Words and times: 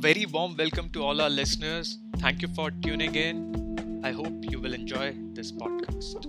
very 0.00 0.24
warm 0.24 0.56
welcome 0.56 0.88
to 0.90 1.02
all 1.02 1.20
our 1.20 1.28
listeners. 1.30 1.98
Thank 2.18 2.42
you 2.42 2.48
for 2.48 2.70
tuning 2.70 3.14
in. 3.14 4.00
I 4.02 4.12
hope 4.12 4.32
you 4.50 4.60
will 4.60 4.72
enjoy 4.72 5.14
this 5.34 5.52
podcast. 5.52 6.26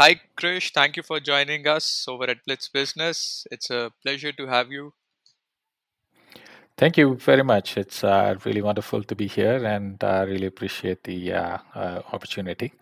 Hi, 0.00 0.20
Krish. 0.36 0.72
Thank 0.72 0.96
you 0.96 1.02
for 1.02 1.20
joining 1.20 1.66
us 1.68 2.04
over 2.08 2.24
at 2.24 2.44
Blitz 2.44 2.68
Business. 2.68 3.46
It's 3.50 3.70
a 3.70 3.92
pleasure 4.02 4.32
to 4.32 4.46
have 4.46 4.70
you. 4.72 4.92
Thank 6.80 6.96
you 6.96 7.16
very 7.16 7.42
much. 7.42 7.76
It's 7.76 8.02
uh, 8.02 8.36
really 8.46 8.62
wonderful 8.62 9.02
to 9.02 9.14
be 9.14 9.26
here 9.26 9.66
and 9.66 10.02
I 10.02 10.20
uh, 10.20 10.24
really 10.24 10.46
appreciate 10.46 11.04
the 11.04 11.34
uh, 11.34 11.58
uh, 11.74 12.00
opportunity. 12.10 12.72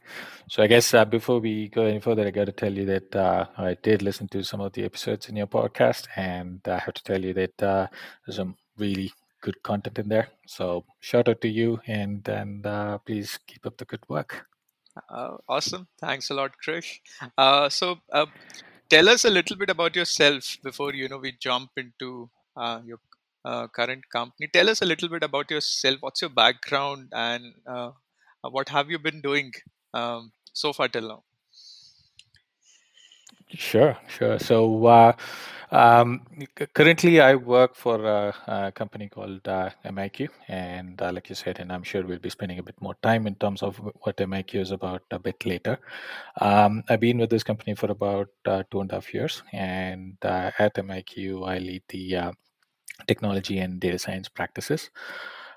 So, 0.49 0.63
I 0.63 0.69
guess 0.69 0.95
uh, 0.95 1.05
before 1.05 1.41
we 1.41 1.67
go 1.67 1.83
any 1.83 1.99
further, 1.99 2.25
I 2.25 2.31
got 2.31 2.45
to 2.45 2.53
tell 2.53 2.73
you 2.73 2.87
that 2.87 3.17
uh, 3.17 3.47
I 3.57 3.77
did 3.83 4.03
listen 4.03 4.29
to 4.29 4.45
some 4.45 4.61
of 4.61 4.73
the 4.73 4.85
episodes 4.85 5.29
in 5.29 5.35
your 5.35 5.49
podcast, 5.49 6.07
and 6.15 6.61
I 6.69 6.79
have 6.79 6.95
to 6.95 7.03
tell 7.03 7.21
you 7.21 7.35
that 7.35 7.59
there's 7.59 8.37
some 8.37 8.55
really 8.77 9.13
good 9.41 9.61
content 9.65 9.99
in 9.99 10.09
there. 10.09 10.29
So, 10.47 10.85
shout 11.01 11.29
out 11.29 11.41
to 11.41 11.49
you 11.49 11.81
and, 11.89 12.29
and 12.29 12.63
please 13.05 13.41
keep 13.49 13.67
up 13.67 13.79
the 13.79 13.85
good 13.85 14.09
work. 14.09 14.47
awesome. 15.49 15.89
Thanks 16.01 16.31
a 16.31 16.35
lot, 16.35 16.53
Krish. 16.65 17.01
so, 17.73 17.99
tell 18.89 19.09
us 19.09 19.25
a 19.25 19.31
little 19.31 19.57
bit 19.57 19.71
about 19.71 19.97
yourself 19.97 20.57
before 20.63 20.95
you 20.95 21.09
know 21.09 21.19
we 21.19 21.33
jump 21.33 21.71
into 21.77 22.31
your 22.85 23.01
uh, 23.45 23.67
current 23.69 24.05
company. 24.11 24.49
Tell 24.53 24.69
us 24.69 24.83
a 24.83 24.87
little 24.87 25.09
bit 25.09 25.23
about 25.23 25.51
yourself. 25.51 25.99
What's 26.01 26.23
your 26.23 26.31
background 26.31 27.13
and 27.13 27.55
uh, 27.67 27.91
uh, 28.45 28.51
what 28.51 28.69
have 28.69 28.91
you 28.91 28.99
been 28.99 29.21
doing 29.21 29.53
um, 29.95 30.33
so 30.53 30.73
far 30.73 30.89
till 30.89 31.09
now? 31.09 31.25
Sure, 33.51 33.97
sure. 34.09 34.39
So 34.39 34.87
uh, 34.87 35.13
um, 35.71 36.27
currently, 36.75 37.21
I 37.21 37.35
work 37.35 37.75
for 37.75 38.05
a, 38.05 38.35
a 38.47 38.73
company 38.73 39.09
called 39.09 39.49
uh, 39.49 39.71
MIQ, 39.87 40.29
and 40.49 41.01
uh, 41.01 41.13
like 41.13 41.31
you 41.31 41.35
said, 41.35 41.59
and 41.59 41.73
I'm 41.73 41.83
sure 41.83 42.05
we'll 42.05 42.19
be 42.19 42.29
spending 42.29 42.59
a 42.59 42.63
bit 42.63 42.79
more 42.81 42.95
time 43.03 43.27
in 43.27 43.37
terms 43.37 43.63
of 43.63 43.79
what 44.03 44.19
MIQ 44.19 44.61
is 44.61 44.71
about 44.71 45.03
a 45.11 45.19
bit 45.19 45.47
later. 45.47 45.79
Um, 46.41 46.85
I've 46.91 47.01
been 47.01 47.19
with 47.19 47.31
this 47.31 47.43
company 47.43 47.75
for 47.75 47.91
about 47.91 48.29
two 48.71 48.81
and 48.81 48.91
a 48.91 48.97
half 48.97 49.15
years, 49.15 49.43
and 49.53 50.19
at 50.23 50.75
MIQ, 50.75 51.49
I 51.49 51.59
lead 51.59 51.83
the 51.89 52.33
technology 53.07 53.59
and 53.59 53.81
data 53.81 53.99
science 53.99 54.29
practices. 54.29 54.91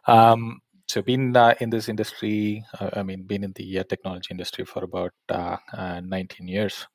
Um, 0.07 0.61
so 0.87 1.01
been 1.01 1.37
uh, 1.37 1.53
in 1.61 1.69
this 1.69 1.87
industry 1.87 2.65
uh, 2.81 2.89
i 2.95 3.03
mean 3.03 3.23
been 3.23 3.45
in 3.45 3.53
the 3.53 3.79
uh, 3.79 3.83
technology 3.87 4.27
industry 4.29 4.65
for 4.65 4.83
about 4.83 5.13
uh, 5.29 5.55
uh, 5.71 6.01
19 6.01 6.47
years. 6.49 6.85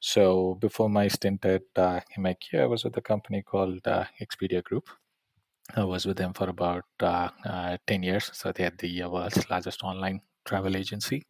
So 0.00 0.56
before 0.60 0.90
my 0.90 1.08
stint 1.08 1.44
at 1.46 1.62
uh, 1.76 2.00
MIQ, 2.18 2.60
i 2.60 2.66
was 2.66 2.84
with 2.84 2.96
a 2.98 3.00
company 3.00 3.42
called 3.42 3.82
expedia 4.20 4.62
group. 4.62 4.88
I 5.74 5.84
was 5.84 6.04
with 6.06 6.18
them 6.18 6.32
for 6.34 6.48
about 6.48 6.84
10 7.00 8.02
years. 8.02 8.30
So 8.34 8.52
they 8.52 8.64
had 8.64 8.78
the 8.78 9.04
world's 9.04 9.48
largest 9.50 9.82
online 9.82 10.20
travel 10.44 10.76
agency 10.76 11.26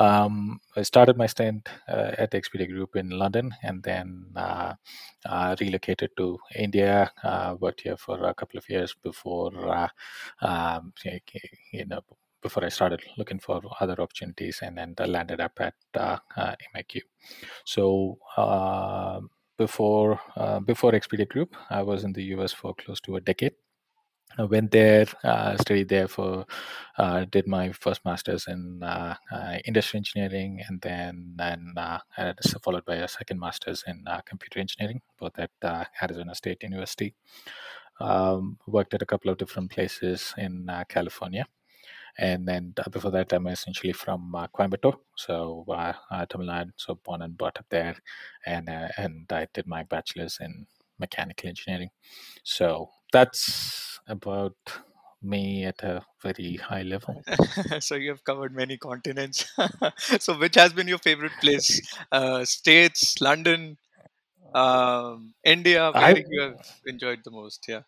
um, 0.00 0.60
I 0.76 0.82
started 0.82 1.16
my 1.16 1.26
stint 1.26 1.68
uh, 1.86 2.12
at 2.16 2.32
Expedia 2.32 2.66
Group 2.66 2.96
in 2.96 3.10
London 3.10 3.54
and 3.62 3.82
then 3.82 4.24
uh, 4.34 4.74
uh, 5.26 5.54
relocated 5.60 6.10
to 6.16 6.38
India. 6.56 7.12
Uh, 7.22 7.56
worked 7.60 7.82
here 7.82 7.98
for 7.98 8.24
a 8.24 8.34
couple 8.34 8.58
of 8.58 8.68
years 8.68 8.94
before, 9.02 9.52
uh, 9.68 9.88
um, 10.40 10.94
you 11.72 11.84
know, 11.84 12.00
before 12.42 12.64
I 12.64 12.70
started 12.70 13.02
looking 13.18 13.38
for 13.38 13.60
other 13.80 14.00
opportunities, 14.00 14.60
and 14.62 14.78
then 14.78 14.94
landed 15.06 15.40
up 15.40 15.52
at 15.60 15.74
uh, 15.94 16.16
MIQ. 16.74 17.02
So 17.66 18.18
before 19.58 20.18
before 20.64 20.92
Expedia 20.92 21.28
Group, 21.28 21.54
I 21.68 21.82
was 21.82 22.04
in 22.04 22.14
the 22.14 22.22
US 22.36 22.54
for 22.54 22.74
close 22.74 23.00
to 23.02 23.16
a 23.16 23.20
decade. 23.20 23.52
I 24.38 24.44
went 24.44 24.70
there, 24.70 25.06
uh, 25.24 25.56
studied 25.56 25.88
there 25.88 26.06
for, 26.06 26.46
uh, 26.96 27.24
did 27.30 27.46
my 27.46 27.72
first 27.72 28.04
master's 28.04 28.46
in 28.46 28.82
uh, 28.82 29.16
uh 29.32 29.58
industrial 29.64 30.00
engineering, 30.00 30.62
and 30.68 30.80
then 30.80 31.36
and 31.38 31.76
uh, 31.76 31.98
followed 32.62 32.84
by 32.84 32.96
a 32.96 33.08
second 33.08 33.40
master's 33.40 33.82
in 33.86 34.04
uh, 34.06 34.20
computer 34.24 34.60
engineering, 34.60 35.00
both 35.18 35.38
at 35.38 35.50
Arizona 36.02 36.34
State 36.34 36.62
University. 36.62 37.14
Um, 38.00 38.58
worked 38.66 38.94
at 38.94 39.02
a 39.02 39.06
couple 39.06 39.30
of 39.30 39.36
different 39.36 39.70
places 39.70 40.32
in 40.38 40.70
California, 40.88 41.46
and 42.16 42.46
then 42.46 42.74
before 42.90 43.10
that, 43.10 43.32
I'm 43.32 43.46
essentially 43.48 43.92
from 43.92 44.32
Coimbatore, 44.54 44.96
so 45.16 45.64
Tamil 46.28 46.46
Nadu, 46.46 46.72
so 46.76 46.94
born 46.94 47.22
and 47.22 47.36
brought 47.36 47.58
up 47.58 47.66
there, 47.68 47.96
and 48.46 48.68
and 48.96 49.26
I 49.30 49.48
did 49.52 49.66
my 49.66 49.82
bachelor's 49.82 50.38
in 50.40 50.66
mechanical 51.00 51.48
engineering. 51.48 51.90
So 52.44 52.90
that's 53.12 53.99
about 54.10 54.56
me 55.22 55.64
at 55.64 55.82
a 55.82 56.02
very 56.22 56.56
high 56.56 56.82
level. 56.82 57.22
so 57.80 57.94
you 57.94 58.10
have 58.10 58.24
covered 58.24 58.54
many 58.54 58.76
continents. 58.76 59.50
so 60.18 60.38
which 60.38 60.54
has 60.56 60.72
been 60.72 60.88
your 60.88 60.98
favorite 60.98 61.32
place? 61.40 61.80
Uh, 62.10 62.44
States, 62.44 63.20
London, 63.20 63.76
um, 64.54 65.34
India. 65.44 65.92
Where 65.92 66.16
I, 66.16 66.24
you 66.28 66.42
have 66.42 66.58
enjoyed 66.86 67.20
the 67.24 67.30
most? 67.30 67.66
Yeah. 67.68 67.82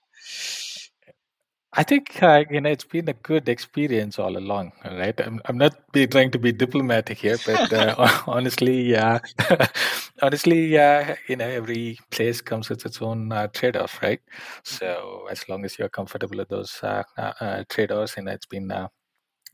I 1.75 1.85
think 1.85 2.23
uh, 2.23 2.45
you 2.51 2.61
know 2.61 2.69
it's 2.71 2.85
been 2.85 3.09
a 3.09 3.15
good 3.15 3.49
experience 3.49 4.19
all 4.19 4.37
along. 4.37 4.73
Right, 4.85 5.19
I'm 5.19 5.41
I'm 5.47 5.57
not 5.57 5.75
be 5.93 6.07
trying 6.07 6.31
to 6.33 6.39
be 6.39 6.53
diplomatic 6.53 7.19
here, 7.19 7.39
but 7.39 7.73
uh, 7.73 7.95
honestly, 8.27 8.83
yeah, 8.83 9.21
honestly, 10.23 10.67
yeah, 10.67 11.17
you 11.29 11.37
know, 11.37 11.49
every 11.49 11.99
place 12.11 12.43
comes 12.43 12.69
with 12.69 12.85
its 12.85 13.01
own 13.01 13.33
uh, 13.33 13.47
trade-off, 13.49 14.03
right? 14.03 14.21
So 14.65 15.27
as 15.31 15.49
long 15.49 15.65
as 15.65 15.79
you're 15.79 15.89
comfortable 15.89 16.37
with 16.39 16.49
those 16.51 16.79
uh, 16.83 17.05
uh, 17.17 17.33
uh, 17.41 17.65
trade-offs, 17.71 18.19
and 18.19 18.29
it's 18.29 18.47
been 18.47 18.71
a 18.71 18.91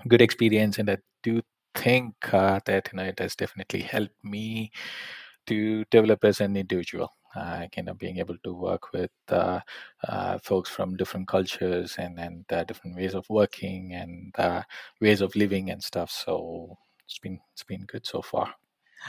good 0.08 0.22
experience, 0.22 0.78
and 0.78 0.90
I 0.90 0.98
do 1.22 1.42
think 1.74 2.14
that 2.32 2.90
you 2.92 2.96
know 2.96 3.04
it 3.04 3.18
has 3.20 3.36
definitely 3.36 3.82
helped 3.82 4.24
me 4.24 4.72
to 5.46 5.84
develop 5.90 6.24
as 6.24 6.40
an 6.40 6.56
individual 6.56 7.12
uh, 7.34 7.66
kind 7.74 7.88
of 7.88 7.98
being 7.98 8.18
able 8.18 8.36
to 8.44 8.52
work 8.54 8.92
with 8.92 9.10
uh, 9.28 9.60
uh, 10.08 10.38
folks 10.38 10.70
from 10.70 10.96
different 10.96 11.28
cultures 11.28 11.96
and 11.98 12.18
and 12.18 12.46
different 12.66 12.96
ways 12.96 13.14
of 13.14 13.28
working 13.28 13.94
and 13.94 14.34
ways 15.00 15.20
of 15.20 15.34
living 15.36 15.70
and 15.70 15.82
stuff. 15.82 16.10
So 16.10 16.76
it's 17.04 17.18
been 17.18 17.40
it's 17.52 17.64
been 17.64 17.84
good 17.86 18.06
so 18.06 18.22
far. 18.22 18.54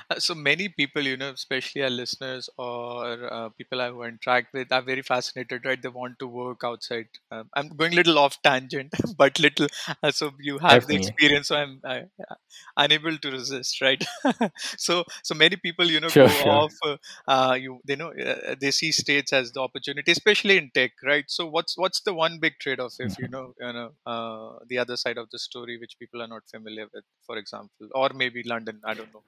Uh, 0.10 0.20
so 0.20 0.36
many 0.36 0.70
people, 0.70 1.02
you 1.02 1.18
know, 1.18 1.32
especially 1.32 1.84
our 1.84 1.90
listeners 1.90 2.50
or 2.58 3.32
uh, 3.34 3.50
people 3.50 3.82
i've 3.82 4.00
interact 4.08 4.54
with, 4.54 4.72
are 4.72 4.82
very 4.82 5.02
fascinated, 5.02 5.66
right? 5.66 5.82
They 5.82 5.90
want 5.90 6.20
to 6.20 6.28
work 6.28 6.62
outside. 6.64 7.08
Um, 7.32 7.50
I'm 7.56 7.70
going 7.70 7.94
a 7.94 7.96
little 7.96 8.18
off 8.20 8.42
tangent, 8.42 8.94
but 9.18 9.40
little. 9.40 9.68
Uh, 10.04 10.12
so 10.12 10.32
you 10.40 10.58
have 10.60 10.82
Definitely. 10.82 10.96
the 10.96 11.02
experience, 11.02 11.48
so 11.48 11.56
I'm 11.56 11.82
I, 11.84 11.98
uh, 12.00 12.36
unable 12.78 13.18
to 13.18 13.32
resist, 13.32 13.82
right? 13.82 14.04
so 14.78 15.04
so 15.24 15.36
many 15.36 15.56
people, 15.56 15.86
you 15.86 16.00
know, 16.00 16.10
sure, 16.10 16.28
go 16.28 16.34
sure. 16.34 16.52
off. 16.52 16.74
Uh, 16.86 16.98
uh, 17.28 17.54
you 17.54 17.80
they 17.86 17.96
know 17.96 18.14
they 18.60 18.72
see 18.72 18.92
states 18.92 19.34
as 19.34 19.52
the 19.52 19.62
opportunity, 19.62 20.12
especially 20.12 20.58
in 20.58 20.72
tech, 20.74 20.92
right? 21.04 21.26
So 21.28 21.48
what's 21.48 21.78
what's 21.78 22.02
the 22.02 22.14
one 22.14 22.40
big 22.40 22.54
trade-off 22.60 22.96
if 23.00 23.14
mm-hmm. 23.14 23.24
you 23.24 23.30
know 23.30 23.54
you 23.60 23.74
know 23.74 24.60
the 24.68 24.78
other 24.78 24.98
side 24.98 25.18
of 25.18 25.30
the 25.31 25.40
story, 25.40 25.78
which 25.78 25.98
people 26.00 26.22
are 26.22 26.28
not 26.28 26.44
familiar 26.50 26.88
with, 26.94 27.04
for 27.26 27.38
example, 27.38 27.88
or 27.94 28.10
maybe 28.14 28.44
London, 28.44 28.81
I 28.84 28.94
don't 28.94 29.14
know 29.14 29.24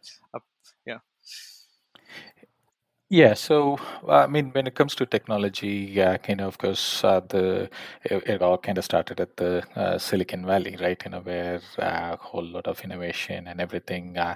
yeah. 0.85 0.99
Yeah 3.09 3.33
so 3.33 3.77
i 4.07 4.25
mean 4.25 4.51
when 4.51 4.67
it 4.67 4.75
comes 4.75 4.95
to 4.95 5.05
technology 5.05 5.91
yeah 5.93 6.15
kind 6.15 6.39
of 6.39 6.47
of 6.47 6.57
course 6.57 7.03
uh, 7.03 7.19
the 7.27 7.69
it, 8.05 8.23
it, 8.25 8.41
all 8.41 8.57
kind 8.57 8.77
of 8.77 8.85
started 8.85 9.19
at 9.19 9.35
the 9.35 9.63
uh, 9.75 9.97
silicon 9.97 10.45
valley 10.45 10.77
right 10.79 11.01
you 11.03 11.11
know 11.11 11.19
where 11.19 11.59
uh, 11.77 12.15
a 12.15 12.17
whole 12.17 12.45
lot 12.45 12.67
of 12.67 12.79
innovation 12.85 13.47
and 13.47 13.59
everything 13.59 14.17
uh, 14.17 14.35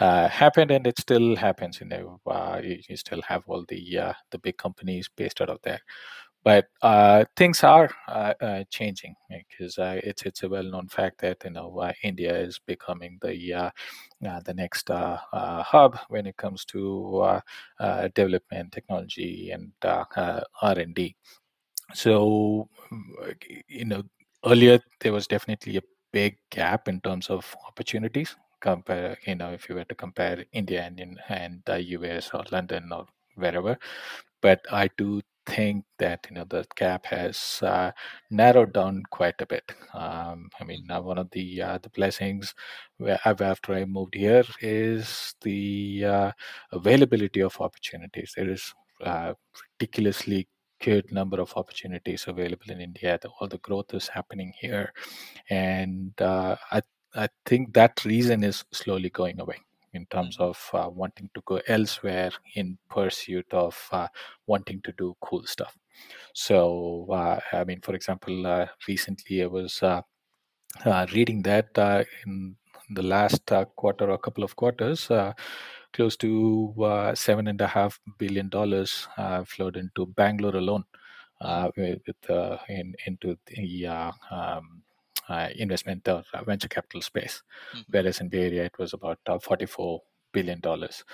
uh, 0.00 0.28
happened 0.28 0.72
and 0.72 0.88
it 0.88 0.98
still 0.98 1.36
happens 1.36 1.80
you 1.80 1.86
know 1.86 2.20
uh, 2.26 2.60
you, 2.60 2.78
you, 2.88 2.96
still 2.96 3.22
have 3.22 3.44
all 3.46 3.64
the 3.68 4.12
the 4.32 4.38
big 4.38 4.56
companies 4.58 5.08
based 5.16 5.40
out 5.40 5.48
of 5.48 5.60
there 5.62 5.80
but 6.46 6.68
uh, 6.82 7.24
things 7.36 7.64
are 7.64 7.90
uh, 8.06 8.32
uh, 8.40 8.62
changing 8.70 9.16
because 9.50 9.78
uh, 9.78 10.00
it's 10.04 10.22
it's 10.22 10.44
a 10.44 10.48
well-known 10.48 10.86
fact 10.86 11.20
that 11.20 11.38
you 11.44 11.50
know 11.50 11.76
uh, 11.80 11.92
India 12.04 12.38
is 12.38 12.60
becoming 12.68 13.18
the 13.20 13.34
the 14.44 14.54
next 14.54 14.88
hub 14.88 15.98
when 16.08 16.24
it 16.26 16.36
comes 16.36 16.64
to 16.66 17.40
development, 18.14 18.70
technology, 18.70 19.50
and 19.50 19.72
R 19.82 20.78
and 20.78 20.94
D. 20.94 21.16
So 21.94 22.68
you 23.68 23.84
know 23.86 24.04
earlier 24.44 24.78
there 25.00 25.12
was 25.12 25.26
definitely 25.26 25.78
a 25.78 25.82
big 26.12 26.38
gap 26.50 26.86
in 26.86 27.00
terms 27.00 27.28
of 27.28 27.56
opportunities. 27.66 28.36
Compare 28.60 29.18
you 29.26 29.34
know 29.34 29.50
if 29.52 29.68
you 29.68 29.74
were 29.74 29.84
to 29.86 29.96
compare 29.96 30.44
India 30.52 30.84
and 30.84 31.18
and 31.28 31.62
the 31.66 31.82
US 31.96 32.30
or 32.32 32.44
London 32.52 32.92
or 32.92 33.06
wherever, 33.34 33.76
but 34.42 34.60
I 34.70 34.88
do 34.96 35.22
think 35.46 35.84
that 35.98 36.26
you 36.28 36.36
know 36.36 36.44
the 36.44 36.66
gap 36.76 37.06
has 37.06 37.60
uh, 37.62 37.90
narrowed 38.30 38.72
down 38.72 39.02
quite 39.10 39.40
a 39.40 39.46
bit. 39.46 39.72
Um, 39.94 40.50
I 40.60 40.64
mean, 40.64 40.90
uh, 40.90 41.00
one 41.00 41.18
of 41.18 41.30
the 41.30 41.62
uh, 41.62 41.78
the 41.78 41.90
blessings 41.90 42.54
after 43.24 43.74
I 43.74 43.84
moved 43.84 44.14
here 44.14 44.44
is 44.60 45.34
the 45.42 46.04
uh, 46.04 46.32
availability 46.72 47.40
of 47.40 47.60
opportunities. 47.60 48.34
There 48.36 48.50
is 48.50 48.74
uh, 49.04 49.34
ridiculously 49.78 50.48
good 50.82 51.10
number 51.10 51.40
of 51.40 51.52
opportunities 51.56 52.26
available 52.28 52.70
in 52.70 52.80
India. 52.80 53.18
All 53.40 53.48
the 53.48 53.58
growth 53.58 53.94
is 53.94 54.08
happening 54.08 54.52
here, 54.60 54.92
and 55.50 56.12
uh, 56.20 56.56
I 56.70 56.82
I 57.14 57.28
think 57.46 57.72
that 57.74 58.04
reason 58.04 58.44
is 58.44 58.64
slowly 58.72 59.10
going 59.10 59.40
away 59.40 59.56
in 59.96 60.06
terms 60.06 60.36
of 60.38 60.58
uh, 60.72 60.88
wanting 60.88 61.28
to 61.34 61.40
go 61.44 61.60
elsewhere 61.66 62.30
in 62.54 62.78
pursuit 62.88 63.46
of 63.52 63.76
uh, 63.92 64.08
wanting 64.46 64.80
to 64.82 64.92
do 64.98 65.16
cool 65.20 65.44
stuff. 65.46 65.76
So, 66.34 67.08
uh, 67.10 67.40
I 67.52 67.64
mean, 67.64 67.80
for 67.80 67.94
example, 67.94 68.46
uh, 68.46 68.66
recently 68.86 69.42
I 69.42 69.46
was 69.46 69.82
uh, 69.82 70.02
uh, 70.84 71.06
reading 71.14 71.42
that 71.42 71.68
in 72.26 72.56
the 72.90 73.02
last 73.02 73.50
quarter 73.74 74.10
or 74.10 74.18
couple 74.18 74.44
of 74.44 74.54
quarters, 74.54 75.10
close 75.92 76.16
to 76.18 77.12
seven 77.14 77.48
and 77.48 77.60
a 77.60 77.66
half 77.66 77.98
billion 78.18 78.48
dollars 78.48 79.08
flowed 79.46 79.76
into 79.76 80.06
Bangalore 80.06 80.56
alone, 80.56 80.84
with 81.76 82.30
in, 82.68 82.94
into 83.06 83.36
the 83.46 83.86
um, 84.30 84.82
uh, 85.28 85.48
investment 85.56 86.06
or 86.08 86.22
uh, 86.34 86.44
venture 86.44 86.68
capital 86.68 87.00
space, 87.00 87.42
Mm-hmm. 87.74 87.82
whereas 87.90 88.20
in 88.20 88.28
Bay 88.28 88.46
Area 88.46 88.64
it 88.64 88.78
was 88.78 88.92
about 88.94 89.18
uh, 89.26 89.38
44 89.38 90.02
billion 90.32 90.60
dollars. 90.60 91.04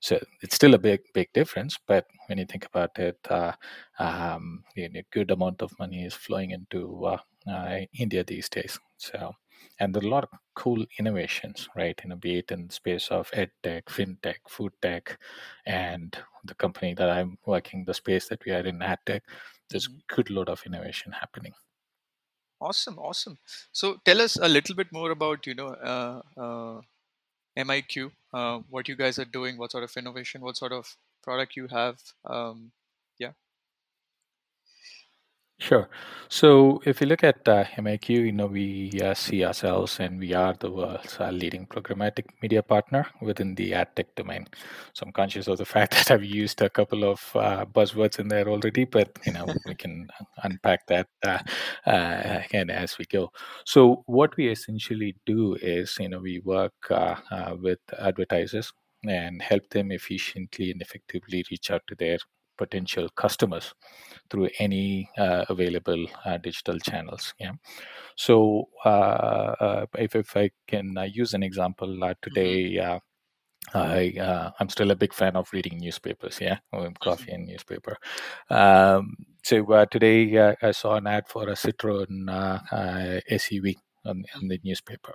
So 0.00 0.18
it's 0.42 0.56
still 0.56 0.74
a 0.74 0.78
big, 0.78 1.00
big 1.14 1.32
difference. 1.32 1.78
But 1.86 2.06
when 2.26 2.38
you 2.38 2.46
think 2.46 2.66
about 2.66 2.98
it, 2.98 3.18
uh, 3.30 3.52
um, 3.98 4.64
you 4.74 4.88
know, 4.88 5.00
a 5.00 5.04
good 5.12 5.30
amount 5.30 5.62
of 5.62 5.78
money 5.78 6.04
is 6.04 6.14
flowing 6.14 6.50
into 6.50 7.04
uh, 7.06 7.18
uh, 7.48 7.78
India 7.94 8.24
these 8.24 8.48
days. 8.48 8.78
So, 8.96 9.32
and 9.78 9.94
there 9.94 10.02
are 10.02 10.06
a 10.06 10.10
lot 10.10 10.24
of 10.24 10.30
cool 10.54 10.84
innovations, 10.98 11.68
right? 11.76 11.98
You 12.02 12.10
know, 12.10 12.16
be 12.16 12.38
it 12.38 12.50
in 12.50 12.66
the 12.66 12.72
space 12.72 13.08
of 13.08 13.30
ed 13.32 13.50
tech, 13.62 13.86
fintech, 13.86 14.38
food 14.48 14.72
tech, 14.82 15.18
and 15.66 16.16
the 16.44 16.54
company 16.54 16.94
that 16.94 17.08
I'm 17.10 17.38
working, 17.46 17.84
the 17.84 17.94
space 17.94 18.28
that 18.28 18.44
we 18.44 18.52
are 18.52 18.66
in, 18.66 18.82
ad 18.82 18.98
tech. 19.06 19.22
There's 19.70 19.86
a 19.86 20.14
good 20.14 20.30
load 20.30 20.48
of 20.48 20.62
innovation 20.66 21.12
happening. 21.12 21.52
Awesome, 22.62 22.98
awesome. 22.98 23.38
So 23.72 23.98
tell 24.04 24.20
us 24.20 24.36
a 24.36 24.48
little 24.48 24.74
bit 24.76 24.92
more 24.92 25.10
about 25.10 25.46
you 25.46 25.54
know 25.54 25.68
uh, 25.68 26.22
uh, 26.36 26.80
MIQ, 27.56 28.12
uh, 28.32 28.60
what 28.70 28.88
you 28.88 28.96
guys 28.96 29.18
are 29.18 29.24
doing, 29.26 29.58
what 29.58 29.72
sort 29.72 29.84
of 29.84 29.96
innovation, 29.96 30.40
what 30.42 30.56
sort 30.56 30.72
of 30.72 30.96
product 31.22 31.56
you 31.56 31.66
have. 31.68 31.98
Um. 32.24 32.72
Sure. 35.58 35.88
So 36.28 36.80
if 36.84 37.00
you 37.00 37.06
look 37.06 37.22
at 37.22 37.46
uh, 37.46 37.64
MIQ, 37.76 38.08
you 38.16 38.32
know, 38.32 38.46
we 38.46 38.90
uh, 39.00 39.14
see 39.14 39.44
ourselves 39.44 40.00
and 40.00 40.18
we 40.18 40.34
are 40.34 40.54
the 40.54 40.70
world's 40.72 41.16
uh, 41.20 41.30
leading 41.30 41.66
programmatic 41.68 42.24
media 42.42 42.64
partner 42.64 43.06
within 43.20 43.54
the 43.54 43.72
ad 43.74 43.94
tech 43.94 44.12
domain. 44.16 44.48
So 44.92 45.04
I'm 45.06 45.12
conscious 45.12 45.46
of 45.46 45.58
the 45.58 45.64
fact 45.64 45.92
that 45.92 46.10
I've 46.10 46.24
used 46.24 46.60
a 46.62 46.68
couple 46.68 47.04
of 47.04 47.20
uh, 47.36 47.64
buzzwords 47.64 48.18
in 48.18 48.26
there 48.26 48.48
already, 48.48 48.84
but, 48.86 49.16
you 49.24 49.32
know, 49.34 49.46
we 49.64 49.76
can 49.76 50.08
unpack 50.42 50.84
that 50.88 51.06
uh, 51.24 51.38
uh, 51.86 52.40
again 52.44 52.68
as 52.68 52.98
we 52.98 53.04
go. 53.04 53.30
So 53.64 54.02
what 54.06 54.36
we 54.36 54.48
essentially 54.48 55.14
do 55.26 55.54
is, 55.62 55.96
you 56.00 56.08
know, 56.08 56.18
we 56.18 56.40
work 56.40 56.74
uh, 56.90 57.14
uh, 57.30 57.54
with 57.60 57.78
advertisers 58.00 58.72
and 59.04 59.40
help 59.40 59.68
them 59.70 59.92
efficiently 59.92 60.72
and 60.72 60.82
effectively 60.82 61.44
reach 61.52 61.70
out 61.70 61.82
to 61.86 61.94
their 61.94 62.18
potential 62.62 63.08
customers 63.22 63.74
through 64.30 64.48
any 64.58 65.08
uh, 65.18 65.44
available 65.48 66.02
uh, 66.24 66.38
digital 66.38 66.78
channels. 66.78 67.34
Yeah. 67.38 67.54
So 68.16 68.68
uh, 68.84 68.88
uh, 69.66 69.86
if, 69.98 70.14
if 70.16 70.36
I 70.36 70.50
can 70.66 70.96
uh, 70.96 71.08
use 71.22 71.34
an 71.34 71.42
example 71.42 72.04
uh, 72.04 72.14
today. 72.22 72.78
Uh, 72.78 72.98
I 73.74 74.12
uh, 74.20 74.50
I'm 74.58 74.68
still 74.68 74.90
a 74.90 74.96
big 74.96 75.14
fan 75.14 75.36
of 75.36 75.52
reading 75.52 75.78
newspapers. 75.78 76.40
Yeah, 76.40 76.58
coffee 77.00 77.32
and 77.32 77.46
newspaper. 77.46 77.96
Um, 78.50 79.14
so 79.44 79.56
uh, 79.72 79.86
today 79.86 80.36
uh, 80.36 80.54
I 80.60 80.72
saw 80.72 80.96
an 80.96 81.06
ad 81.06 81.28
for 81.28 81.44
a 81.48 81.54
Citroen 81.54 82.26
SUV 83.30 83.76
on, 84.04 84.24
on 84.36 84.48
the 84.48 84.58
newspaper. 84.64 85.14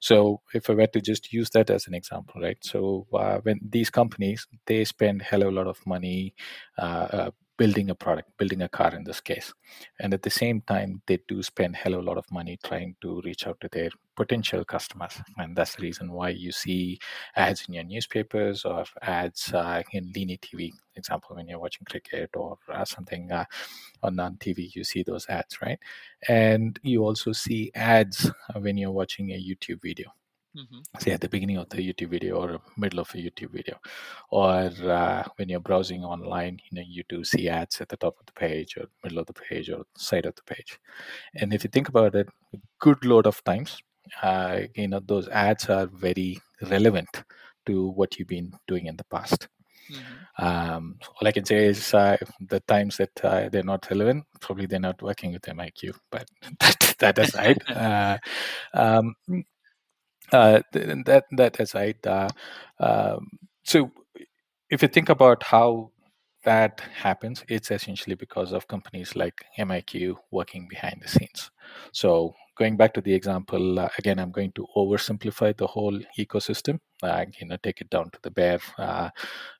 So 0.00 0.40
if 0.54 0.70
I 0.70 0.74
were 0.74 0.86
to 0.88 1.00
just 1.00 1.32
use 1.32 1.50
that 1.50 1.70
as 1.70 1.86
an 1.86 1.94
example, 1.94 2.40
right? 2.40 2.58
So 2.62 3.06
uh, 3.12 3.38
when 3.42 3.60
these 3.62 3.90
companies 3.90 4.46
they 4.66 4.84
spend 4.84 5.22
hell 5.22 5.42
of 5.42 5.48
a 5.48 5.50
lot 5.58 5.66
of 5.66 5.78
money 5.86 6.34
uh, 6.78 7.08
uh, 7.12 7.30
building 7.58 7.90
a 7.90 7.94
product, 7.94 8.30
building 8.38 8.62
a 8.62 8.68
car 8.68 8.94
in 8.94 9.04
this 9.04 9.20
case, 9.20 9.52
and 10.00 10.14
at 10.14 10.22
the 10.22 10.30
same 10.30 10.62
time 10.62 11.02
they 11.06 11.18
do 11.28 11.42
spend 11.42 11.76
hell 11.76 11.94
of 11.94 12.00
a 12.00 12.02
lot 12.02 12.16
of 12.16 12.30
money 12.32 12.58
trying 12.64 12.96
to 13.02 13.20
reach 13.22 13.46
out 13.46 13.60
to 13.60 13.68
their 13.70 13.90
potential 14.16 14.64
customers, 14.64 15.20
and 15.36 15.54
that's 15.54 15.76
the 15.76 15.82
reason 15.82 16.10
why 16.10 16.30
you 16.30 16.52
see 16.52 16.98
ads 17.36 17.66
in 17.68 17.74
your 17.74 17.84
newspapers 17.84 18.64
or 18.64 18.84
ads 19.02 19.52
uh, 19.52 19.82
in 19.92 20.10
linear 20.14 20.38
TV, 20.38 20.72
example 20.96 21.36
when 21.36 21.48
you're 21.48 21.58
watching 21.58 21.84
cricket 21.84 22.30
or 22.34 22.56
uh, 22.72 22.84
something 22.84 23.30
uh, 23.30 23.44
on 24.02 24.18
on 24.20 24.36
TV, 24.36 24.74
you 24.74 24.84
see 24.84 25.02
those 25.02 25.28
ads, 25.28 25.60
right? 25.60 25.78
And 26.28 26.78
you 26.82 27.04
also 27.04 27.32
see 27.32 27.70
ads 27.74 28.30
when 28.56 28.78
you're 28.78 28.92
watching 28.92 29.30
a 29.30 29.34
YouTube 29.34 29.82
video. 29.82 30.12
Mm-hmm. 30.58 30.78
Say 30.98 31.12
at 31.12 31.20
the 31.20 31.28
beginning 31.28 31.58
of 31.58 31.68
the 31.68 31.76
YouTube 31.76 32.08
video 32.10 32.36
or 32.36 32.60
middle 32.76 32.98
of 32.98 33.10
a 33.14 33.18
YouTube 33.18 33.52
video, 33.52 33.78
or 34.30 34.70
uh, 34.90 35.22
when 35.36 35.48
you're 35.48 35.60
browsing 35.60 36.02
online, 36.02 36.58
you 36.64 36.76
know 36.76 36.84
you 36.84 37.04
do 37.08 37.22
see 37.22 37.48
ads 37.48 37.80
at 37.80 37.88
the 37.88 37.96
top 37.96 38.18
of 38.18 38.26
the 38.26 38.32
page 38.32 38.76
or 38.76 38.86
middle 39.04 39.20
of 39.20 39.26
the 39.26 39.34
page 39.34 39.70
or 39.70 39.84
side 39.96 40.26
of 40.26 40.34
the 40.34 40.42
page. 40.42 40.80
And 41.36 41.54
if 41.54 41.62
you 41.62 41.70
think 41.70 41.88
about 41.88 42.16
it, 42.16 42.28
a 42.52 42.58
good 42.80 43.04
load 43.04 43.26
of 43.26 43.42
times, 43.44 43.78
uh, 44.22 44.62
you 44.74 44.88
know 44.88 45.00
those 45.00 45.28
ads 45.28 45.68
are 45.68 45.86
very 45.86 46.40
relevant 46.62 47.22
to 47.66 47.90
what 47.90 48.18
you've 48.18 48.28
been 48.28 48.52
doing 48.66 48.86
in 48.86 48.96
the 48.96 49.04
past. 49.04 49.46
Mm-hmm. 49.92 50.44
Um, 50.44 50.98
all 51.02 51.28
I 51.28 51.32
can 51.32 51.44
say 51.44 51.66
is 51.66 51.94
uh, 51.94 52.16
the 52.40 52.60
times 52.60 52.96
that 52.96 53.24
uh, 53.24 53.48
they're 53.48 53.62
not 53.62 53.88
relevant, 53.90 54.24
probably 54.40 54.66
they're 54.66 54.80
not 54.80 55.00
working 55.02 55.32
with 55.32 55.42
MIQ. 55.42 55.94
But 56.10 56.28
that, 56.60 56.94
that 56.98 57.18
aside, 57.18 57.62
uh, 57.68 58.18
um, 58.74 59.14
uh, 60.32 60.60
that 60.72 61.24
that 61.32 61.60
aside, 61.60 62.06
uh, 62.06 62.28
um, 62.80 63.28
so 63.64 63.90
if 64.70 64.82
you 64.82 64.88
think 64.88 65.08
about 65.08 65.42
how 65.42 65.90
that 66.44 66.80
happens, 66.94 67.44
it's 67.48 67.70
essentially 67.70 68.14
because 68.14 68.52
of 68.52 68.68
companies 68.68 69.16
like 69.16 69.44
MIQ 69.58 70.16
working 70.30 70.68
behind 70.68 71.00
the 71.02 71.08
scenes. 71.08 71.50
So 71.92 72.34
going 72.56 72.76
back 72.76 72.94
to 72.94 73.00
the 73.00 73.14
example 73.14 73.78
uh, 73.78 73.88
again, 73.98 74.18
I'm 74.18 74.30
going 74.30 74.52
to 74.52 74.66
oversimplify 74.76 75.56
the 75.56 75.66
whole 75.66 75.98
ecosystem. 76.18 76.80
You 77.02 77.46
know, 77.46 77.56
take 77.62 77.80
it 77.80 77.90
down 77.90 78.10
to 78.10 78.18
the 78.22 78.30
bare 78.30 78.60
uh, 78.78 79.10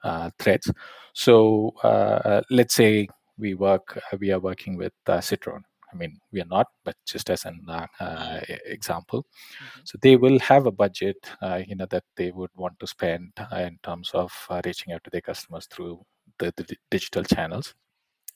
uh, 0.03 0.31
threads. 0.39 0.71
So 1.15 1.75
uh, 1.83 2.43
let's 2.51 2.75
say 2.75 3.09
we 3.39 3.55
work, 3.55 4.01
we 4.19 4.33
are 4.33 4.41
working 4.41 4.77
with 4.77 4.93
Citroen. 5.07 5.63
I 5.93 5.97
mean, 5.97 6.19
we 6.33 6.41
are 6.41 6.47
not, 6.47 6.67
but 6.85 6.97
just 7.07 7.31
as 7.31 7.45
an 7.45 7.61
uh, 7.69 7.87
uh, 8.01 8.41
example. 8.67 9.23
Mm-hmm. 9.23 9.81
So 9.85 9.99
they 10.03 10.17
will 10.17 10.39
have 10.41 10.67
a 10.67 10.73
budget, 10.73 11.17
uh, 11.43 11.63
you 11.67 11.77
know, 11.77 11.87
that 11.87 12.05
they 12.17 12.31
would 12.31 12.51
want 12.55 12.79
to 12.81 12.87
spend 12.87 13.33
uh, 13.53 13.57
in 13.57 13.79
terms 13.83 14.11
of 14.15 14.33
uh, 14.51 14.61
reaching 14.65 14.93
out 14.93 15.05
to 15.05 15.11
their 15.11 15.21
customers 15.21 15.67
through 15.67 16.05
the, 16.39 16.53
the 16.57 16.77
digital 16.91 17.25
channels. 17.25 17.75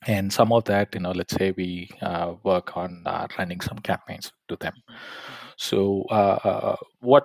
And 0.06 0.32
some 0.32 0.52
of 0.52 0.64
that, 0.64 0.94
you 0.94 1.00
know, 1.00 1.12
let's 1.12 1.34
say 1.34 1.52
we 1.56 1.88
uh, 2.00 2.34
work 2.42 2.76
on 2.76 3.02
uh, 3.06 3.28
running 3.38 3.60
some 3.60 3.78
campaigns 3.78 4.32
to 4.48 4.56
them. 4.56 4.74
Mm-hmm. 4.90 5.36
So 5.56 6.04
uh, 6.10 6.38
uh, 6.44 6.76
what 7.00 7.24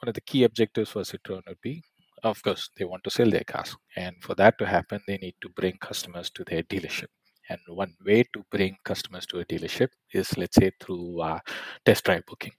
one 0.00 0.08
of 0.08 0.14
the 0.14 0.22
key 0.22 0.44
objectives 0.44 0.90
for 0.90 1.02
Citroen 1.02 1.42
would 1.46 1.60
be, 1.60 1.82
of 2.22 2.42
course, 2.42 2.70
they 2.76 2.84
want 2.84 3.04
to 3.04 3.10
sell 3.10 3.30
their 3.30 3.44
cars, 3.44 3.76
and 3.96 4.14
for 4.22 4.34
that 4.34 4.58
to 4.58 4.66
happen, 4.66 5.00
they 5.06 5.16
need 5.18 5.34
to 5.40 5.48
bring 5.48 5.76
customers 5.78 6.30
to 6.30 6.44
their 6.44 6.62
dealership. 6.62 7.06
And 7.50 7.60
one 7.68 7.94
way 8.06 8.24
to 8.34 8.44
bring 8.50 8.78
customers 8.84 9.26
to 9.28 9.40
a 9.40 9.46
dealership 9.46 9.90
is, 10.14 10.38
let's 10.38 10.56
say, 10.56 10.72
through 10.80 11.20
uh, 11.22 11.40
test 11.86 12.04
drive 12.04 12.26
booking. 12.26 12.52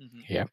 Mm-hmm. 0.00 0.20
Yeah. 0.28 0.46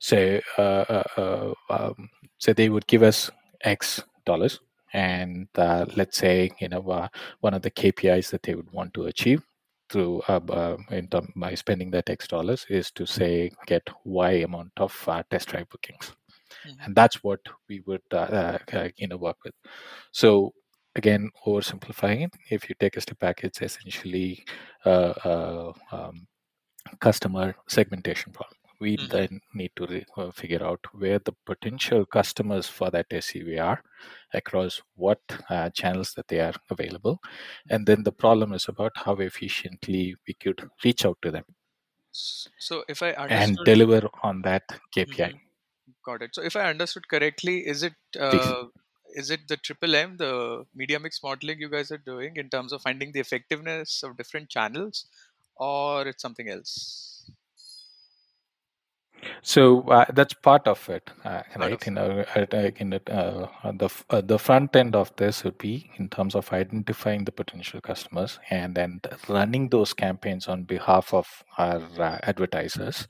So, 0.00 0.40
uh, 0.58 0.62
uh, 0.62 1.04
uh, 1.16 1.54
um, 1.70 2.10
so 2.38 2.52
they 2.52 2.68
would 2.68 2.86
give 2.86 3.02
us 3.02 3.30
X 3.62 4.02
dollars, 4.26 4.60
and 4.92 5.48
uh, 5.56 5.86
let's 5.96 6.18
say 6.18 6.50
you 6.60 6.68
know 6.68 6.82
uh, 6.90 7.08
one 7.40 7.54
of 7.54 7.62
the 7.62 7.70
KPIs 7.70 8.30
that 8.30 8.42
they 8.42 8.54
would 8.54 8.70
want 8.72 8.94
to 8.94 9.06
achieve 9.06 9.42
through 9.90 10.22
uh, 10.28 10.40
uh, 10.50 10.76
in 10.90 11.08
term, 11.08 11.32
by 11.36 11.54
spending 11.54 11.90
that 11.92 12.10
X 12.10 12.28
dollars 12.28 12.66
is 12.70 12.90
to 12.92 13.06
say 13.06 13.50
get 13.66 13.88
Y 14.04 14.32
amount 14.48 14.72
of 14.78 14.94
uh, 15.08 15.22
test 15.30 15.48
drive 15.48 15.68
bookings, 15.70 16.12
Mhm. 16.66 16.86
and 16.86 16.96
that's 16.96 17.22
what 17.24 17.40
we 17.68 17.80
would 17.86 18.02
uh, 18.12 18.58
uh, 18.72 18.88
you 18.98 19.08
know 19.08 19.16
work 19.18 19.38
with. 19.44 19.54
So 20.12 20.54
again, 20.96 21.30
oversimplifying 21.46 22.24
it, 22.26 22.34
if 22.50 22.68
you 22.68 22.74
take 22.80 22.96
a 22.96 23.00
step 23.02 23.18
back, 23.20 23.44
it's 23.44 23.62
essentially 23.62 24.44
uh, 24.86 25.14
uh, 25.32 25.72
um, 25.92 26.26
customer 27.00 27.54
segmentation 27.68 28.32
problem. 28.32 28.58
We 28.80 28.98
Mhm. 28.98 29.08
then 29.10 29.40
need 29.54 29.72
to 29.76 29.86
re- 29.86 30.06
uh, 30.16 30.30
figure 30.32 30.64
out 30.64 30.80
where 30.92 31.18
the 31.20 31.34
potential 31.46 32.06
customers 32.06 32.68
for 32.68 32.90
that 32.90 33.06
SUV 33.10 33.58
are 33.58 33.82
across 34.34 34.82
what 34.96 35.20
uh, 35.50 35.70
channels 35.70 36.14
that 36.14 36.28
they 36.28 36.40
are 36.40 36.54
available, 36.70 37.20
and 37.70 37.86
then 37.86 38.02
the 38.04 38.12
problem 38.12 38.52
is 38.52 38.68
about 38.68 38.92
how 38.96 39.14
efficiently 39.16 40.16
we 40.28 40.34
could 40.34 40.68
reach 40.84 41.06
out 41.06 41.18
to 41.22 41.30
them 41.30 41.44
So 42.58 42.84
if 42.88 43.02
I 43.02 43.12
and 43.28 43.56
deliver 43.64 44.08
on 44.22 44.42
that 44.42 44.64
KPI. 44.92 45.32
Mhm. 45.32 45.40
got 46.04 46.22
it. 46.22 46.34
So 46.34 46.42
if 46.42 46.56
I 46.56 46.68
understood 46.70 47.08
correctly, 47.08 47.66
is 47.66 47.82
it 47.82 47.94
uh, 48.18 48.66
is 49.16 49.30
it 49.30 49.48
the 49.48 49.56
triple 49.56 49.96
M, 49.96 50.16
the 50.18 50.66
media 50.74 51.00
mix 51.00 51.22
modeling 51.22 51.58
you 51.60 51.68
guys 51.70 51.90
are 51.90 51.98
doing 51.98 52.36
in 52.36 52.50
terms 52.50 52.72
of 52.72 52.82
finding 52.82 53.12
the 53.12 53.20
effectiveness 53.20 54.02
of 54.04 54.16
different 54.16 54.48
channels, 54.50 55.06
or 55.56 56.06
it's 56.06 56.22
something 56.22 56.48
else? 56.48 57.15
So 59.42 59.82
uh, 59.88 60.04
that's 60.12 60.34
part 60.34 60.66
of 60.68 60.88
it, 60.88 61.10
uh, 61.24 61.42
right? 61.56 61.86
You 61.86 61.92
know, 61.92 62.24
uh, 62.34 62.70
in 62.76 62.90
the, 62.90 63.00
uh, 63.10 63.72
the 63.72 63.88
uh, 64.10 64.20
the 64.20 64.38
front 64.38 64.76
end 64.76 64.94
of 64.94 65.14
this 65.16 65.42
would 65.44 65.58
be 65.58 65.90
in 65.96 66.08
terms 66.08 66.34
of 66.34 66.52
identifying 66.52 67.24
the 67.24 67.32
potential 67.32 67.80
customers 67.80 68.38
and 68.50 68.74
then 68.74 69.00
running 69.28 69.68
those 69.68 69.92
campaigns 69.94 70.48
on 70.48 70.64
behalf 70.64 71.14
of 71.14 71.26
our 71.58 71.80
uh, 71.98 72.18
advertisers. 72.24 73.08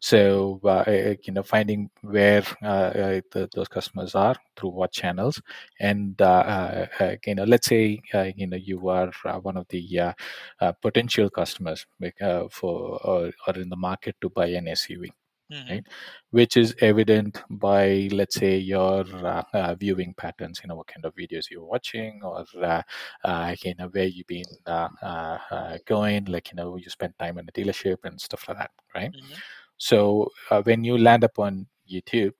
So 0.00 0.60
uh, 0.64 0.68
uh, 0.86 1.14
you 1.24 1.32
know, 1.32 1.42
finding 1.42 1.90
where 2.02 2.42
uh, 2.62 2.66
uh, 2.66 3.20
the, 3.32 3.48
those 3.54 3.68
customers 3.68 4.14
are 4.14 4.36
through 4.56 4.70
what 4.70 4.92
channels, 4.92 5.40
and 5.80 6.20
uh, 6.20 6.24
uh, 6.24 6.86
uh, 7.00 7.16
you 7.26 7.34
know, 7.36 7.44
let's 7.44 7.68
say 7.68 8.00
uh, 8.12 8.30
you 8.36 8.46
know 8.46 8.56
you 8.56 8.88
are 8.88 9.12
uh, 9.24 9.38
one 9.38 9.56
of 9.56 9.66
the 9.68 10.00
uh, 10.00 10.12
uh, 10.60 10.72
potential 10.72 11.30
customers 11.30 11.86
uh, 12.20 12.44
for 12.50 12.98
or, 13.04 13.32
or 13.46 13.54
in 13.56 13.68
the 13.68 13.76
market 13.76 14.16
to 14.20 14.28
buy 14.30 14.46
an 14.46 14.66
SUV 14.66 15.10
hmm 15.50 15.68
right? 15.70 15.86
Which 16.30 16.56
is 16.56 16.74
evident 16.80 17.42
by 17.50 18.08
let's 18.12 18.36
say 18.36 18.56
your 18.58 19.04
uh, 19.26 19.42
uh, 19.52 19.74
viewing 19.76 20.14
patterns 20.16 20.60
you 20.62 20.68
know 20.68 20.76
what 20.76 20.86
kind 20.88 21.04
of 21.04 21.14
videos 21.14 21.50
you're 21.50 21.64
watching 21.64 22.20
or 22.22 22.44
uh, 22.62 22.82
uh, 23.24 23.54
you 23.62 23.74
know 23.78 23.88
where 23.88 24.06
you've 24.06 24.26
been 24.26 24.44
uh, 24.66 24.88
uh, 25.02 25.78
going 25.86 26.24
like 26.26 26.50
you 26.50 26.56
know 26.56 26.76
you 26.76 26.90
spend 26.90 27.14
time 27.18 27.38
in 27.38 27.46
the 27.46 27.52
dealership 27.52 27.98
and 28.04 28.20
stuff 28.20 28.46
like 28.48 28.58
that 28.58 28.70
right? 28.94 29.12
Hmm 29.14 29.34
so 29.78 30.28
uh, 30.50 30.62
when 30.62 30.84
you 30.84 30.96
land 30.98 31.24
up 31.24 31.38
on 31.38 31.66
youtube 31.90 32.32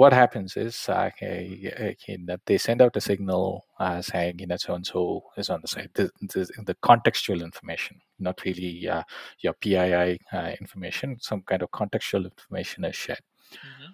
what 0.00 0.12
happens 0.12 0.56
is 0.56 0.88
uh, 0.88 1.10
okay, 1.22 2.18
that 2.28 2.40
they 2.46 2.58
send 2.58 2.80
out 2.82 2.96
a 2.96 3.00
signal 3.00 3.64
uh, 3.78 4.00
saying 4.00 4.38
you 4.38 4.46
know 4.46 4.56
so 4.56 4.74
and 4.74 4.86
so 4.86 5.22
is 5.36 5.50
on 5.50 5.60
the 5.60 5.68
site 5.68 5.92
the, 5.94 6.10
the, 6.32 6.42
the 6.68 6.76
contextual 6.76 7.42
information 7.42 8.00
not 8.18 8.42
really 8.44 8.88
uh, 8.88 9.02
your 9.40 9.54
pii 9.54 10.18
uh, 10.32 10.50
information 10.60 11.16
some 11.20 11.42
kind 11.42 11.62
of 11.62 11.70
contextual 11.70 12.24
information 12.24 12.84
is 12.84 12.96
shared 12.96 13.24
hmm 13.52 13.90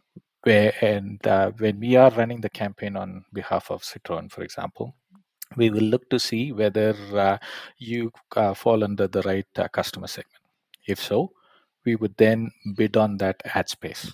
where 0.46 0.72
and 0.80 1.26
uh, 1.26 1.50
when 1.58 1.80
we 1.80 1.96
are 1.96 2.10
running 2.12 2.40
the 2.40 2.48
campaign 2.48 2.96
on 2.96 3.24
behalf 3.32 3.68
of 3.68 3.82
Citroen, 3.82 4.30
for 4.30 4.42
example, 4.42 4.94
we 5.56 5.70
will 5.70 5.82
look 5.82 6.08
to 6.10 6.20
see 6.20 6.52
whether 6.52 6.94
uh, 7.18 7.36
you 7.78 8.12
uh, 8.36 8.54
fall 8.54 8.84
under 8.84 9.08
the 9.08 9.22
right 9.22 9.46
uh, 9.56 9.66
customer 9.66 10.06
segment. 10.06 10.44
If 10.86 11.02
so, 11.02 11.32
we 11.84 11.96
would 11.96 12.16
then 12.16 12.52
bid 12.76 12.96
on 12.96 13.16
that 13.16 13.42
ad 13.56 13.68
space. 13.68 14.12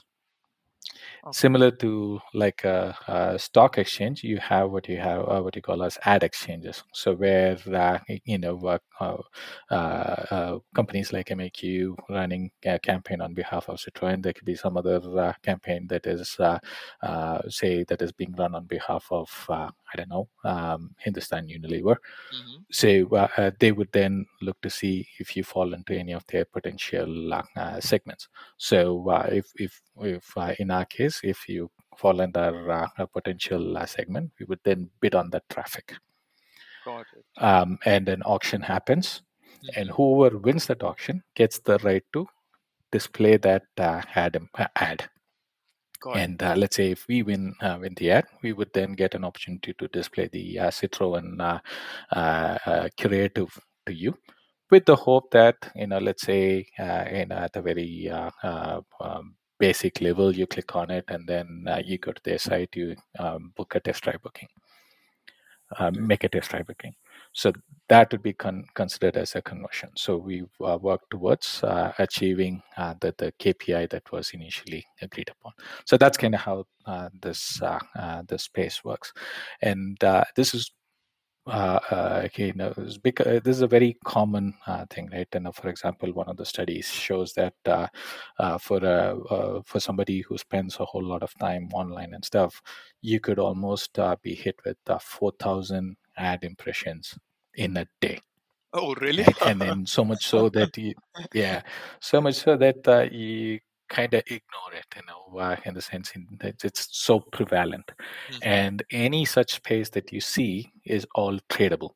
Okay. 1.25 1.31
Similar 1.39 1.71
to 1.83 2.21
like 2.35 2.65
a, 2.65 2.97
a 3.07 3.39
stock 3.39 3.79
exchange, 3.79 4.25
you 4.25 4.39
have 4.39 4.71
what 4.73 4.89
you 4.89 4.99
have, 4.99 5.21
uh, 5.29 5.41
what 5.41 5.55
you 5.55 5.63
call 5.63 5.85
as 5.85 5.97
ad 6.05 6.25
exchanges. 6.25 6.83
So 6.93 7.15
where 7.15 7.57
uh, 7.73 7.99
you 8.25 8.39
know 8.39 8.59
uh, 8.67 8.79
uh, 9.01 9.75
uh, 9.75 10.59
companies 10.75 11.13
like 11.13 11.31
MIQ 11.31 11.95
running 12.11 12.51
a 12.65 12.77
campaign 12.81 13.21
on 13.21 13.35
behalf 13.35 13.69
of 13.69 13.79
Citroen, 13.79 14.21
there 14.21 14.33
could 14.33 14.45
be 14.47 14.57
some 14.57 14.77
other 14.77 15.01
uh, 15.17 15.33
campaign 15.45 15.87
that 15.91 16.07
is 16.09 16.37
uh, 16.41 16.59
uh, 17.03 17.41
say 17.49 17.85
that 17.85 18.03
is 18.03 18.11
being 18.11 18.35
run 18.37 18.57
on 18.57 18.65
behalf 18.67 19.07
of 19.13 19.31
uh, 19.49 19.71
I 19.93 19.97
don't 19.97 20.09
know 20.11 20.29
um, 20.45 20.91
Hindustan 20.99 21.47
Unilever. 21.47 21.97
hmm 22.33 22.63
So 22.71 22.89
uh, 23.13 23.29
uh, 23.37 23.51
they 23.61 23.71
would 23.73 23.93
then 23.93 24.25
look 24.41 24.59
to 24.63 24.71
see 24.71 25.07
if 25.19 25.37
you 25.37 25.45
fall 25.45 25.75
into 25.75 25.93
any 25.95 26.13
of 26.13 26.25
their 26.27 26.45
potential 26.47 27.35
uh, 27.35 27.43
uh, 27.57 27.81
segments. 27.81 28.29
So 28.57 28.79
uh, 29.11 29.29
if 29.41 29.47
if 29.57 29.73
if 30.01 30.25
uh, 30.37 30.55
in 30.59 30.71
our 30.71 30.87
case, 30.87 31.12
if 31.23 31.49
you 31.49 31.71
fall 31.97 32.21
under 32.21 32.71
uh, 32.71 32.89
a 32.99 33.07
potential 33.07 33.77
uh, 33.77 33.87
segment, 33.87 34.31
we 34.39 34.47
would 34.47 34.61
then 34.65 34.91
bid 35.01 35.15
on 35.15 35.31
that 35.31 35.49
traffic, 35.49 35.95
Got 36.85 37.07
it. 37.15 37.25
um, 37.39 37.79
and 37.85 38.09
an 38.09 38.23
auction 38.23 38.63
happens, 38.63 39.23
and 39.77 39.89
hmm 39.89 39.91
whoever 39.91 40.39
wins 40.39 40.67
that 40.67 40.83
auction 40.83 41.23
gets 41.35 41.59
the 41.61 41.79
right 41.79 42.05
to 42.13 42.27
display 42.91 43.37
that 43.39 43.65
uh, 43.79 44.03
ad. 44.15 44.37
ad. 44.77 45.09
And 46.15 46.43
uh, 46.43 46.55
let's 46.57 46.77
say 46.77 46.91
if 46.91 47.07
we 47.09 47.23
win 47.23 47.55
uh, 47.61 47.79
win 47.81 47.95
the 47.97 48.11
ad, 48.11 48.27
we 48.43 48.53
would 48.53 48.71
then 48.75 48.93
get 48.93 49.15
an 49.15 49.25
opportunity 49.25 49.73
to 49.75 49.89
display 49.89 50.29
the 50.29 50.59
uh, 50.59 50.71
Citroen 50.71 51.41
uh, 51.41 51.59
uh, 52.15 52.59
uh, 52.67 52.89
creative 53.01 53.49
to 53.87 53.93
you, 53.95 54.15
with 54.71 54.85
the 54.85 54.97
hope 54.97 55.31
that 55.33 55.57
you 55.75 55.87
know, 55.87 55.99
let's 55.99 56.23
say, 56.23 56.67
uh, 56.79 57.05
know, 57.27 57.37
at 57.37 57.57
a 57.57 57.63
very 57.63 58.09
uh, 58.11 58.31
uh, 58.43 58.81
um, 59.01 59.35
basic 59.63 60.01
level, 60.01 60.35
you 60.35 60.47
click 60.47 60.75
on 60.75 60.91
it, 60.91 61.05
and 61.09 61.27
then 61.29 61.65
uh, 61.69 61.81
you 61.85 61.97
go 61.97 62.11
to 62.11 62.23
their 62.25 62.39
site, 62.39 62.75
you 62.75 62.97
um, 63.21 63.53
book 63.57 63.77
a 63.77 63.81
test 63.81 64.03
drive 64.03 64.21
booking, 64.21 64.49
uh, 65.79 65.93
make 65.93 66.25
a 66.25 66.29
test 66.29 66.51
drive 66.51 66.67
booking. 66.67 66.95
So 67.33 67.53
that 67.89 68.11
would 68.11 68.23
be 68.23 68.33
con- 68.33 68.65
considered 68.75 69.17
as 69.17 69.37
a 69.37 69.43
conversion. 69.43 69.91
So 69.97 70.17
we 70.17 70.43
uh, 70.61 70.79
work 70.89 71.03
towards 71.11 71.63
uh, 71.63 71.93
achieving 71.99 72.61
uh, 72.77 72.95
the, 73.01 73.15
the 73.19 73.33
KPI 73.39 73.89
that 73.91 74.11
was 74.11 74.33
initially 74.35 74.85
agreed 75.01 75.31
upon. 75.31 75.53
So 75.87 75.97
that's 75.97 76.19
kind 76.19 76.35
of 76.35 76.41
how 76.41 76.65
uh, 76.85 77.09
this 77.23 77.63
uh, 77.63 77.79
uh, 77.97 78.23
this 78.29 78.43
space 78.43 78.83
works, 78.85 79.13
and 79.63 80.03
uh, 80.03 80.25
this 80.37 80.55
is. 80.55 80.73
Uh, 81.45 81.81
uh, 81.91 82.23
okay, 82.27 82.47
you 82.49 82.53
know, 82.53 82.73
because 83.03 83.43
this 83.43 83.57
is 83.57 83.63
a 83.63 83.67
very 83.67 83.97
common 84.05 84.55
uh, 84.69 84.87
thing, 84.91 85.11
right? 85.13 85.27
And 85.33 85.49
uh, 85.49 85.53
for 85.53 85.69
example, 85.69 86.13
one 86.13 86.29
of 86.29 86.37
the 86.37 86.47
studies 86.47 86.89
shows 86.89 87.33
that 87.35 87.55
uh, 87.67 87.89
uh, 88.39 88.59
for 88.59 88.77
uh, 88.85 89.17
uh, 89.19 89.63
for 89.65 89.81
somebody 89.81 90.21
who 90.21 90.39
spends 90.39 90.79
a 90.79 90.85
whole 90.85 91.03
lot 91.03 91.25
of 91.25 91.37
time 91.39 91.69
online 91.75 92.15
and 92.15 92.25
stuff, 92.25 92.63
you 93.01 93.19
could 93.19 93.41
almost 93.41 93.99
uh, 93.99 94.15
be 94.23 94.35
hit 94.37 94.55
with 94.65 94.77
uh, 94.87 94.99
four 95.01 95.33
thousand 95.41 95.97
ad 96.17 96.45
impressions 96.45 97.19
in 97.55 97.77
a 97.77 97.87
day 98.01 98.21
Oh, 98.75 98.95
really? 98.95 99.25
right 99.27 99.37
and 99.47 99.61
then 99.61 99.87
so 99.87 100.05
much 100.05 100.27
so 100.27 100.49
that 100.49 100.77
you 100.79 100.95
yeah 101.33 101.63
so 102.01 102.21
much 102.21 102.35
so 102.37 102.57
that 102.57 102.87
uh, 102.89 103.07
you 103.11 103.59
kind 103.97 104.13
of 104.19 104.23
ignore 104.37 104.73
it 104.81 104.89
you 104.99 105.05
know 105.09 105.23
uh, 105.45 105.57
in 105.67 105.75
the 105.75 105.83
sense 105.91 106.09
in 106.17 106.23
that 106.43 106.65
it's 106.69 106.85
so 107.07 107.15
prevalent. 107.37 107.89
Mhm. 108.31 108.39
and 108.61 108.77
any 109.07 109.23
such 109.37 109.51
space 109.61 109.89
that 109.97 110.09
you 110.15 110.21
see 110.35 110.55
is 110.97 111.07
all 111.21 111.37
tradable 111.55 111.93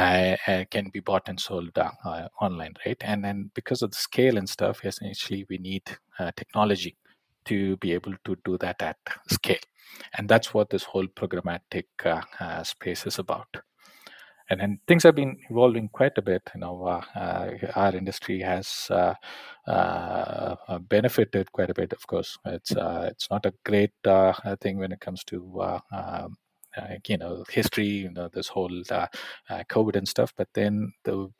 uh, 0.00 0.36
uh, 0.50 0.64
can 0.74 0.86
be 0.94 1.00
bought 1.08 1.28
and 1.28 1.38
sold 1.48 1.76
uh, 1.76 1.90
uh, 2.10 2.26
online 2.40 2.74
right? 2.86 3.00
And 3.10 3.22
then 3.24 3.50
because 3.54 3.82
of 3.82 3.90
the 3.90 4.02
scale 4.08 4.36
and 4.38 4.48
stuff 4.56 4.76
essentially 4.84 5.42
we 5.50 5.58
need 5.58 5.82
uh, 6.18 6.30
technology 6.36 6.96
to 7.50 7.76
be 7.84 7.92
able 7.98 8.14
to 8.26 8.36
do 8.44 8.56
that 8.58 8.80
at 8.90 8.96
scale. 9.28 9.64
And 10.16 10.28
that's 10.28 10.54
what 10.54 10.70
this 10.70 10.84
whole 10.84 11.08
programmatic 11.20 11.86
uh, 12.04 12.62
space 12.62 13.06
is 13.06 13.18
about 13.18 13.48
and 14.52 14.60
then 14.60 14.78
things 14.86 15.02
have 15.04 15.14
been 15.14 15.38
evolving 15.48 15.88
quite 15.88 16.18
a 16.18 16.22
bit. 16.22 16.42
You 16.54 16.60
know, 16.60 16.84
uh, 16.84 17.02
uh, 17.18 17.52
our 17.74 17.96
industry 17.96 18.40
has 18.40 18.86
uh, 18.90 19.14
uh, 19.66 20.56
uh, 20.68 20.78
benefited 20.78 21.50
quite 21.52 21.70
a 21.70 21.74
bit. 21.74 21.94
Of 21.94 22.06
course, 22.06 22.36
it's 22.44 22.72
it's 22.76 23.30
not 23.30 23.46
a 23.46 23.54
great 23.64 23.92
thing 24.60 24.78
when 24.78 24.92
it 24.92 25.00
comes 25.00 25.24
to 25.24 25.62
um, 25.90 26.36
uh, 26.76 26.96
you 27.08 27.16
know 27.16 27.44
history. 27.48 27.86
You 27.86 28.10
know, 28.10 28.28
this 28.28 28.48
whole 28.48 28.82
uh, 28.90 29.06
uh, 29.48 29.62
COVID 29.70 29.96
and 29.96 30.06
stuff. 30.06 30.34
But 30.36 30.48
then 30.52 30.92
the 31.04 31.30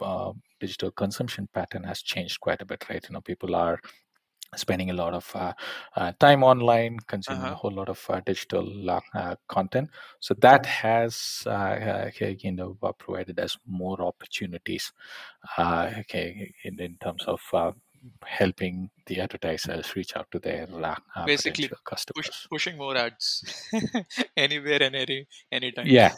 digital 0.59 0.90
consumption 0.90 1.50
pattern 1.52 1.85
has 1.85 2.00
changed 2.00 2.40
quite 2.40 2.62
a 2.62 2.66
bit, 2.66 2.88
right? 2.88 3.04
You 3.07 3.12
know, 3.12 3.21
people 3.21 3.54
are 3.54 3.78
spending 4.57 4.91
a 4.91 4.95
lot 4.95 5.15
of 5.15 5.31
uh, 5.35 5.53
uh, 5.97 6.13
time 6.21 6.43
online, 6.45 6.99
consuming 7.07 7.49
a 7.51 7.55
Uh-huh. 7.55 7.57
whole 7.57 7.73
lot 7.73 7.89
of 7.89 8.05
uh, 8.11 8.21
digital 8.27 8.91
uh, 8.91 9.01
uh, 9.15 9.35
content. 9.49 9.89
So 10.21 10.35
that 10.41 10.67
has, 10.67 11.43
uh, 11.47 11.51
uh, 11.51 12.11
you 12.19 12.53
know, 12.53 12.77
provided 12.99 13.39
us 13.41 13.57
more 13.67 14.01
opportunities, 14.03 14.93
uh, 15.59 15.91
okay, 16.01 16.53
in, 16.65 16.79
in 16.81 16.97
terms 17.03 17.25
of 17.27 17.41
uh, 17.53 17.73
helping 18.25 18.91
the 19.07 19.21
advertisers 19.21 19.95
reach 19.97 20.17
out 20.17 20.27
to 20.33 20.39
their 20.39 20.67
uh, 21.17 21.27
Basically, 21.27 21.69
potential 21.69 21.79
push, 22.15 22.31
customers. 22.31 22.47
pushing 22.51 22.77
more 22.77 22.97
ads 22.97 23.45
anywhere 24.37 24.83
and 24.83 24.97
any 24.97 25.27
anytime. 25.51 25.87
Yeah, 25.87 26.13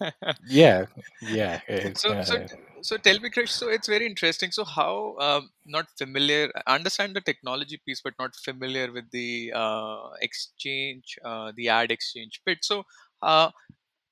yeah, 0.46 0.86
yeah. 1.20 1.60
uh, 1.68 1.94
so 1.94 2.22
so 2.22 2.36
uh, 2.36 2.46
so 2.82 2.96
tell 2.96 3.18
me 3.20 3.30
krish 3.30 3.48
so 3.48 3.68
it's 3.68 3.88
very 3.88 4.06
interesting 4.06 4.50
so 4.50 4.64
how 4.64 5.16
um, 5.18 5.50
not 5.64 5.86
familiar 5.98 6.50
I 6.66 6.74
understand 6.74 7.14
the 7.14 7.20
technology 7.20 7.80
piece 7.84 8.00
but 8.02 8.14
not 8.18 8.34
familiar 8.36 8.92
with 8.92 9.10
the 9.10 9.52
uh, 9.54 10.10
exchange 10.20 11.16
uh, 11.24 11.52
the 11.56 11.68
ad 11.68 11.90
exchange 11.90 12.40
bit 12.46 12.58
so 12.62 12.84
uh, 13.22 13.50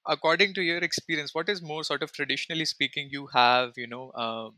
according 0.07 0.55
to 0.55 0.63
your 0.63 0.79
experience 0.79 1.35
what 1.35 1.49
is 1.49 1.63
more 1.63 1.85
sort 1.85 2.03
of 2.03 2.13
traditionally 2.13 2.65
speaking 2.65 3.09
you 3.11 3.29
have 3.33 3.73
you 3.77 3.87
know 3.87 4.13
um, 4.13 4.55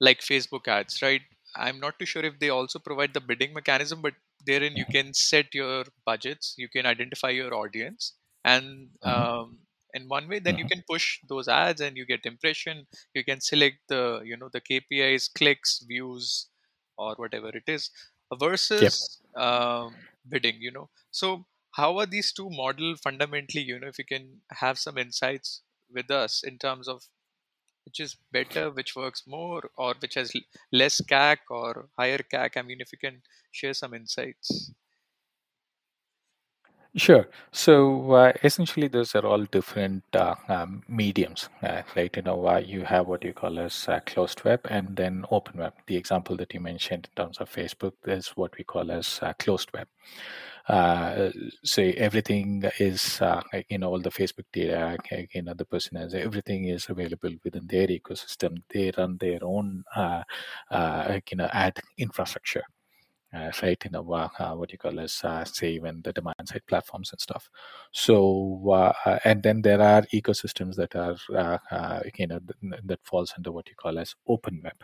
like 0.00 0.20
facebook 0.20 0.68
ads 0.68 1.00
right 1.02 1.22
i'm 1.56 1.78
not 1.80 1.98
too 1.98 2.06
sure 2.06 2.24
if 2.24 2.38
they 2.38 2.48
also 2.50 2.78
provide 2.78 3.12
the 3.14 3.20
bidding 3.20 3.52
mechanism 3.54 4.00
but 4.02 4.14
therein 4.46 4.76
you 4.76 4.86
mhm, 4.86 4.94
can 4.94 5.12
set 5.14 5.54
your 5.54 5.84
budgets 6.06 6.54
you 6.58 6.68
can 6.68 6.86
identify 6.86 7.30
your 7.30 7.54
audience 7.54 8.14
and 8.44 8.90
mhm, 9.04 9.26
um, 9.26 9.58
in 9.94 10.08
one 10.08 10.28
way 10.28 10.38
then 10.38 10.58
you 10.58 10.64
mhm. 10.64 10.72
can 10.72 10.82
push 10.88 11.18
those 11.28 11.48
ads 11.48 11.80
and 11.80 11.96
you 11.96 12.06
get 12.06 12.24
impression 12.26 12.86
you 13.14 13.24
can 13.24 13.40
select 13.40 13.78
the 13.88 14.20
you 14.24 14.36
know 14.36 14.48
the 14.52 14.60
kpis 14.60 15.28
clicks 15.32 15.84
views 15.86 16.48
or 16.98 17.14
whatever 17.16 17.48
it 17.50 17.64
is 17.66 17.90
Yep. 18.78 18.94
versus 19.18 19.20
um, 19.36 20.06
bidding 20.28 20.60
you 20.60 20.70
know 20.70 20.88
so 21.10 21.44
how 21.76 21.96
are 21.98 22.04
these 22.04 22.34
two 22.34 22.50
model 22.50 22.96
fundamentally? 23.02 23.62
You 23.62 23.78
know, 23.80 23.86
if 23.86 23.98
you 23.98 24.04
can 24.04 24.42
have 24.50 24.78
some 24.78 24.98
insights 24.98 25.62
with 25.90 26.10
us 26.10 26.42
in 26.44 26.58
terms 26.58 26.86
of 26.86 27.04
which 27.84 28.00
is 28.00 28.16
better, 28.32 28.70
which 28.70 28.94
works 28.96 29.24
more, 29.26 29.70
or 29.76 29.94
which 30.00 30.14
has 30.14 30.32
less 30.72 31.00
CAC 31.00 31.38
or 31.50 31.88
higher 31.98 32.18
CAC. 32.18 32.56
I 32.56 32.62
mean, 32.62 32.80
if 32.80 32.92
you 32.92 32.98
can 32.98 33.22
share 33.50 33.74
some 33.74 33.94
insights. 33.94 34.72
Sure. 36.94 37.26
So 37.52 38.12
uh, 38.12 38.32
essentially, 38.44 38.86
those 38.86 39.14
are 39.14 39.24
all 39.24 39.44
different 39.44 40.04
uh, 40.12 40.34
um, 40.48 40.82
mediums, 40.88 41.48
uh, 41.62 41.82
right? 41.96 42.14
You 42.14 42.22
know, 42.22 42.46
uh, 42.46 42.58
you 42.58 42.82
have 42.82 43.06
what 43.06 43.24
you 43.24 43.32
call 43.32 43.58
as 43.58 43.88
uh, 43.88 44.00
closed 44.04 44.44
web 44.44 44.60
and 44.68 44.94
then 44.94 45.24
open 45.30 45.58
web. 45.58 45.72
The 45.86 45.96
example 45.96 46.36
that 46.36 46.52
you 46.52 46.60
mentioned 46.60 47.08
in 47.16 47.22
terms 47.24 47.38
of 47.38 47.50
Facebook 47.50 47.94
is 48.06 48.28
what 48.36 48.58
we 48.58 48.64
call 48.64 48.90
as 48.92 49.18
uh, 49.22 49.32
closed 49.38 49.70
web. 49.72 49.88
Uh, 50.68 51.30
say 51.64 51.92
everything 51.94 52.64
is, 52.78 53.20
uh, 53.22 53.40
you 53.70 53.78
know, 53.78 53.88
all 53.90 54.00
the 54.00 54.10
Facebook 54.10 54.44
data, 54.52 54.96
okay, 55.00 55.26
you 55.34 55.42
know, 55.42 55.54
the 55.54 55.64
person 55.64 55.96
has 55.96 56.12
everything 56.14 56.66
is 56.66 56.86
available 56.90 57.30
within 57.42 57.66
their 57.68 57.86
ecosystem. 57.88 58.62
They 58.68 58.92
run 58.98 59.16
their 59.18 59.38
own, 59.42 59.84
uh, 59.96 60.22
uh, 60.70 61.20
you 61.30 61.36
know, 61.38 61.48
ad 61.52 61.80
infrastructure 61.96 62.64
uh, 62.64 62.81
right 63.32 63.82
in 63.84 63.94
a 63.94 64.02
uh, 64.02 64.28
uh, 64.38 64.54
what 64.54 64.72
you 64.72 64.78
call 64.78 65.00
as 65.00 65.20
uh, 65.24 65.44
say 65.44 65.72
even 65.72 66.00
the 66.02 66.12
demand 66.12 66.34
side 66.44 66.62
platforms 66.66 67.12
and 67.12 67.20
stuff. 67.20 67.48
So 67.92 68.62
uh, 68.68 68.92
uh, 69.06 69.18
and 69.24 69.42
then 69.42 69.62
there 69.62 69.80
are 69.80 70.02
ecosystems 70.14 70.76
that 70.76 70.94
are 70.96 71.16
uh, 71.34 71.58
uh, 71.74 72.00
you 72.16 72.26
know 72.26 72.40
th- 72.40 72.82
that 72.84 73.00
falls 73.04 73.32
under 73.36 73.52
what 73.52 73.68
you 73.68 73.74
call 73.76 73.98
as 73.98 74.14
open 74.28 74.60
web 74.62 74.76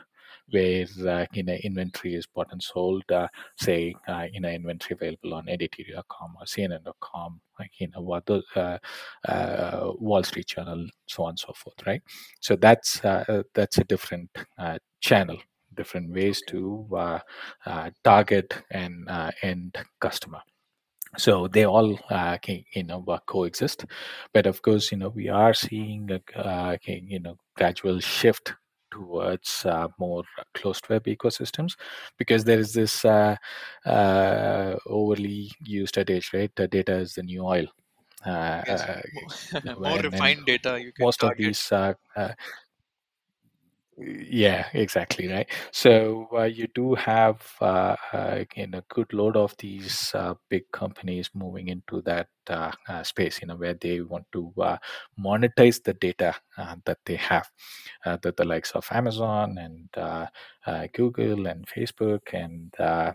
where 0.50 0.87
uh, 1.07 1.26
you 1.33 1.43
know 1.43 1.55
inventory 1.62 2.14
is 2.14 2.26
bought 2.26 2.49
and 2.52 2.62
sold 2.62 3.02
uh, 3.12 3.28
say 3.57 3.95
uh, 4.09 4.26
you 4.33 4.40
know 4.40 4.49
inventory 4.49 4.97
available 5.00 5.35
on 5.35 5.47
ndt.com 5.47 6.35
or 6.38 6.45
cnn.com 6.45 7.40
like 7.59 7.71
you 7.78 7.88
know 7.88 8.00
what 8.00 8.25
the 8.26 8.43
uh, 8.57 8.78
uh, 9.28 9.93
wall 9.99 10.23
street 10.23 10.47
journal 10.47 10.87
so 11.07 11.25
on 11.25 11.31
and 11.31 11.38
so 11.38 11.52
forth 11.55 11.76
right? 11.87 12.02
So 12.40 12.57
that's 12.57 13.05
uh, 13.05 13.25
uh, 13.28 13.43
that's 13.55 13.78
a 13.78 13.85
different 13.85 14.31
uh, 14.59 14.78
channel 15.00 15.38
different 15.78 16.11
ways 16.11 16.42
to 16.49 16.87
uh, 16.94 17.20
uh, 17.66 17.90
target 18.04 18.52
and 18.70 19.08
uh, 19.08 19.30
end 19.42 19.78
customer. 20.00 20.40
So 21.16 21.49
they 21.49 21.64
all 21.64 21.99
uh, 22.11 22.37
can, 22.38 22.64
you 22.75 22.85
know 22.85 23.04
coexist. 23.26 23.87
But 24.35 24.47
of 24.47 24.62
course 24.62 24.92
you 24.92 24.99
know 24.99 25.08
we 25.11 25.28
are 25.28 25.54
seeing 25.54 26.11
a 26.11 26.20
uh, 26.38 26.76
can- 26.85 27.08
you 27.08 27.20
know 27.20 27.37
gradual 27.56 28.00
shift 28.00 28.54
towards 28.90 29.64
uh, 29.66 29.88
more 29.99 30.25
closed 30.54 30.88
web 30.88 31.04
ecosystems 31.04 31.73
because 32.18 32.44
there 32.44 32.58
is 32.61 32.73
this 32.73 33.04
uh, 33.04 33.37
uh, 33.87 34.76
overly 34.87 35.50
used 35.64 35.99
adage 35.99 36.30
right? 36.35 36.50
The 36.56 36.68
data 36.68 36.97
is 36.97 37.14
the 37.14 37.23
new 37.23 37.42
oil. 37.44 37.66
Uh, 38.26 38.62
Yes, 38.66 38.85
more, 39.12 39.76
more 39.78 40.00
and, 40.02 40.04
refined 40.12 40.47
data 40.47 40.80
you 40.80 40.92
can 40.92 41.04
most 41.06 41.23
of 41.23 41.32
these 41.38 41.73
yeah, 44.00 44.67
exactly 44.75 45.26
right. 45.28 45.49
So 45.73 46.28
uh, 46.33 46.45
you 46.45 46.69
do 46.75 46.95
have 46.95 47.43
uh, 47.61 47.97
uh, 48.12 48.31
again 48.45 48.75
a 48.75 48.85
good 48.88 49.12
load 49.12 49.37
of 49.37 49.57
these 49.59 50.12
uh, 50.14 50.35
big 50.49 50.71
companies 50.73 51.31
moving 51.35 51.69
into 51.69 52.00
that 52.02 52.28
uh, 52.49 52.71
uh, 52.88 53.02
space, 53.02 53.40
you 53.40 53.49
know, 53.49 53.57
where 53.57 53.75
they 53.75 54.00
want 54.00 54.25
to 54.33 54.52
uh, 54.59 54.76
monetize 55.19 55.83
the 55.83 55.95
data 55.95 56.35
uh, 56.57 56.76
that 56.85 56.99
they 57.07 57.17
have, 57.17 57.50
uh, 58.07 58.17
that 58.23 58.37
the 58.37 58.45
likes 58.45 58.71
of 58.73 58.87
Amazon 58.93 59.59
and 59.59 59.88
uh, 59.97 60.26
uh, 60.67 60.87
Google 60.95 61.47
and 61.49 61.67
Facebook 61.67 62.21
and 62.33 62.73
uh, 62.78 63.12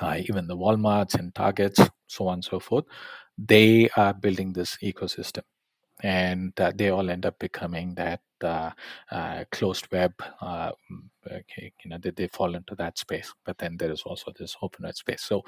uh, 0.00 0.16
even 0.28 0.46
the 0.46 0.56
Walmarts 0.56 1.14
and 1.18 1.34
Targets, 1.34 1.80
so 2.08 2.28
on 2.28 2.34
and 2.34 2.44
so 2.44 2.60
forth, 2.60 2.84
they 3.38 3.88
are 3.96 4.14
building 4.14 4.52
this 4.52 4.78
ecosystem 4.82 5.42
and 6.02 6.52
uh, 6.60 6.72
they 6.74 6.90
all 6.90 7.10
end 7.10 7.26
up 7.26 7.38
becoming 7.38 7.94
that 7.94 8.20
uh, 8.42 8.70
uh, 9.10 9.44
closed 9.50 9.90
web. 9.90 10.12
Uh, 10.40 10.72
mm, 10.90 11.02
okay, 11.26 11.72
you 11.84 11.90
know, 11.90 11.98
they, 12.00 12.10
they 12.10 12.28
fall 12.28 12.54
into 12.54 12.74
that 12.76 12.98
space. 12.98 13.32
But 13.44 13.58
then 13.58 13.76
there 13.76 13.90
is 13.90 14.02
also 14.02 14.32
this 14.38 14.56
open 14.62 14.84
web 14.84 14.96
space. 14.96 15.22
So 15.22 15.44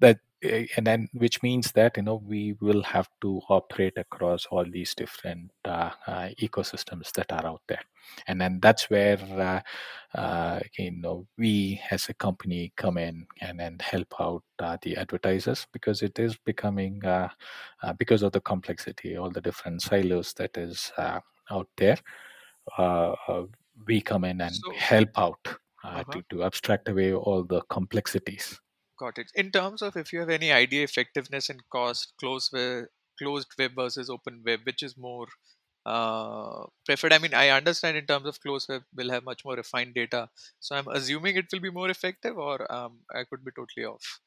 that 0.00 0.18
eh, 0.42 0.66
and 0.76 0.86
then 0.86 1.08
which 1.12 1.42
means 1.42 1.72
that 1.72 1.96
you 1.96 2.02
know 2.02 2.22
we 2.26 2.54
will 2.60 2.82
have 2.82 3.08
to 3.20 3.40
operate 3.48 3.96
across 3.96 4.46
all 4.46 4.64
these 4.64 4.94
different 4.94 5.50
uh, 5.64 5.90
uh, 6.06 6.28
ecosystems 6.40 7.12
that 7.12 7.32
are 7.32 7.46
out 7.46 7.62
there. 7.68 7.82
And 8.26 8.40
then 8.40 8.58
that's 8.60 8.90
where 8.90 9.18
uh, 9.18 10.18
uh, 10.18 10.60
you 10.78 10.92
know 10.92 11.26
we 11.38 11.80
as 11.90 12.08
a 12.08 12.14
company 12.14 12.72
come 12.76 12.98
in 12.98 13.26
and 13.40 13.60
then 13.60 13.78
help 13.80 14.14
out 14.20 14.42
uh, 14.58 14.78
the 14.82 14.96
advertisers 14.96 15.66
because 15.72 16.02
it 16.02 16.18
is 16.18 16.36
becoming 16.44 17.04
uh, 17.04 17.28
uh, 17.82 17.92
because 17.94 18.22
of 18.22 18.32
the 18.32 18.40
complexity 18.40 19.16
all 19.16 19.30
the 19.30 19.40
different 19.40 19.82
silos 19.82 20.32
that 20.34 20.56
is 20.56 20.92
uh, 20.96 21.20
out 21.50 21.68
there 21.76 21.98
uh, 22.78 23.14
uh, 23.28 23.44
we 23.86 24.00
come 24.00 24.24
in 24.24 24.40
and 24.40 24.54
So, 24.54 24.72
help 24.72 25.10
out 25.16 25.40
uh, 25.84 25.88
uh-huh, 25.88 26.04
to, 26.12 26.22
to 26.30 26.44
abstract 26.44 26.88
away 26.88 27.12
all 27.12 27.44
the 27.44 27.62
complexities 27.62 28.60
got 29.02 29.18
it. 29.22 29.32
In 29.34 29.50
terms 29.50 29.82
of 29.82 29.96
if 29.96 30.12
you 30.12 30.20
have 30.20 30.30
any 30.38 30.52
idea 30.52 30.84
effectiveness 30.84 31.50
and 31.50 31.68
cost, 31.76 32.14
closed 32.20 32.52
web, 32.52 32.86
closed 33.18 33.54
web 33.58 33.72
versus 33.82 34.10
open 34.16 34.42
web, 34.46 34.60
which 34.70 34.82
is 34.88 34.96
more 34.96 35.26
uh, 35.86 36.64
preferred? 36.86 37.12
I 37.12 37.18
mean, 37.18 37.34
I 37.34 37.48
understand 37.58 37.96
in 37.96 38.06
terms 38.06 38.26
of 38.26 38.40
closed 38.40 38.68
web 38.68 38.82
will 38.94 39.10
have 39.10 39.24
much 39.24 39.44
more 39.44 39.56
refined 39.56 39.94
data, 39.94 40.28
so 40.60 40.76
I'm 40.76 40.88
assuming 40.88 41.36
it 41.36 41.46
will 41.52 41.60
be 41.68 41.76
more 41.80 41.90
effective, 41.90 42.38
or 42.38 42.56
um, 42.80 42.98
I 43.20 43.24
could 43.24 43.44
be 43.44 43.56
totally 43.60 43.86
off. 43.86 44.20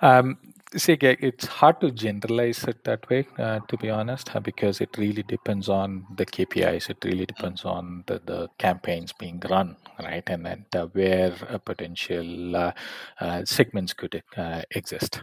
Um, 0.00 0.38
see, 0.76 0.92
it's 1.00 1.46
hard 1.46 1.80
to 1.80 1.90
generalize 1.90 2.64
it 2.64 2.84
that 2.84 3.08
way, 3.08 3.26
uh, 3.38 3.60
to 3.68 3.76
be 3.76 3.90
honest, 3.90 4.30
because 4.42 4.80
it 4.80 4.96
really 4.98 5.22
depends 5.22 5.68
on 5.68 6.06
the 6.16 6.26
KPIs. 6.26 6.90
It 6.90 6.98
really 7.04 7.26
depends 7.26 7.64
on 7.64 8.04
the, 8.06 8.20
the 8.24 8.48
campaigns 8.58 9.12
being 9.12 9.40
run, 9.48 9.76
right? 10.02 10.22
And 10.28 10.44
then 10.46 10.66
uh, 10.74 10.86
where 10.86 11.34
a 11.48 11.58
potential 11.58 12.56
uh, 12.56 12.72
uh, 13.20 13.44
segments 13.44 13.92
could 13.94 14.22
uh, 14.36 14.62
exist. 14.70 15.22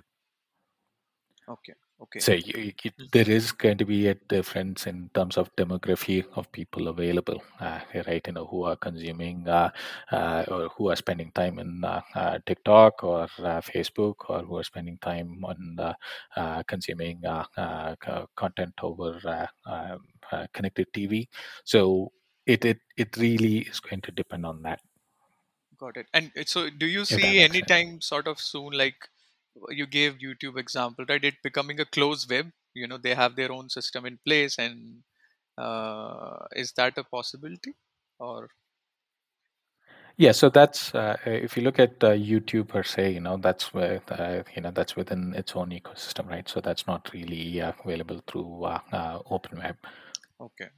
Okay, 1.48 1.74
okay. 2.02 2.20
So 2.20 2.34
you, 2.34 2.74
you, 2.84 2.92
there 3.12 3.30
is 3.30 3.52
going 3.52 3.78
to 3.78 3.86
be 3.86 4.08
a 4.08 4.16
difference 4.16 4.88
in 4.88 5.10
terms 5.14 5.38
of 5.38 5.54
demography 5.56 6.26
of 6.36 6.52
people 6.52 6.88
available, 6.88 7.42
uh, 7.60 7.80
right? 8.08 8.26
You 8.26 8.34
know, 8.34 8.46
who 8.46 8.64
are 8.64 8.76
consuming 8.76 9.48
uh, 9.48 9.70
uh, 10.12 10.46
or 10.48 10.70
who 10.70 10.90
are 10.90 10.96
spending 10.96 11.32
time 11.32 11.60
in 11.60 11.84
uh, 11.84 12.02
uh, 12.16 12.40
TikTok 12.46 13.04
or 13.04 13.24
uh, 13.24 13.62
Facebook, 13.62 14.16
or 14.30 14.42
who 14.44 14.58
are 14.58 14.64
spending 14.64 14.98
time 15.00 15.44
on 15.44 15.78
uh, 15.80 15.94
uh, 16.38 16.64
consuming 16.64 17.26
uh, 17.26 17.46
uh, 17.58 17.96
content 18.36 18.74
over 18.82 19.20
uh, 19.26 19.48
um, 19.70 20.00
uh, 20.32 20.48
connected 20.54 20.88
TV. 20.94 21.28
So 21.66 22.12
it, 22.46 22.64
it 22.66 22.80
it 22.98 23.18
really 23.18 23.60
is 23.60 23.80
going 23.80 24.02
to 24.02 24.12
depend 24.12 24.46
on 24.46 24.62
that, 24.64 24.80
Got 25.78 25.98
it. 25.98 26.08
And 26.14 26.32
so, 26.46 26.70
do 26.70 26.86
you 26.86 27.04
see 27.06 27.40
sense. 27.40 27.44
anytime 27.44 28.00
sort 28.02 28.28
of 28.28 28.40
soon, 28.40 28.72
like 28.72 29.10
you 29.70 29.88
gave 29.88 30.20
YouTube 30.20 30.58
example, 30.58 31.06
right? 31.08 31.24
It 31.24 31.36
becoming 31.44 31.80
a 31.80 31.86
closed 31.86 32.30
web. 32.30 32.52
You 32.74 32.88
know, 32.88 32.98
they 32.98 33.16
have 33.16 33.36
their 33.36 33.52
own 33.52 33.70
system 33.70 34.06
in 34.06 34.20
place, 34.26 34.58
and 34.60 35.04
uh, 35.58 36.46
is 36.56 36.74
that 36.74 36.98
a 36.98 37.04
possibility? 37.04 37.74
Or 38.20 38.50
Yeah, 40.18 40.32
so 40.32 40.50
that's 40.50 40.94
uh, 40.96 41.18
if 41.26 41.58
you 41.58 41.64
look 41.64 41.80
at 41.80 42.04
uh, 42.04 42.12
YouTube 42.12 42.70
per 42.70 42.84
se, 42.84 43.12
you 43.12 43.20
know 43.20 43.38
that's 43.38 43.74
where 43.74 44.02
uh, 44.10 44.44
you 44.56 44.62
know 44.62 44.72
that's 44.72 44.96
within 44.96 45.34
its 45.36 45.56
own 45.56 45.72
ecosystem, 45.72 46.28
right? 46.30 46.48
So 46.48 46.62
that's 46.62 46.88
not 46.88 47.10
really 47.14 47.62
uh, 47.62 47.74
available 47.84 48.22
through 48.28 48.64
uh, 48.64 48.80
uh, 48.94 49.20
open 49.30 49.58
web 49.60 49.76
okay, 50.40 50.70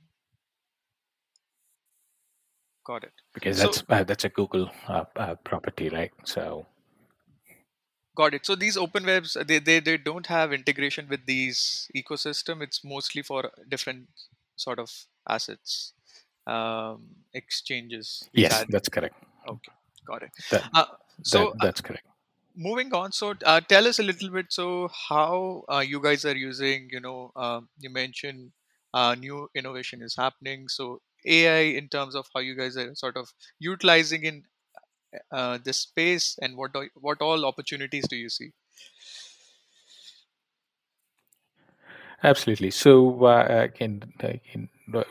got 2.86 3.04
it. 3.04 3.14
because 3.34 3.58
So 3.58 3.58
that's 3.58 3.84
uh, 3.90 4.04
that's 4.04 4.26
a 4.26 4.30
Google 4.30 4.70
uh, 4.88 5.06
uh, 5.16 5.36
property, 5.44 5.90
right? 5.90 6.12
So 6.24 6.66
got 8.18 8.34
it. 8.36 8.46
So 8.46 8.56
these 8.56 8.78
open 8.78 9.06
webs, 9.06 9.38
uh, 9.38 9.44
they 9.48 9.60
they 9.60 9.80
they 9.80 9.98
don't 9.98 10.28
have 10.28 10.54
integration 10.54 11.08
with 11.10 11.26
these 11.28 11.90
ecosystem. 11.96 12.64
It's 12.64 12.84
mostly 12.84 13.24
for 13.24 13.52
different 13.70 14.08
sort 14.58 14.80
of 14.80 14.92
assets, 15.30 15.94
um, 16.48 17.08
exchanges. 17.34 18.30
Yes, 18.34 18.66
that's 18.70 18.90
correct. 18.90 19.16
Okay, 19.48 19.74
got 20.08 20.24
it. 20.24 20.32
That 20.52 20.66
Uh, 20.74 20.86
that 21.32 21.50
so 21.50 21.56
that's 21.62 21.82
correct. 21.82 22.06
moving 22.56 22.94
on 22.94 23.12
so 23.12 23.34
uh, 23.46 23.62
tell 23.62 23.88
us 23.88 24.00
a 24.00 24.04
little 24.04 24.30
bit 24.30 24.48
so 24.50 24.90
how 25.10 25.64
uh, 25.72 25.80
you 25.80 26.02
guys 26.02 26.26
are 26.26 26.36
using 26.36 26.88
you 26.92 27.00
know 27.00 27.32
um, 27.36 27.70
you 27.80 27.90
mentioned 27.90 28.52
uh, 28.94 29.16
new 29.16 29.50
innovation 29.56 30.02
is 30.02 30.16
happening 30.16 30.68
so 30.68 31.02
ai 31.26 31.62
in 31.82 31.88
terms 31.90 32.16
of 32.16 32.28
how 32.34 32.40
you 32.42 32.56
guys 32.56 32.78
are 32.78 32.94
sort 32.96 33.18
of 33.18 33.30
utilizing 33.60 34.24
in 34.24 34.44
uh, 35.32 35.58
this 35.64 35.80
space 35.80 36.38
and 36.42 36.56
what 36.58 36.74
do, 36.74 36.88
what 36.96 37.22
all 37.22 37.46
opportunities 37.46 38.08
do 38.08 38.16
you 38.16 38.30
see? 38.30 38.52
Absolutely. 42.24 42.72
So 42.72 43.26
uh, 43.26 43.46
again, 43.74 44.02
uh, 44.24 44.34
in, 44.54 44.70
uh, 44.94 45.04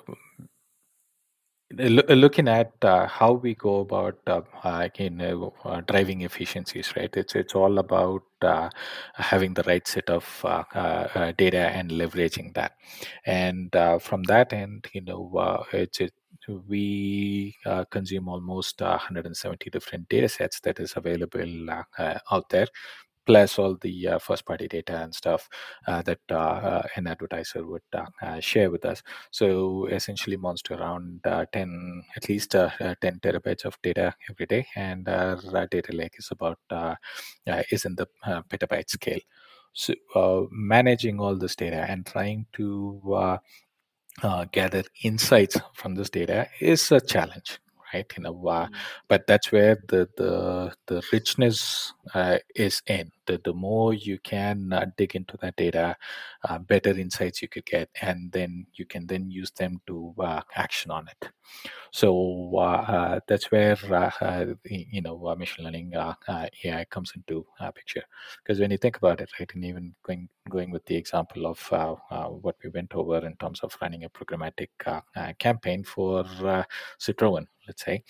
looking 1.78 2.46
at 2.48 2.72
uh, 2.82 3.06
how 3.06 3.32
we 3.32 3.54
go 3.54 3.80
about 3.80 4.18
uh, 4.28 4.40
again 4.64 5.20
uh, 5.20 5.80
driving 5.82 6.22
efficiencies 6.22 6.92
right? 6.96 7.14
It's 7.16 7.34
it's 7.34 7.54
all 7.54 7.78
about 7.78 8.22
uh, 8.40 8.70
having 9.14 9.54
the 9.54 9.64
right 9.64 9.86
set 9.86 10.08
of 10.08 10.24
uh, 10.44 10.62
uh, 10.74 11.32
data 11.36 11.58
and 11.58 11.90
leveraging 11.90 12.54
that. 12.54 12.72
And 13.24 13.72
from 14.00 14.22
that 14.24 14.52
end 14.52 14.86
you 14.92 15.00
know 15.00 15.64
it's 15.72 16.00
it, 16.00 16.12
we 16.68 17.56
consume 17.90 18.28
almost 18.28 18.80
170 18.80 19.70
different 19.70 20.08
data 20.08 20.28
sets 20.28 20.60
that 20.60 20.78
is 20.80 20.94
available 20.96 21.70
out 22.30 22.48
there 22.50 22.68
plus 23.26 23.58
all 23.58 23.76
the 23.82 24.08
uh, 24.08 24.18
first 24.18 24.46
party 24.46 24.68
data 24.68 24.96
and 25.02 25.14
stuff 25.14 25.48
uh, 25.88 26.00
that 26.02 26.20
uh, 26.30 26.34
uh 26.34 26.82
an 26.94 27.06
advertiser 27.08 27.66
would 27.66 27.82
uh, 27.92 28.04
uh, 28.22 28.40
share 28.40 28.70
with 28.70 28.84
us. 28.84 29.02
So 29.32 29.86
essentially 29.86 30.36
monster 30.36 30.74
around 30.74 31.20
10, 31.24 32.04
at 32.16 32.28
least 32.28 32.52
10 32.52 32.68
terabytes 33.02 33.64
of 33.64 33.76
data 33.82 34.14
every 34.30 34.46
day. 34.46 34.66
And 34.76 35.08
our 35.08 35.66
data 35.66 35.92
lake 35.92 36.14
is 36.18 36.28
about, 36.30 36.58
is 37.70 37.84
in 37.84 37.96
the 37.96 38.06
petabyte 38.48 38.88
scale. 38.88 39.20
So 39.72 40.48
managing 40.50 41.20
all 41.20 41.36
this 41.36 41.56
data 41.56 41.84
and 41.88 42.06
trying 42.06 42.46
to 42.54 43.28
gather 44.52 44.82
insights 45.02 45.58
from 45.74 45.94
this 45.94 46.10
data 46.10 46.48
is 46.60 46.90
a 46.90 47.00
challenge 47.00 47.58
right 47.92 48.12
you 48.16 48.22
know 48.22 48.46
uh, 48.48 48.66
mm. 48.66 48.74
but 49.08 49.26
that's 49.26 49.52
where 49.52 49.76
the 49.88 50.08
the 50.16 50.72
the 50.86 51.02
richness 51.12 51.92
uh, 52.14 52.38
is 52.54 52.82
in 52.86 53.10
the, 53.26 53.52
more 53.52 53.94
you 53.94 54.18
can 54.18 54.72
uh, 54.72 54.86
dig 54.96 55.16
into 55.16 55.36
that 55.38 55.56
data 55.56 55.96
uh, 56.48 56.58
better 56.58 56.90
insights 56.90 57.42
you 57.42 57.48
could 57.48 57.64
get 57.64 57.88
and 58.02 58.30
then 58.32 58.66
you 58.74 58.84
can 58.84 59.06
then 59.06 59.30
use 59.30 59.50
them 59.52 59.80
to 59.86 60.14
uh, 60.18 60.40
action 60.54 60.90
on 60.90 61.08
it. 61.08 61.30
So 61.92 62.52
uh, 62.54 62.58
uh 62.58 63.20
that's 63.26 63.50
where 63.50 63.78
uh, 63.90 64.10
uh, 64.20 64.46
you 64.64 65.02
know 65.02 65.34
machine 65.36 65.64
learning 65.64 65.94
ai 65.94 66.84
comes 66.90 67.12
into 67.16 67.46
picture. 67.74 68.04
Because 68.42 68.60
when 68.60 68.70
you 68.70 68.78
think 68.78 68.96
about 68.96 69.20
it 69.20 69.30
right 69.38 69.50
and 69.54 69.64
even 69.64 69.94
going 70.02 70.28
going 70.48 70.70
with 70.70 70.84
the 70.86 70.96
example 70.96 71.46
of 71.46 71.60
what 72.42 72.56
we 72.62 72.70
went 72.70 72.94
over 72.94 73.24
in 73.26 73.36
terms 73.36 73.60
of 73.60 73.76
running 73.80 74.04
a 74.04 74.10
programmatic 74.10 74.68
campaign 75.38 75.84
for 75.84 76.24
citroen 76.98 77.46
let's 77.66 77.84
say 77.84 78.02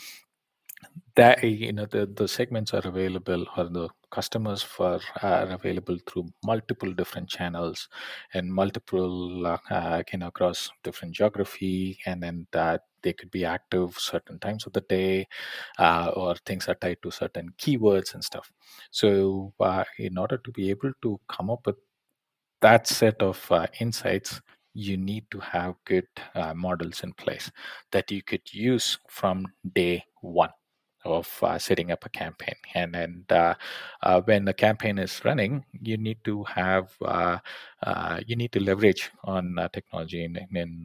that 1.17 1.43
you 1.43 1.73
know 1.73 1.87
the, 1.87 2.07
the 2.15 2.29
segments 2.29 2.75
are 2.75 2.87
available 2.87 3.47
or 3.57 3.65
the 3.65 3.89
customers 4.11 4.63
for 4.63 5.01
are 5.23 5.49
available 5.49 5.97
through 6.07 6.29
multiple 6.45 6.93
different 6.93 7.29
channels 7.29 7.89
and 8.35 8.53
multiple 8.53 9.47
uh, 9.47 9.59
uh, 9.71 10.03
you 10.13 10.19
know 10.19 10.29
across 10.29 10.71
different 10.85 11.15
geography 11.15 11.99
and 12.07 12.23
then 12.23 12.47
that 12.53 12.83
they 13.03 13.13
could 13.13 13.31
be 13.31 13.45
active 13.45 13.95
certain 13.99 14.39
times 14.39 14.67
of 14.67 14.73
the 14.73 14.81
day 14.83 15.27
uh, 15.79 16.11
or 16.17 16.35
things 16.45 16.69
are 16.69 16.75
tied 16.75 16.99
to 17.03 17.11
certain 17.11 17.49
keywords 17.59 18.15
and 18.15 18.25
stuff. 18.25 18.51
So 18.91 19.53
uh, 19.61 19.85
in 19.99 20.19
order 20.19 20.39
to 20.39 20.51
be 20.51 20.71
able 20.71 20.93
to 21.03 21.21
come 21.29 21.51
up 21.51 21.67
with 21.67 21.77
that 22.61 22.87
set 22.87 23.23
of 23.23 23.45
uh, 23.51 23.67
insights 23.81 24.41
you 24.75 24.97
need 24.97 25.25
to 25.31 25.39
have 25.41 25.75
good 25.87 26.07
uh, 26.35 26.53
models 26.55 27.03
in 27.03 27.13
place 27.15 27.51
that 27.93 28.11
you 28.11 28.23
could 28.23 28.43
use 28.53 28.99
from 29.09 29.47
day 29.75 30.05
one 30.21 30.51
of 31.07 31.29
uh, 31.43 31.59
setting 31.59 31.93
up 31.93 32.05
a 32.05 32.09
campaign. 32.11 32.57
And 32.75 32.97
and 32.97 33.33
uh, 33.33 33.55
uh, 34.03 34.21
when 34.23 34.45
the 34.45 34.55
campaign 34.55 34.99
is 34.99 35.21
running 35.25 35.65
you 35.83 35.97
need 35.97 36.19
to 36.25 36.45
have 36.45 36.91
uh, 37.05 37.39
uh, 37.83 38.21
you 38.27 38.37
need 38.37 38.53
to 38.53 38.61
leverage 38.61 39.11
on 39.25 39.59
uh, 39.59 39.69
technology 39.69 40.25
in, 40.25 40.37
in 40.55 40.85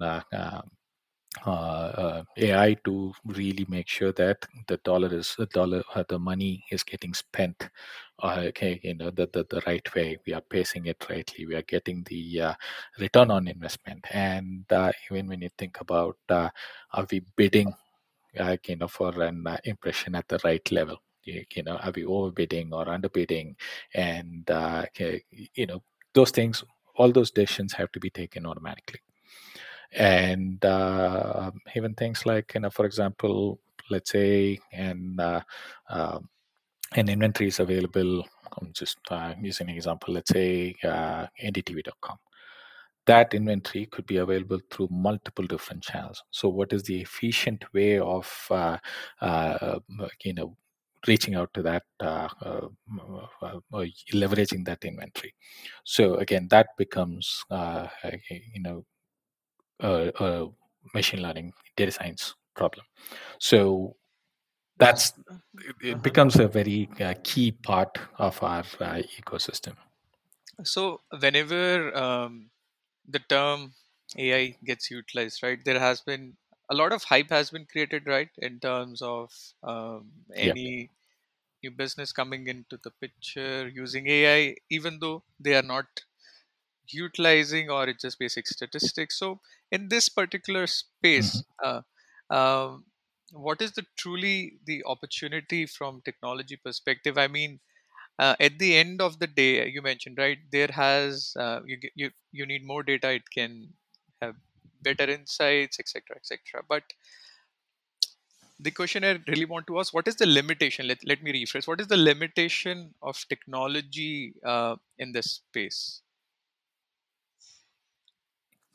AI 1.46 2.74
to 2.86 3.14
really 3.26 3.66
make 3.70 3.88
sure 3.88 4.12
that 4.14 4.46
the 4.68 4.78
dollar 4.78 5.14
is 5.14 5.36
the 5.38 5.46
dollar 5.48 5.84
the 6.08 6.20
money 6.20 6.64
is 6.72 6.84
getting 6.84 7.14
spent 7.14 7.70
okay 8.24 8.80
you 8.84 8.94
know 8.94 9.10
the, 9.10 9.28
the, 9.34 9.46
the 9.50 9.62
right 9.66 9.96
way. 9.96 10.18
We 10.28 10.34
are 10.34 10.42
pacing 10.42 10.86
it 10.86 11.04
rightly. 11.10 11.46
We 11.46 11.56
are 11.56 11.64
getting 11.64 12.04
the 12.04 12.54
return 13.00 13.32
on 13.32 13.48
investment. 13.48 14.06
And 14.12 14.66
even 15.10 15.28
when 15.28 15.42
you 15.42 15.50
think 15.58 15.82
about 15.82 16.18
are 16.30 17.08
we 17.12 17.22
bidding 17.36 17.74
uh, 18.40 18.58
you 18.66 18.76
know, 18.76 18.88
for 18.88 19.22
an 19.22 19.46
uh, 19.48 19.58
impression 19.64 20.16
at 20.16 20.28
the 20.28 20.40
right 20.44 20.72
level. 20.72 20.98
You, 21.24 21.44
you, 21.54 21.64
know, 21.64 21.78
are 21.78 21.92
we 21.96 22.04
overbidding 22.04 22.72
or 22.72 22.86
underbidding? 22.86 23.56
And 23.94 24.50
uh, 24.50 24.86
you 24.98 25.66
know, 25.68 25.84
those 26.14 26.32
things, 26.32 26.64
all 26.96 27.12
those 27.12 27.32
decisions 27.32 27.74
have 27.74 27.92
to 27.92 28.00
be 28.00 28.10
taken 28.10 28.46
automatically. 28.46 29.00
And 29.94 30.64
uh, 30.64 31.52
even 31.76 31.94
things 31.94 32.26
like, 32.26 32.54
you 32.56 32.62
know, 32.62 32.70
for 32.70 32.86
example, 32.86 33.60
let's 33.90 34.12
say, 34.12 34.60
and 34.72 35.20
uh, 35.20 35.42
uh, 35.90 36.20
an 36.94 37.10
inventory 37.10 37.50
is 37.50 37.60
available. 37.60 38.26
I'm 38.60 38.72
just 38.74 38.98
using 39.42 39.70
an 39.70 39.76
example. 39.76 40.14
Let's 40.14 40.32
say 40.32 40.76
ndtv.com 40.84 42.18
that 43.08 43.34
inventory 43.34 43.86
could 43.88 44.06
be 44.06 44.18
available 44.18 44.60
through 44.70 44.88
multiple 44.92 45.46
different 45.46 45.84
channels. 45.84 46.24
So, 46.32 46.50
what 46.50 46.72
is 46.74 46.84
the 46.84 47.02
efficient 47.02 47.66
way 47.74 48.00
of 48.00 48.30
uh, 48.50 48.78
uh, 49.20 49.80
you 50.24 50.34
know 50.34 50.56
reaching 51.08 51.34
out 51.34 51.52
to 51.52 51.64
that, 51.64 51.84
uh, 52.00 52.28
uh, 52.46 52.68
uh, 53.42 53.60
uh 53.74 53.86
leveraging 54.14 54.66
that 54.66 54.84
inventory? 54.84 55.34
So 55.84 56.16
again, 56.16 56.48
that 56.52 56.68
becomes 56.78 57.44
you 57.52 58.62
know 58.62 58.86
a, 59.80 60.12
a, 60.20 60.48
machine 60.94 61.22
learning 61.22 61.54
data 61.76 61.92
science 61.92 62.36
problem. 62.56 62.86
So 63.40 63.96
that's 64.78 65.14
it 65.82 65.94
uh-huh. 65.94 66.02
becomes 66.02 66.36
a 66.38 66.48
very 66.48 66.90
key 67.24 67.52
part 67.52 67.98
of 68.18 68.42
our 68.44 68.64
ecosystem. 69.20 69.74
So 70.64 71.02
whenever 71.20 71.96
um 71.96 72.52
the 73.12 73.20
term 73.20 73.74
AI 74.18 74.58
gets 74.66 74.92
utilized, 74.92 75.44
right? 75.44 75.64
There 75.64 75.80
has 75.80 76.02
been 76.02 76.34
a 76.70 76.76
lot 76.76 76.94
of 76.94 77.04
hype 77.04 77.30
has 77.30 77.52
been 77.52 77.66
created, 77.66 78.08
right, 78.08 78.30
in 78.38 78.60
terms 78.60 79.02
of 79.02 79.32
um, 79.64 80.10
any 80.34 80.90
new 81.64 81.72
business 81.72 82.12
coming 82.14 82.48
into 82.48 82.78
the 82.84 82.92
picture 82.92 83.68
using 83.68 84.08
AI, 84.08 84.56
even 84.70 85.00
though 85.00 85.24
they 85.40 85.56
are 85.56 85.62
not 85.64 85.86
utilizing 86.88 87.70
or 87.70 87.88
it's 87.88 88.04
just 88.04 88.20
basic 88.20 88.48
statistics. 88.48 89.20
So, 89.20 89.40
in 89.72 89.90
this 89.90 90.10
particular 90.10 90.66
space, 90.68 91.44
mm-hmm. 91.64 91.84
uh, 92.32 92.36
um, 92.36 92.86
what 93.34 93.62
is 93.62 93.74
the 93.74 93.86
truly 93.98 94.54
the 94.66 94.84
opportunity 94.86 95.66
from 95.66 96.02
technology 96.04 96.58
perspective? 96.58 97.18
I 97.18 97.28
mean, 97.28 97.60
uh, 98.20 98.36
at 98.40 98.60
the 98.60 98.76
end 98.76 99.02
of 99.02 99.20
the 99.20 99.28
day 99.28 99.68
you 99.68 99.82
mentioned 99.82 100.18
right 100.18 100.38
there 100.52 100.70
has 100.72 101.34
uh, 101.40 101.60
you, 101.66 101.78
you 101.96 102.10
you 102.32 102.46
need 102.46 102.66
more 102.66 102.84
data. 102.84 103.12
It 103.12 103.30
can 103.34 103.70
have 104.22 104.36
better 104.82 105.04
insights 105.04 105.80
etc 105.80 106.18
etc 106.18 106.64
but 106.68 106.84
the 108.60 108.72
question 108.72 109.04
i 109.04 109.20
really 109.28 109.46
want 109.46 109.66
to 109.68 109.80
ask 109.80 109.94
what 109.94 110.08
is 110.08 110.16
the 110.16 110.26
limitation? 110.26 110.88
Let, 110.88 111.00
let 111.06 111.24
me 111.24 111.34
rephrase. 111.34 111.68
What 111.68 111.82
is 111.82 111.88
the 111.88 111.98
limitation 111.98 112.94
of 113.02 113.18
technology 113.28 114.34
uh, 114.46 114.76
in 115.00 115.12
this 115.12 115.42
space? 115.48 116.02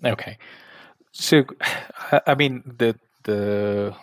Okay. 0.05 0.39
So 1.13 1.45
i 2.27 2.35
mean 2.35 2.63
the 2.79 2.99
the 3.25 3.95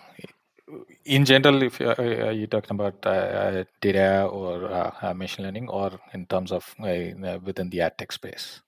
in 1.06 1.26
general, 1.26 1.64
if 1.64 1.80
uh, 1.82 1.96
uh, 1.98 2.30
you're 2.30 2.48
talking 2.48 2.72
about 2.72 3.06
uh, 3.06 3.64
data 3.82 4.26
or 4.26 4.72
uh, 4.72 5.14
machine 5.14 5.46
learning, 5.46 5.70
or 5.70 6.00
in 6.14 6.26
terms 6.26 6.52
of 6.52 6.76
uh, 6.80 7.40
within 7.44 7.70
the 7.70 7.82
ad 7.82 7.98
tech 7.98 8.12
space? 8.12 8.62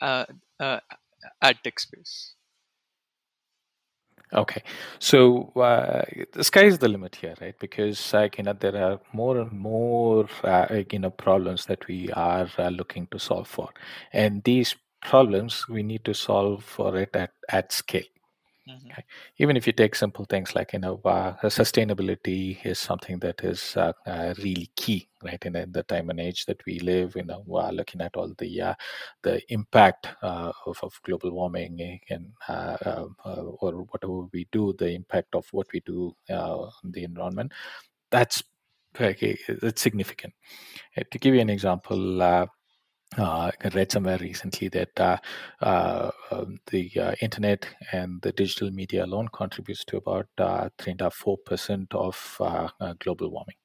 Uh, 0.00 0.24
ad 0.60 1.58
tech 1.62 1.78
space. 1.78 2.34
Okay, 4.32 4.62
so 4.98 5.52
the 6.32 6.42
sky 6.42 6.64
is 6.64 6.78
the 6.78 6.88
limit 6.88 7.14
here, 7.14 7.34
right? 7.40 7.54
Because 7.58 8.12
you 8.36 8.42
know 8.42 8.54
there 8.54 8.76
are 8.76 9.00
more 9.12 9.38
and 9.38 9.52
more 9.52 10.28
you 10.90 10.98
know 10.98 11.10
problems 11.10 11.66
that 11.66 11.86
we 11.86 12.10
are 12.12 12.48
looking 12.70 13.06
to 13.12 13.18
solve 13.18 13.46
for, 13.46 13.70
and 14.12 14.42
these 14.42 14.74
problems 15.00 15.68
we 15.68 15.82
need 15.82 16.04
to 16.04 16.12
solve 16.12 16.64
for 16.64 16.96
it 16.96 17.14
at 17.14 17.30
at 17.48 17.72
scale 17.72 18.02
Mm-hmm. 18.68 18.90
Okay. 18.90 19.04
Even 19.38 19.56
if 19.56 19.66
you 19.66 19.72
take 19.72 19.94
simple 19.94 20.24
things 20.24 20.56
like 20.56 20.72
you 20.72 20.80
know 20.80 21.00
uh, 21.04 21.34
sustainability 21.44 22.58
is 22.66 22.80
something 22.80 23.20
that 23.20 23.44
is 23.44 23.76
uh, 23.76 23.92
uh, 24.06 24.34
really 24.38 24.68
key, 24.74 25.08
right? 25.22 25.40
In, 25.44 25.54
in, 25.54 25.70
the 25.70 25.84
time 25.84 26.10
and 26.10 26.18
age 26.18 26.46
that 26.46 26.64
we 26.66 26.80
live, 26.80 27.14
you 27.14 27.22
know, 27.22 27.44
uh, 27.52 27.70
looking 27.70 28.00
at 28.00 28.16
all 28.16 28.32
the 28.38 28.60
uh, 28.60 28.74
the 29.22 29.40
impact 29.52 30.08
uh, 30.20 30.50
of, 30.66 30.80
of, 30.82 31.00
global 31.04 31.30
warming 31.30 31.80
eh, 31.80 31.98
and 32.10 32.32
or 33.24 33.86
whatever 33.90 34.22
we 34.32 34.48
do, 34.50 34.74
the 34.78 34.90
impact 34.90 35.36
of 35.36 35.46
what 35.52 35.68
we 35.72 35.80
do 35.86 36.12
on 36.28 36.90
the 36.90 37.04
environment, 37.04 37.52
that's 38.10 38.42
okay, 39.00 39.38
it's 39.46 39.80
significant. 39.80 40.34
to 41.12 41.18
give 41.18 41.34
you 41.36 41.40
an 41.40 41.50
example 41.50 42.20
I 43.18 43.52
read 43.74 43.90
somewhere 43.92 44.18
recently 44.18 44.68
that 44.68 45.00
uh, 45.00 45.16
uh, 45.60 46.10
um, 46.30 46.58
the 46.70 46.90
uh, 47.00 47.14
internet 47.20 47.66
and 47.92 48.20
the 48.22 48.32
digital 48.32 48.70
media 48.70 49.04
alone 49.04 49.28
contributes 49.32 49.84
to 49.86 49.96
about 49.96 50.28
uh, 50.38 50.68
three 50.78 50.92
and 50.92 51.00
a 51.00 51.04
half 51.04 51.14
four 51.14 51.38
percent 51.38 51.94
of 51.94 52.36
uh, 52.40 52.68
global 52.98 53.30
warming. 53.30 53.56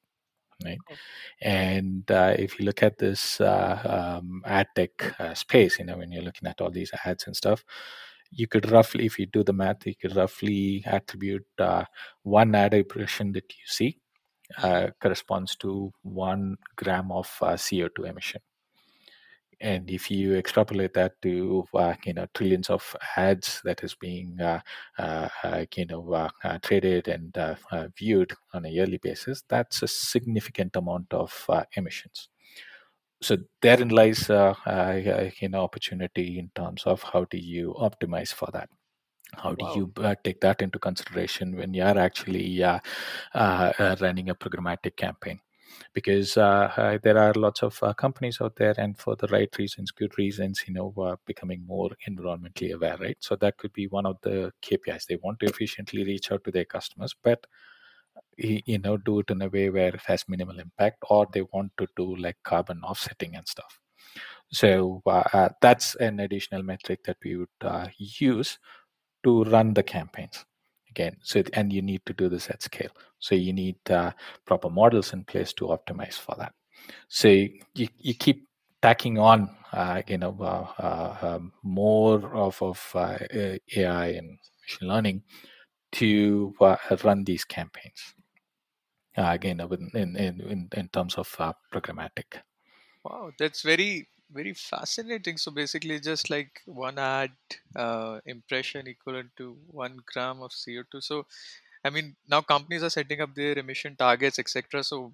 Right, 0.64 0.78
and 1.42 2.04
if 2.08 2.60
you 2.60 2.66
look 2.66 2.84
at 2.84 3.00
this 3.00 3.42
um, 3.42 4.44
ad 4.46 4.68
tech 4.76 4.92
space, 5.34 5.80
you 5.80 5.86
know, 5.86 5.98
when 5.98 6.12
you're 6.12 6.22
looking 6.22 6.48
at 6.48 6.62
all 6.62 6.70
these 6.70 6.92
ads 7.04 7.26
and 7.26 7.36
stuff, 7.36 7.64
you 8.30 8.48
could 8.48 8.70
roughly, 8.70 9.08
if 9.08 9.18
you 9.18 9.26
do 9.26 9.44
the 9.44 9.54
math, 9.54 9.88
you 9.88 9.96
could 9.96 10.16
roughly 10.16 10.84
attribute 10.86 11.48
one 12.22 12.54
ad 12.54 12.76
impression 12.76 13.32
that 13.32 13.52
you 13.52 13.66
see 13.66 13.98
corresponds 15.02 15.56
to 15.56 15.92
one 16.04 16.58
gram 16.76 17.12
of 17.12 17.28
CO2 17.40 18.08
emission 18.08 18.42
and 19.62 19.90
if 19.90 20.10
you 20.10 20.36
extrapolate 20.36 20.94
that 20.94 21.22
to 21.22 21.66
uh, 21.74 21.94
you 22.06 22.14
know 22.14 22.26
trillions 22.34 22.70
of 22.70 22.96
ads 23.16 23.62
that 23.64 23.84
is 23.84 23.96
being 23.96 24.40
uh, 24.42 24.60
uh, 24.98 25.30
uh 25.44 25.66
you 25.76 25.86
know 25.86 26.12
uh, 26.12 26.60
traded 26.62 27.08
and 27.08 27.38
viewed 27.98 28.34
on 28.54 28.66
a 28.66 28.70
yearly 28.70 28.98
basis, 28.98 29.44
that's 29.48 29.84
a 29.84 29.88
significant 29.88 30.76
amount 30.76 31.14
of 31.14 31.50
emissions. 31.76 32.30
So 33.22 33.38
therein 33.62 33.90
lies 33.90 34.30
you 34.30 35.50
know 35.50 35.62
opportunity 35.62 36.40
in 36.40 36.52
terms 36.56 36.84
of 36.86 37.04
how 37.04 37.26
do 37.26 37.38
you 37.38 37.76
optimize 37.80 38.34
for 38.34 38.50
that 38.54 38.70
how 39.34 39.54
do 39.54 39.64
Wow. 39.66 39.76
you 39.76 39.94
uh, 39.98 40.16
take 40.24 40.42
that 40.42 40.62
into 40.62 40.80
consideration 40.80 41.56
when 41.56 41.74
you 41.74 41.84
are 41.84 41.98
actually 41.98 42.64
uh, 42.64 42.80
uh, 43.34 43.96
running 44.02 44.30
a 44.30 44.36
programmatic 44.36 44.98
campaign 44.98 45.40
because 45.94 46.38
uh, 46.38 46.72
uh, 46.78 46.98
there 47.04 47.18
are 47.18 47.34
lots 47.34 47.64
of 47.64 47.82
uh, 47.84 47.94
companies 47.94 48.40
out 48.42 48.56
there 48.56 48.76
and 48.78 48.98
for 48.98 49.16
the 49.16 49.28
right 49.28 49.58
reasons 49.58 49.92
good 49.92 50.18
reasons 50.18 50.64
you 50.68 50.74
know 50.74 50.94
uh, 50.98 51.16
becoming 51.26 51.66
more 51.66 51.90
environmentally 52.08 52.74
aware 52.74 52.98
right? 52.98 53.18
So 53.20 53.36
that 53.38 53.58
could 53.58 53.74
be 53.74 53.88
one 53.88 54.06
of 54.06 54.18
the 54.22 54.52
kpis 54.62 55.06
they 55.06 55.18
want 55.18 55.40
to 55.40 55.48
efficiently 55.48 56.04
reach 56.04 56.32
out 56.32 56.44
to 56.44 56.52
their 56.52 56.66
customers 56.66 57.16
but 57.24 57.46
you 58.38 58.80
know 58.80 58.98
do 58.98 59.20
it 59.20 59.30
in 59.30 59.42
a 59.42 59.50
way 59.50 59.70
where 59.70 59.94
it 59.96 60.02
has 60.06 60.26
minimal 60.28 60.60
impact 60.60 60.98
or 61.10 61.28
they 61.32 61.44
want 61.54 61.72
to 61.78 61.88
do 61.96 62.16
like 62.16 62.38
carbon 62.44 62.82
offsetting 62.84 63.36
and 63.36 63.48
stuff. 63.48 63.80
So 64.52 65.02
uh, 65.06 65.24
uh, 65.32 65.50
that's 65.62 65.96
an 65.96 66.20
additional 66.20 66.64
metric 66.64 67.04
that 67.06 67.18
we 67.24 67.38
would 67.38 67.92
use 67.98 68.60
to 69.24 69.44
run 69.46 69.74
the 69.74 69.84
campaigns 69.84 70.46
again 70.92 71.16
so 71.22 71.44
and 71.54 71.74
you 71.74 71.82
need 71.82 72.06
to 72.06 72.14
do 72.14 72.30
this 72.30 72.50
at 72.50 72.62
scale. 72.62 72.92
So 73.20 73.36
you 73.36 73.54
need 73.54 73.78
uh, 73.90 74.12
proper 74.46 74.70
models 74.70 75.14
in 75.14 75.24
place 75.24 75.54
to 75.54 75.66
optimize 75.66 76.16
for 76.16 76.36
that. 76.38 76.54
So 77.08 77.28
you, 77.28 77.88
you 77.98 78.14
keep 78.14 78.48
tacking 78.82 79.18
on 79.18 79.56
uh, 79.74 80.02
you 80.08 80.18
know 80.18 80.36
uh, 80.40 80.82
uh, 80.82 81.18
um, 81.22 81.54
more 81.64 82.36
of, 82.36 82.62
of 82.62 82.92
uh, 82.96 83.18
ai 83.76 84.08
and 84.08 84.38
machine 84.64 84.90
learning 84.90 85.24
to 85.94 86.54
run 87.04 87.24
these 87.24 87.44
campaigns 87.44 88.14
again 89.16 89.60
in, 89.60 89.90
in, 89.94 90.16
in, 90.16 90.70
in 90.76 90.88
terms 90.88 91.16
of 91.16 91.28
programmatic. 91.74 92.40
Wow, 93.04 93.32
that's 93.38 93.62
very 93.62 94.08
very 94.34 94.54
fascinating. 94.54 95.38
So 95.38 95.52
basically, 95.52 96.00
just 96.00 96.30
like 96.30 96.62
one 96.66 96.98
ad 97.00 97.32
uh, 97.76 98.20
impression 98.26 98.88
equivalent 98.88 99.32
to 99.38 99.58
one 99.68 99.98
gram 100.14 100.42
of 100.42 100.52
CO2. 100.54 101.02
So 101.02 101.26
I 101.86 101.90
mean, 101.90 102.16
now 102.28 102.42
companies 102.42 102.84
are 102.84 102.90
setting 102.90 103.22
up 103.22 103.36
their 103.36 103.58
emission 103.58 103.96
targets, 103.96 104.40
etc. 104.40 104.84
So 104.84 105.14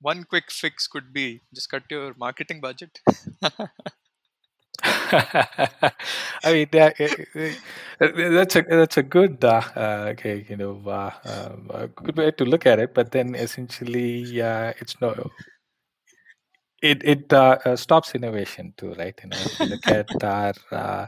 one 0.00 0.24
quick 0.24 0.50
fix 0.50 0.86
could 0.86 1.12
be 1.12 1.42
just 1.54 1.70
cut 1.70 1.84
your 1.90 2.14
marketing 2.18 2.60
budget. 2.60 3.00
I 4.82 5.92
mean, 6.52 6.68
that, 6.72 6.96
that's 7.98 8.56
a 8.56 8.62
that's 8.62 8.96
a 8.96 9.02
good 9.02 9.44
uh, 9.44 9.62
uh, 9.74 10.06
okay, 10.12 10.46
you 10.48 10.56
know, 10.56 10.82
uh, 10.86 11.10
um, 11.24 11.70
a 11.72 11.88
good 11.88 12.16
way 12.16 12.30
to 12.32 12.44
look 12.44 12.66
at 12.66 12.78
it. 12.78 12.94
But 12.94 13.12
then, 13.12 13.34
essentially, 13.34 14.40
uh, 14.40 14.72
it's 14.78 15.00
no, 15.00 15.30
it 16.90 17.02
it 17.04 17.32
uh, 17.32 17.58
uh, 17.64 17.76
stops 17.76 18.14
innovation 18.14 18.72
too, 18.76 18.92
right? 18.94 19.18
You 19.22 19.30
know, 19.30 19.38
if 19.38 19.60
you 19.60 19.66
look 19.66 19.88
at 19.90 20.10
our 20.22 20.54
uh, 20.72 21.06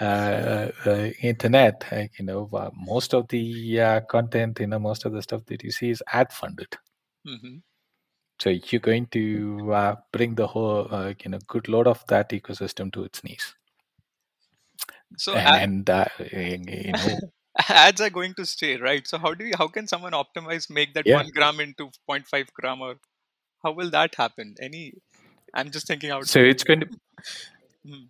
uh, 0.00 0.70
uh, 0.86 1.10
internet, 1.22 1.84
you 2.18 2.24
know, 2.24 2.48
most 2.76 3.14
of 3.14 3.28
the 3.28 4.02
content, 4.10 4.60
you 4.60 4.66
know, 4.68 4.78
most 4.78 5.04
of 5.04 5.12
the 5.12 5.22
stuff 5.22 5.44
that 5.46 5.62
you 5.62 5.70
see 5.70 5.90
is 5.90 6.02
ad 6.12 6.32
funded. 6.32 6.76
hmm 7.24 7.58
So 8.40 8.50
you're 8.50 8.80
going 8.80 9.06
to 9.08 9.72
uh, 9.72 9.96
bring 10.12 10.34
the 10.34 10.46
whole, 10.48 10.88
uh, 10.92 11.14
you 11.22 11.30
know, 11.30 11.38
good 11.46 11.68
load 11.68 11.86
of 11.86 12.04
that 12.08 12.30
ecosystem 12.30 12.92
to 12.92 13.04
its 13.04 13.22
knees. 13.22 13.54
So 15.16 15.36
And 15.36 15.88
ad- 15.88 15.88
uh, 15.88 16.06
you 16.30 16.92
know, 16.94 17.20
ads 17.68 18.00
are 18.00 18.10
going 18.10 18.34
to 18.34 18.46
stay, 18.46 18.76
right? 18.76 19.06
So 19.06 19.18
how 19.18 19.34
do 19.34 19.44
you, 19.44 19.54
how 19.58 19.68
can 19.68 19.86
someone 19.86 20.12
optimize 20.12 20.70
make 20.70 20.94
that 20.94 21.06
yeah. 21.06 21.22
one 21.22 21.30
gram 21.30 21.60
into 21.60 21.90
0.5 22.06 22.52
gram 22.54 22.80
or 22.80 22.96
how 23.62 23.72
will 23.72 23.90
that 23.90 24.14
happen? 24.16 24.54
Any? 24.60 24.94
I'm 25.54 25.70
just 25.70 25.86
thinking 25.86 26.10
out. 26.10 26.26
So 26.26 26.40
it's 26.40 26.64
going 26.64 26.80
to 26.80 26.88
Mm. 27.86 28.08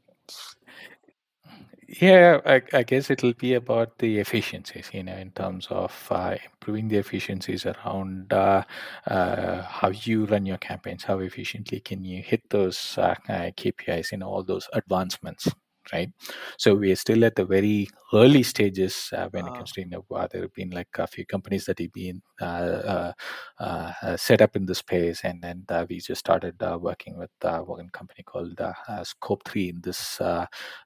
Yeah, 2.01 2.41
I, 2.45 2.61
I 2.75 2.83
guess 2.83 3.09
it'll 3.09 3.33
be 3.33 3.55
about 3.55 3.99
the 3.99 4.19
efficiencies, 4.19 4.91
you 4.93 5.03
know, 5.03 5.17
in 5.17 5.31
terms 5.31 5.67
of 5.71 6.07
uh, 6.11 6.37
improving 6.45 6.89
the 6.89 6.99
efficiencies 6.99 7.65
around 7.65 8.31
uh, 8.31 8.63
uh, 9.07 9.63
how 9.63 9.89
you 9.89 10.27
run 10.27 10.45
your 10.45 10.59
campaigns, 10.59 11.05
how 11.05 11.19
efficiently 11.21 11.81
can 11.81 12.05
you 12.05 12.23
hit 12.23 12.43
those 12.51 12.77
KPIs, 12.77 14.13
you 14.13 14.19
know, 14.19 14.29
all 14.29 14.43
those 14.43 14.69
advancements, 14.75 15.49
right? 15.93 16.11
So 16.57 16.75
we 16.75 16.93
are 16.93 16.97
still 16.97 17.25
at 17.25 17.37
the 17.37 17.45
very 17.45 17.89
early 18.13 18.43
stages 18.43 19.11
uh, 19.13 19.29
when 19.31 19.47
it 19.47 19.53
Ah, 19.53 19.55
comes 19.55 19.73
to, 19.73 19.85
know, 19.85 20.05
uh, 20.15 20.27
there 20.31 20.43
have 20.43 20.55
been 20.55 20.71
like 20.71 20.89
a 20.99 21.07
few 21.07 21.27
companies 21.27 21.67
that 21.67 21.79
have 21.79 21.93
been 21.93 22.23
uh, 22.41 22.45
uh, 22.45 23.13
uh, 23.59 24.17
set 24.17 24.41
up 24.41 24.57
in 24.57 24.67
the 24.67 24.75
space, 24.75 25.21
and 25.25 25.43
then 25.43 25.65
uh, 25.69 25.85
we 25.89 26.01
just 26.01 26.21
started 26.21 26.61
working 26.81 27.17
with 27.19 27.31
one 27.43 27.89
company 27.91 28.23
called 28.25 28.57
Scope3 28.57 29.71
in 29.71 29.81
this 29.83 30.21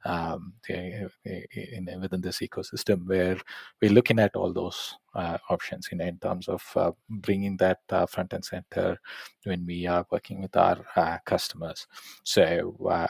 um, 0.05 0.55
in, 0.69 1.89
within 2.01 2.21
this 2.21 2.39
ecosystem 2.41 3.07
where 3.07 3.37
we're 3.81 3.91
looking 3.91 4.19
at 4.19 4.35
all 4.37 4.53
those 4.53 4.97
uh, 5.15 5.39
options 5.51 5.89
you 5.91 5.99
know, 5.99 6.05
in 6.07 6.19
terms 6.19 6.49
of 6.49 6.63
uh, 6.77 6.93
bringing 7.09 7.57
that 7.59 7.81
uh, 7.91 8.07
front 8.07 8.33
and 8.33 8.45
center 8.45 8.99
when 9.45 9.65
we 9.67 9.87
are 9.87 10.07
working 10.11 10.41
with 10.41 10.57
our 10.57 10.79
uh, 10.97 11.19
customers. 11.27 11.87
So 12.25 12.77
uh, 12.89 13.07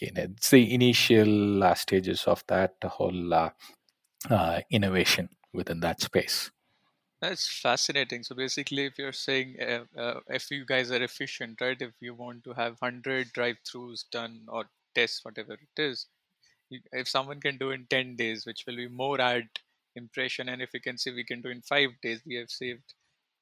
you 0.00 0.12
know, 0.12 0.22
it's 0.22 0.50
the 0.50 0.72
initial 0.74 1.62
uh, 1.62 1.74
stages 1.74 2.24
of 2.24 2.44
that 2.48 2.74
whole 2.84 3.34
uh, 3.34 3.50
uh, 4.30 4.60
innovation 4.70 5.28
within 5.52 5.80
that 5.80 6.00
space. 6.00 6.50
that's 7.20 7.48
fascinating. 7.48 8.24
So 8.24 8.34
basically, 8.34 8.86
if 8.86 8.98
you're 8.98 9.12
saying 9.12 9.56
uh, 9.60 9.84
uh, 9.98 10.20
if 10.28 10.50
you 10.50 10.64
guys 10.66 10.90
are 10.90 11.02
efficient, 11.02 11.60
right? 11.60 11.80
If 11.80 11.92
you 12.00 12.14
want 12.14 12.44
to 12.44 12.52
have 12.54 12.78
hundred 12.80 13.32
drive-throughs 13.32 14.04
done 14.10 14.40
or 14.48 14.64
tests, 14.94 15.24
whatever 15.24 15.54
it 15.54 15.82
is, 15.82 16.06
if 16.92 17.08
someone 17.08 17.40
can 17.40 17.58
do 17.58 17.70
in 17.70 17.86
ten 17.88 18.16
days, 18.16 18.44
which 18.46 18.64
will 18.66 18.76
be 18.76 18.88
more 18.88 19.20
ad 19.20 19.48
impression, 19.94 20.48
and 20.48 20.60
if 20.62 20.70
we 20.72 20.80
can 20.80 20.96
we 21.06 21.24
can 21.24 21.42
do 21.42 21.50
in 21.50 21.62
five 21.62 21.90
days, 22.02 22.20
we 22.26 22.36
have 22.36 22.50
saved 22.50 22.94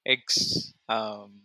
X 0.07 0.73
um, 0.89 1.41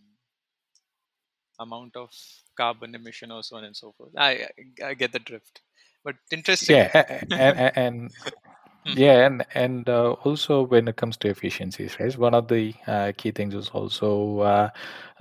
amount 1.60 1.96
of 1.96 2.10
carbon 2.56 2.96
emission, 2.96 3.32
or 3.32 3.44
so 3.44 3.58
on 3.58 3.64
and 3.64 3.76
so 3.76 3.94
forth. 3.98 4.12
I 4.18 4.48
I, 4.84 4.94
get 4.94 5.12
the 5.12 5.20
drift, 5.20 5.62
but 6.04 6.16
interesting. 6.32 6.76
Yeah, 6.76 7.22
and, 7.32 7.72
and 7.76 8.12
yeah 8.86 9.26
and 9.26 9.46
and 9.56 9.90
uh, 9.90 10.12
also 10.24 10.64
when 10.64 10.88
it 10.88 10.96
comes 10.96 11.18
to 11.18 11.28
efficiencies 11.28 12.00
right? 12.00 12.18
One 12.18 12.34
of 12.36 12.48
the 12.48 12.74
uh, 12.88 13.12
key 13.18 13.32
things 13.32 13.56
is 13.56 13.70
also 13.70 14.40
uh, 14.40 14.70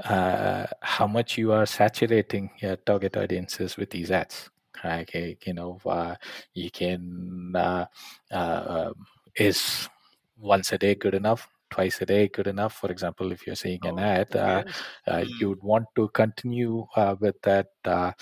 uh, 0.05 0.67
how 0.81 1.07
much 1.07 1.39
you 1.39 1.53
are 1.53 1.67
saturating 1.67 2.51
your 2.59 2.77
target 2.77 3.17
audiences 3.17 3.77
with 3.77 3.91
these 3.91 4.11
ads 4.11 4.51
okay 4.85 5.37
you 5.47 5.55
know 5.55 5.81
uh, 5.87 6.15
you 6.53 6.71
can 6.71 7.53
uh, 7.55 7.87
uh, 8.31 8.65
um, 8.89 9.07
is 9.37 9.89
once 10.37 10.73
a 10.73 10.79
day 10.79 10.95
good 10.95 11.15
enough 11.15 11.49
twice 11.75 12.01
a 12.03 12.07
day 12.07 12.29
good 12.29 12.47
enough 12.55 12.75
for 12.83 12.91
example 12.91 13.33
if 13.33 13.47
you're 13.47 13.63
seeing 13.65 13.85
an 13.85 13.99
oh, 13.99 14.03
ad 14.17 14.29
uh, 14.37 14.63
yes. 14.67 14.83
uh, 15.09 15.25
Hmm. 15.25 15.39
you 15.41 15.49
would 15.51 15.63
want 15.63 15.87
to 15.97 16.09
continue 16.21 16.87
uh, 16.97 17.15
with 17.21 17.41
that 17.43 17.69
uh, 17.85 18.13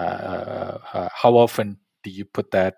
uh, 0.00 0.78
uh, 0.94 1.08
how 1.22 1.32
often 1.36 1.76
do 2.04 2.10
you 2.10 2.24
put 2.24 2.50
that 2.50 2.74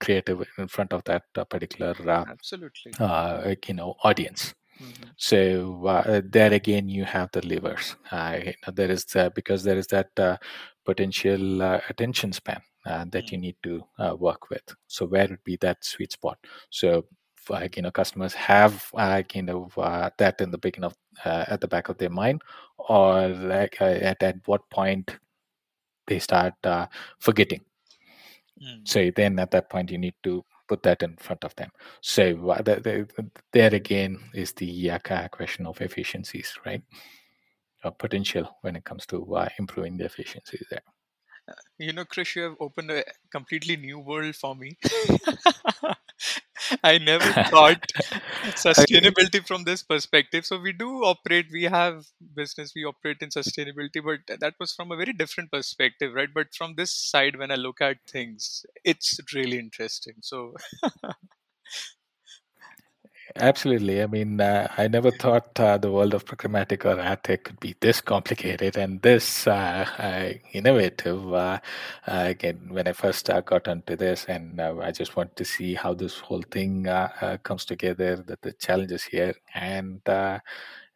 creative 0.00 0.42
in 0.58 0.68
front 0.68 0.92
of 0.92 1.04
that 1.04 1.24
uh, 1.36 1.44
particular 1.44 1.94
uh, 2.08 2.24
Absolutely. 2.28 2.92
uh, 2.98 3.54
you 3.68 3.74
know 3.74 3.94
audience 4.04 4.54
hmm 4.78 5.08
so 5.16 5.38
uh, 5.86 6.22
there 6.36 6.52
again 6.54 6.88
you 6.88 7.04
have 7.04 7.28
the 7.32 7.42
levers 7.46 7.96
uh, 8.12 8.38
you 8.44 8.54
know, 8.66 8.72
there 8.72 8.90
is 8.90 9.04
the, 9.04 9.30
because 9.34 9.62
there 9.62 9.76
is 9.76 9.86
that 9.88 10.08
uh, 10.18 10.36
potential 10.86 11.60
uh, 11.62 11.80
attention 11.90 12.32
span 12.32 12.60
uh, 12.86 13.04
that 13.10 13.30
you 13.30 13.36
need 13.36 13.56
to 13.62 13.82
uh, 13.98 14.14
work 14.18 14.48
with 14.48 14.62
so 14.86 15.04
where 15.04 15.28
would 15.28 15.44
be 15.44 15.56
that 15.56 15.84
sweet 15.84 16.12
spot 16.12 16.38
so 16.70 17.04
like 17.48 17.76
you 17.76 17.82
know 17.82 17.90
customers 17.90 18.34
have 18.34 18.90
uh, 18.94 19.22
you 19.34 19.42
know 19.42 19.70
uh, 19.76 20.10
that 20.18 20.40
in 20.40 20.50
the 20.50 20.58
beginning 20.58 20.86
of 20.86 20.96
uh, 21.24 21.44
at 21.48 21.60
the 21.60 21.68
back 21.68 21.88
of 21.88 21.98
their 21.98 22.10
mind 22.10 22.42
or 22.76 23.28
like 23.28 23.80
uh, 23.80 23.84
at, 23.84 24.22
at 24.22 24.36
what 24.46 24.68
point 24.70 25.16
they 26.06 26.18
start 26.18 26.54
uh, 26.64 26.86
forgetting. 27.18 27.60
Mm. 28.62 28.86
So 28.86 29.10
then 29.14 29.38
at 29.38 29.50
that 29.52 29.70
point, 29.70 29.90
you 29.90 29.98
need 29.98 30.14
to 30.24 30.44
put 30.68 30.82
that 30.82 31.02
in 31.02 31.16
front 31.16 31.44
of 31.44 31.54
them. 31.56 31.70
So 32.00 32.50
uh, 32.50 32.62
the, 32.62 32.76
the, 33.16 33.30
there 33.52 33.74
again 33.74 34.18
is 34.34 34.52
the 34.52 34.90
uh, 34.90 35.28
question 35.28 35.66
of 35.66 35.80
efficiencies, 35.80 36.52
right? 36.66 36.82
Or 37.84 37.92
potential 37.92 38.58
when 38.60 38.76
it 38.76 38.84
comes 38.84 39.06
to 39.06 39.34
uh, 39.34 39.48
improving 39.58 39.96
the 39.96 40.04
efficiencies 40.04 40.66
there. 40.70 40.82
You 41.78 41.92
know, 41.92 42.04
Krish, 42.04 42.36
you 42.36 42.42
have 42.42 42.56
opened 42.60 42.90
a 42.90 43.04
completely 43.32 43.76
new 43.76 43.98
world 43.98 44.36
for 44.36 44.54
me. 44.54 44.76
I 46.84 46.98
never 46.98 47.32
thought 47.44 47.84
sustainability 48.54 49.46
from 49.46 49.64
this 49.64 49.82
perspective. 49.82 50.44
So 50.46 50.58
we 50.58 50.72
do 50.72 51.04
operate, 51.04 51.46
we 51.52 51.64
have 51.64 52.06
business, 52.34 52.72
we 52.74 52.84
operate 52.84 53.18
in 53.20 53.30
sustainability, 53.30 54.02
but 54.04 54.38
that 54.40 54.54
was 54.60 54.72
from 54.72 54.92
a 54.92 54.96
very 54.96 55.12
different 55.12 55.50
perspective, 55.50 56.12
right? 56.14 56.28
But 56.32 56.54
from 56.54 56.74
this 56.74 56.92
side, 56.92 57.36
when 57.36 57.50
I 57.50 57.56
look 57.56 57.80
at 57.80 57.98
things, 58.08 58.64
it's 58.84 59.18
really 59.34 59.58
interesting. 59.58 60.14
So 60.22 60.54
Absolutely. 63.36 64.02
I 64.02 64.06
mean, 64.06 64.40
uh, 64.40 64.66
I 64.76 64.88
never 64.88 65.10
thought 65.10 65.58
uh, 65.60 65.78
the 65.78 65.90
world 65.90 66.14
of 66.14 66.24
programmatic 66.24 66.84
or 66.84 66.98
ad 66.98 67.22
tech 67.22 67.44
could 67.44 67.60
be 67.60 67.76
this 67.80 68.00
complicated 68.00 68.76
and 68.76 69.00
this 69.02 69.46
uh, 69.46 69.86
uh 69.98 70.32
innovative. 70.52 71.32
Uh, 71.32 71.60
uh, 72.08 72.24
again, 72.26 72.68
when 72.70 72.88
I 72.88 72.92
first 72.92 73.30
got 73.46 73.68
onto 73.68 73.94
this, 73.94 74.24
and 74.24 74.60
I 74.60 74.90
just 74.90 75.16
want 75.16 75.36
to 75.36 75.44
see 75.44 75.74
how 75.74 75.94
this 75.94 76.18
whole 76.18 76.42
thing 76.50 76.84
comes 77.44 77.64
together, 77.64 78.16
that 78.16 78.42
the 78.42 78.52
challenges 78.54 79.04
here, 79.04 79.34
and 79.54 80.00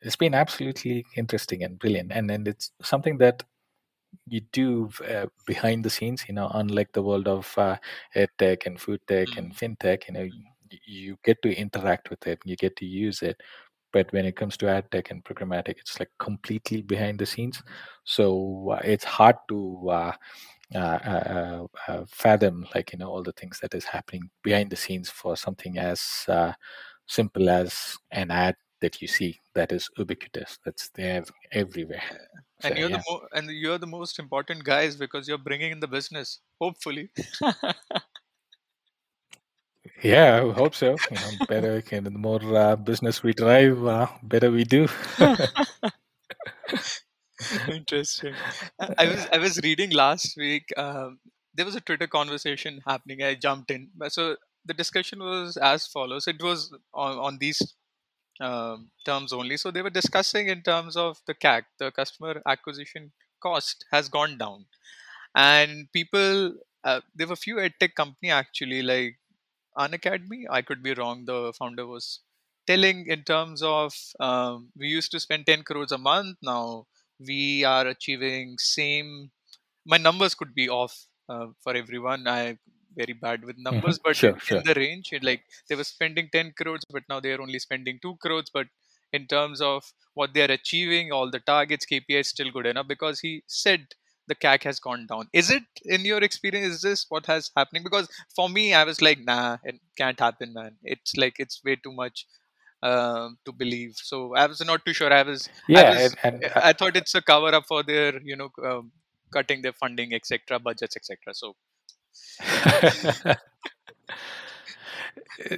it's 0.03 0.17
been 0.17 0.35
absolutely 0.35 1.05
interesting 1.17 1.63
and 1.63 1.79
brilliant. 1.79 2.11
And 2.13 2.31
and 2.31 2.49
it's 2.49 2.73
something 2.83 3.19
that 3.19 3.45
you 4.27 4.41
do 4.53 4.91
uh, 5.09 5.27
behind 5.47 5.85
the 5.85 5.91
scenes 5.91 6.25
you 6.29 6.35
know 6.35 6.49
unlike 6.55 6.93
the 6.93 7.03
world 7.03 7.27
of 7.29 7.53
uh, 7.59 7.77
ed 8.15 8.31
tech 8.39 8.67
and 8.67 8.81
food 8.81 9.01
tech 9.09 9.29
mm, 9.29 9.39
and 9.39 9.57
fintech 9.57 10.07
you 10.09 10.15
know 10.15 10.29
you 10.85 11.17
get 11.25 11.41
to 11.43 11.55
interact 11.55 12.11
with 12.11 12.27
it 12.27 12.39
you 12.45 12.57
get 12.57 12.77
to 12.77 12.87
use 12.87 13.23
it 13.23 13.41
but 13.93 14.13
when 14.13 14.25
it 14.25 14.37
comes 14.37 14.57
to 14.57 14.69
ad 14.69 14.91
tech 14.91 15.11
and 15.11 15.25
programmatic 15.25 15.77
it's 15.79 15.99
like 16.01 16.11
completely 16.19 16.83
behind 16.83 17.19
the 17.19 17.27
scenes 17.27 17.63
so 18.05 18.71
uh, 18.73 18.81
it's 18.85 19.05
hard 19.05 19.37
to 19.49 19.89
uh, 19.91 20.13
uh, 20.75 20.79
uh, 20.79 21.67
uh, 21.89 22.05
fathom 22.09 22.67
like 22.75 22.93
you 22.93 22.99
know 22.99 23.09
all 23.09 23.23
the 23.23 23.33
things 23.33 23.59
that 23.61 23.75
is 23.75 23.85
happening 23.85 24.29
behind 24.43 24.71
the 24.71 24.77
scenes 24.77 25.11
for 25.11 25.37
something 25.37 25.79
as 25.79 26.27
simple 27.07 27.49
as 27.49 27.97
an 28.11 28.31
ad 28.31 28.57
that 28.81 29.01
you 29.01 29.09
see 29.09 29.39
that 29.55 29.73
is 29.73 29.89
ubiquitous 29.97 30.59
that's 30.65 30.89
there 30.91 31.23
everywhere 31.53 32.03
and 32.65 32.79
you're 32.79 32.89
yeah. 32.89 32.97
the 32.97 33.05
mo- 33.09 33.27
and 33.33 33.51
you're 33.51 33.79
the 33.79 33.87
most 33.87 34.19
important 34.19 34.65
guys 34.65 34.97
because 34.97 35.29
you're 35.29 35.39
bringing 35.39 35.73
in 35.73 35.81
the 35.81 35.89
business. 35.89 36.41
Hopefully. 36.61 37.11
Yeah, 40.03 40.43
I 40.45 40.53
hope 40.53 40.75
so. 40.75 40.97
You 41.11 41.17
know, 41.21 41.31
better 41.49 41.81
can 41.89 42.05
the 42.05 42.11
more 42.11 42.41
uh, 42.57 42.77
business 42.77 43.23
we 43.23 43.33
drive, 43.33 43.85
uh, 43.85 44.07
better 44.23 44.51
we 44.51 44.65
do. 44.65 44.89
Interesting. 47.69 48.35
I 48.99 49.07
was 49.07 49.27
I 49.33 49.39
was 49.39 49.61
reading 49.63 49.91
last 49.91 50.37
week. 50.37 50.73
Um, 50.77 51.19
there 51.55 51.67
was 51.67 51.77
a 51.77 51.81
Twitter 51.81 52.07
conversation 52.07 52.81
happening. 52.87 53.23
I 53.23 53.35
jumped 53.35 53.71
in. 53.71 53.91
So 54.09 54.37
the 54.65 54.75
discussion 54.75 55.21
was 55.21 55.57
as 55.57 55.87
follows. 55.87 56.27
It 56.27 56.43
was 56.43 56.73
on, 56.93 57.19
on 57.19 57.39
these 57.39 57.61
um, 58.41 58.91
terms 59.05 59.33
only. 59.33 59.57
So 59.57 59.71
they 59.71 59.83
were 59.83 59.91
discussing 59.91 60.49
in 60.49 60.63
terms 60.63 60.97
of 60.97 61.19
the 61.27 61.35
CAC, 61.35 61.63
the 61.79 61.91
customer 61.93 62.43
acquisition 62.47 63.13
cost 63.43 63.85
has 63.93 64.09
gone 64.09 64.39
down, 64.39 64.67
and 65.35 65.91
people. 65.93 66.55
Uh, 66.85 67.01
there 67.15 67.27
were 67.27 67.35
a 67.35 67.37
few 67.37 67.57
edtech 67.57 67.95
company 67.95 68.31
actually 68.31 68.83
like 68.83 69.19
Unacademy. 69.79 70.45
I 70.51 70.63
could 70.63 70.83
be 70.83 70.95
wrong. 70.95 71.25
The 71.25 71.53
founder 71.59 71.87
was 71.87 72.21
telling 72.67 73.07
in 73.09 73.25
terms 73.25 73.63
of 73.63 73.95
um, 74.21 74.73
we 74.77 74.89
used 74.89 75.11
to 75.13 75.21
spend 75.21 75.47
10 75.47 75.63
crores 75.65 75.93
a 75.93 75.99
month. 75.99 76.39
Now 76.43 76.87
we 77.19 77.65
are 77.65 77.87
achieving 77.87 78.57
same. 78.59 79.31
My 79.87 79.97
numbers 79.99 80.35
could 80.35 80.55
be 80.55 80.69
off 80.69 81.07
uh, 81.29 81.49
for 81.63 81.75
everyone. 81.75 82.27
I 82.29 82.59
very 82.97 83.15
bad 83.15 83.45
with 83.45 83.57
Mhm. 83.71 83.99
numbers, 83.99 83.99
but 83.99 84.17
Sure, 84.17 84.39
in, 84.49 84.63
sure. 84.63 84.65
the 84.65 84.75
range, 84.75 85.11
it, 85.13 85.25
like 85.25 85.45
they 85.69 85.75
were 85.77 85.85
spending 85.85 86.29
10 86.33 86.53
crores, 86.53 86.83
but 86.91 87.03
now 87.09 87.21
they 87.21 87.33
are 87.33 87.41
only 87.43 87.59
spending 87.59 87.99
2 88.03 88.17
crores. 88.23 88.51
But 88.53 88.69
in 89.13 89.27
terms 89.27 89.61
of 89.61 89.93
what 90.15 90.35
they 90.35 90.43
are 90.43 90.53
achieving, 90.53 91.13
all 91.13 91.31
the 91.31 91.41
targets, 91.41 91.87
KPI 91.87 92.21
is 92.21 92.29
still 92.29 92.51
good 92.51 92.67
enough 92.67 92.89
because 92.89 93.21
he 93.21 93.43
said 93.47 93.89
the 94.27 94.35
CAC 94.35 94.65
has 94.65 94.79
gone 94.81 95.07
down. 95.07 95.29
Is 95.33 95.51
it 95.51 95.65
in 95.85 96.05
your 96.05 96.19
experience? 96.23 96.75
Is 96.77 96.83
this 96.83 97.07
what 97.09 97.27
has 97.27 97.51
happening? 97.57 97.83
Because 97.83 98.09
for 98.35 98.49
me, 98.49 98.75
I 98.75 98.85
was 98.85 99.01
like, 99.03 99.21
nah, 99.21 99.59
it 99.65 99.81
can't 99.97 100.19
happen, 100.19 100.53
man. 100.55 100.77
It's 100.83 101.17
like 101.17 101.37
it's 101.39 101.63
way 101.65 101.77
too 101.77 101.93
much 101.93 102.27
um, 102.83 103.39
to 103.45 103.53
believe. 103.53 103.95
So 103.97 104.35
I 104.35 104.47
was 104.47 104.65
not 104.65 104.85
too 104.85 104.93
sure. 104.95 105.13
I 105.13 105.23
was, 105.23 105.49
I 105.75 105.83
Yeah, 105.83 105.85
was, 105.85 106.15
and, 106.23 106.41
and 106.43 106.45
I 106.61 106.73
thought 106.73 106.97
it's 106.97 107.15
a 107.15 107.23
cover 107.23 107.55
up 107.55 107.67
for 107.67 107.83
their, 107.83 108.21
you 108.23 108.37
know, 108.37 108.51
um, 108.65 108.93
cutting 109.33 109.63
their 109.63 109.73
funding, 109.73 110.15
etc., 110.15 110.59
budgets, 110.59 110.97
etc. 110.97 111.35
So 111.35 111.57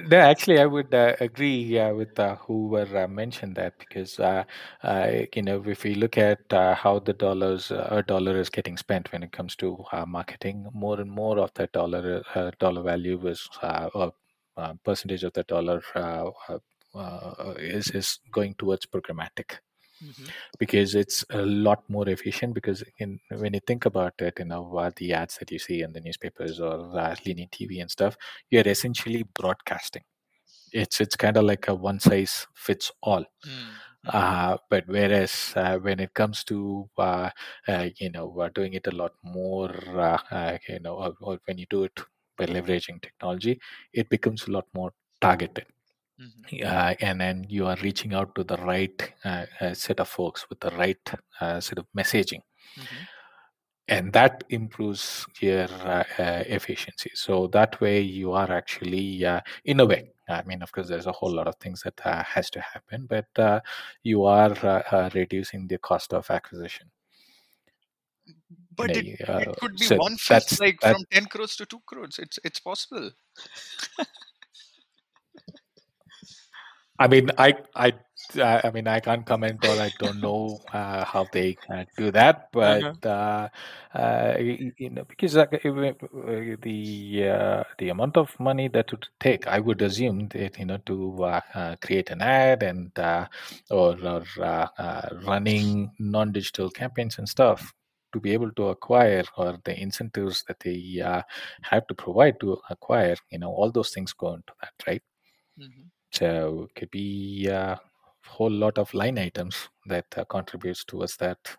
no, 0.09 0.17
actually, 0.17 0.59
I 0.59 0.65
would 0.65 0.93
uh, 0.93 1.15
agree 1.19 1.77
uh, 1.79 1.93
with 1.93 2.19
uh, 2.19 2.35
whoever 2.37 3.03
uh, 3.03 3.07
mentioned 3.07 3.55
that 3.55 3.77
because 3.79 4.19
uh, 4.19 4.43
uh, 4.83 5.11
you 5.35 5.41
know 5.41 5.63
if 5.65 5.83
we 5.83 5.95
look 5.95 6.17
at 6.17 6.39
uh, 6.51 6.75
how 6.75 6.99
the 6.99 7.13
dollars 7.13 7.71
uh, 7.71 8.01
dollar 8.07 8.37
is 8.39 8.49
getting 8.49 8.77
spent 8.77 9.11
when 9.11 9.23
it 9.23 9.31
comes 9.31 9.55
to 9.57 9.83
uh, 9.91 10.05
marketing, 10.05 10.67
more 10.73 10.99
and 10.99 11.11
more 11.11 11.39
of 11.39 11.53
that 11.55 11.71
dollar 11.71 12.23
uh, 12.35 12.51
dollar 12.59 12.81
value 12.83 13.25
is 13.27 13.47
uh, 13.61 13.89
or 13.93 14.13
uh, 14.57 14.73
percentage 14.83 15.23
of 15.23 15.33
the 15.33 15.43
dollar 15.43 15.81
uh, 15.95 16.29
uh, 16.49 16.59
uh, 16.95 17.53
is 17.57 17.89
is 17.91 18.19
going 18.31 18.55
towards 18.55 18.85
programmatic 18.85 19.57
mhm, 20.01 20.33
because 20.59 20.95
it's 20.95 21.25
a 21.31 21.41
lot 21.45 21.83
more 21.89 22.07
efficient 22.09 22.53
because 22.53 22.83
in, 22.99 23.19
when 23.29 23.53
you 23.53 23.59
think 23.67 23.85
about 23.85 24.13
it 24.19 24.33
you 24.39 24.45
know 24.45 24.75
uh, 24.77 24.91
the 24.97 25.13
ads 25.13 25.37
that 25.37 25.51
you 25.51 25.59
see 25.59 25.81
in 25.81 25.93
the 25.93 26.01
newspapers 26.01 26.59
or 26.59 26.75
uh, 26.99 27.15
linear 27.25 27.47
tv 27.47 27.81
and 27.81 27.91
stuff 27.91 28.17
you're 28.49 28.67
essentially 28.67 29.23
broadcasting. 29.35 30.03
It's 30.73 31.01
it's 31.01 31.15
kind 31.15 31.37
of 31.37 31.45
like 31.45 31.67
a 31.69 31.75
one 31.75 31.99
size 31.99 32.47
fits 32.55 32.91
all. 33.03 33.25
Mm, 33.45 33.79
mhm, 34.05 34.13
uh, 34.13 34.57
but 34.69 34.83
whereas 34.87 35.53
uh, 35.55 35.77
when 35.79 35.99
it 35.99 36.13
comes 36.13 36.43
to 36.45 36.89
uh, 36.97 37.29
uh, 37.67 37.89
you 37.99 38.09
know 38.11 38.39
uh, 38.39 38.49
doing 38.55 38.73
it 38.73 38.87
a 38.87 38.91
lot 38.95 39.13
more 39.23 39.71
uh, 39.99 40.19
uh, 40.31 40.57
you 40.69 40.79
know 40.79 40.95
or, 40.95 41.13
or 41.21 41.39
when 41.45 41.57
you 41.57 41.65
do 41.69 41.83
it 41.85 41.99
by 42.37 42.45
leveraging 42.45 43.01
technology 43.01 43.59
it 43.93 44.09
becomes 44.09 44.47
a 44.47 44.51
lot 44.51 44.65
more 44.75 44.93
targeted 45.21 45.65
mhm, 46.19 46.63
uh, 46.63 46.95
and 46.99 47.21
then 47.21 47.45
you 47.49 47.65
are 47.65 47.77
reaching 47.81 48.13
out 48.13 48.33
to 48.35 48.43
the 48.43 48.57
right 48.57 49.13
uh, 49.23 49.45
uh, 49.61 49.73
set 49.73 49.99
of 49.99 50.07
folks 50.07 50.49
with 50.49 50.59
the 50.59 50.71
right 50.71 51.09
uh, 51.41 51.59
set 51.59 51.77
of 51.77 51.85
messaging 51.95 52.41
mhm. 52.77 53.07
and 53.87 54.13
that 54.13 54.43
improves 54.49 55.25
your 55.39 55.67
uh, 55.85 56.03
efficiency 56.47 57.11
so 57.13 57.47
that 57.47 57.79
way 57.81 58.01
you 58.01 58.31
are 58.31 58.51
actually 58.51 59.25
uh, 59.25 59.41
in 59.65 59.79
a 59.79 59.85
way 59.85 60.11
i 60.29 60.41
mean 60.43 60.61
of 60.61 60.71
course 60.71 60.87
there's 60.87 61.07
a 61.07 61.11
whole 61.11 61.33
lot 61.33 61.47
of 61.47 61.55
things 61.55 61.81
that 61.83 61.99
uh, 62.05 62.23
has 62.23 62.49
to 62.49 62.59
happen 62.61 63.05
but 63.07 63.27
uh, 63.37 63.59
you 64.03 64.25
are 64.25 65.09
reducing 65.13 65.67
the 65.67 65.77
cost 65.77 66.13
of 66.13 66.29
acquisition 66.31 66.89
but 68.75 68.95
it 68.95 69.05
it 69.19 69.57
could 69.59 69.75
be 69.77 69.85
so 69.85 69.97
one 69.97 70.17
fifth, 70.17 70.49
that's 70.49 70.59
like 70.59 70.79
from 70.81 71.03
10 71.11 71.25
crores 71.25 71.55
to 71.55 71.65
2 71.65 71.81
crores. 71.85 72.19
It's 72.19 72.39
it's 72.43 72.59
possible. 72.59 73.11
I 76.99 77.07
mean, 77.07 77.29
I, 77.37 77.53
I, 77.75 77.93
I 78.39 78.71
mean, 78.71 78.87
I 78.87 78.99
can't 78.99 79.25
comment 79.25 79.63
or 79.63 79.79
I 79.79 79.89
don't 79.99 80.19
know 80.19 80.61
uh, 80.73 81.05
how 81.05 81.29
they 81.31 81.57
uh, 81.73 81.85
do 81.95 82.11
that, 82.11 82.49
but 82.51 82.85
Uh-huh. 82.85 82.97
uh, 83.05 83.47
uh, 83.93 84.35
you 84.39 84.89
know, 84.89 85.05
because 85.05 85.37
uh, 85.37 85.45
the 85.51 87.29
uh, 87.29 87.63
the 87.77 87.89
amount 87.89 88.17
of 88.17 88.37
money 88.39 88.67
that 88.69 88.91
would 88.91 89.07
take, 89.19 89.47
I 89.47 89.59
would 89.59 89.81
assume 89.81 90.27
that 90.29 90.57
you 90.59 90.65
know 90.65 90.77
to 90.87 91.23
uh, 91.23 91.41
uh, 91.53 91.75
create 91.81 92.09
an 92.09 92.21
ad 92.21 92.63
and 92.63 92.97
uh, 92.99 93.27
or, 93.69 93.97
or 94.03 94.23
uh, 94.39 94.67
uh, 94.77 95.09
running 95.25 95.91
non-digital 95.99 96.69
campaigns 96.71 97.17
and 97.17 97.29
stuff 97.29 97.73
to 98.13 98.19
be 98.19 98.33
able 98.33 98.51
to 98.53 98.67
acquire 98.69 99.23
or 99.37 99.57
the 99.65 99.79
incentives 99.79 100.43
that 100.47 100.59
they 100.61 101.01
uh, 101.03 101.21
have 101.61 101.85
to 101.87 101.93
provide 101.95 102.39
to 102.41 102.57
acquire, 102.69 103.15
you 103.31 103.39
know, 103.39 103.51
all 103.51 103.71
those 103.71 103.91
things 103.91 104.13
go 104.13 104.33
into 104.33 104.53
that, 104.61 104.73
right? 104.87 105.01
Mhm. 105.57 105.89
So 106.17 106.63
it 106.63 106.75
could 106.75 106.91
be 106.91 107.47
a 107.47 107.79
whole 108.25 108.51
lot 108.51 108.77
of 108.77 108.93
line 108.93 109.17
items 109.17 109.69
that 109.85 110.17
uh, 110.17 110.25
contributes 110.25 110.83
towards 110.83 111.17
that 111.17 111.55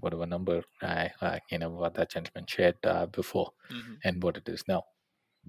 whatever 0.00 0.26
number 0.26 0.62
I, 0.82 1.12
uh, 1.20 1.38
you 1.50 1.58
know 1.58 1.70
what 1.70 1.94
that 1.94 2.10
gentleman 2.10 2.46
shared 2.46 2.78
uh, 2.84 3.06
before 3.06 3.52
Mhm. 3.70 4.00
and 4.04 4.22
what 4.22 4.36
it 4.38 4.48
is 4.48 4.64
now. 4.68 4.84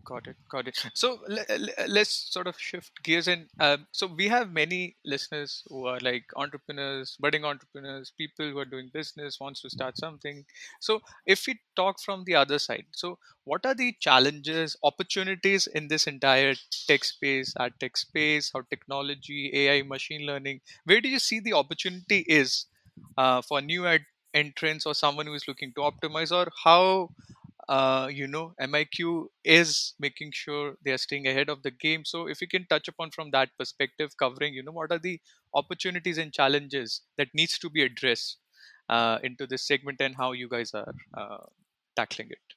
Got 0.04 0.28
it. 0.28 0.36
Got 0.50 0.68
it. 0.68 0.78
So 0.94 1.20
le- 1.28 1.46
le- 1.58 1.88
let's 1.88 2.12
sort 2.34 2.48
of 2.48 2.58
shift 2.60 2.92
gears 3.04 3.28
and 3.28 3.48
um, 3.60 3.88
so 3.92 4.08
we 4.08 4.28
have 4.30 4.52
many 4.52 4.96
listeners 5.06 5.64
who 5.68 5.86
are 5.86 6.00
like 6.00 6.24
entrepreneurs, 6.36 7.16
budding 7.20 7.44
entrepreneurs, 7.46 8.12
people 8.18 8.50
who 8.50 8.58
are 8.60 8.66
doing 8.66 8.90
business, 8.94 9.40
wants 9.40 9.62
to 9.62 9.70
start 9.70 9.98
something. 9.98 10.44
So 10.80 11.02
if 11.26 11.46
we 11.46 11.60
talk 11.76 12.00
from 12.00 12.24
the 12.24 12.36
other 12.36 12.58
side, 12.58 12.86
so 12.94 13.20
what 13.44 13.66
are 13.66 13.76
the 13.76 13.94
challenges, 14.00 14.76
opportunities 14.84 15.68
in 15.68 15.88
this 15.88 16.08
entire 16.08 16.56
tech 16.88 17.04
space, 17.04 17.54
ad 17.60 17.74
tech 17.80 17.96
space, 17.98 18.50
how 18.54 18.62
technology, 18.70 19.52
AI, 19.54 19.82
machine 19.84 20.26
learning, 20.26 20.62
where 20.86 21.02
do 21.02 21.10
you 21.10 21.20
see 21.20 21.40
the 21.40 21.54
opportunity 21.54 22.20
is 22.28 22.66
uh, 23.18 23.42
for 23.42 23.62
new 23.62 23.86
ad- 23.86 24.06
entrants 24.34 24.86
or 24.86 24.96
someone 24.96 25.28
who 25.28 25.34
is 25.34 25.48
looking 25.48 25.74
to 25.74 25.82
optimize 25.82 26.32
or 26.32 26.50
how 26.64 27.10
uh, 27.76 28.08
you 28.12 28.28
know 28.28 28.54
MIQ 28.60 29.30
is 29.46 29.94
making 30.00 30.32
sure 30.34 30.76
they 30.84 30.92
are 30.92 30.98
staying 31.06 31.28
ahead 31.28 31.50
of 31.50 31.64
the 31.64 31.72
game. 31.72 32.06
So 32.06 32.28
if 32.28 32.42
you 32.42 32.48
can 32.48 32.66
touch 32.68 32.88
upon 32.88 33.12
from 33.12 33.32
that 33.32 33.50
perspective 33.60 34.12
covering 34.18 34.54
you 34.54 34.64
know 34.64 34.74
what 34.74 34.92
are 34.92 35.00
the 35.00 35.20
opportunities 35.54 36.18
and 36.18 36.34
challenges 36.34 37.02
that 37.18 37.30
needs 37.34 37.60
to 37.60 37.70
be 37.70 37.84
addressed 37.84 38.38
uh, 38.90 39.20
into 39.24 39.48
this 39.48 39.68
segment 39.68 40.02
and 40.02 40.16
how 40.18 40.34
you 40.34 40.50
guys 40.50 40.74
are 40.74 40.94
uh, 41.18 41.46
tackling 41.96 42.30
it? 42.32 42.56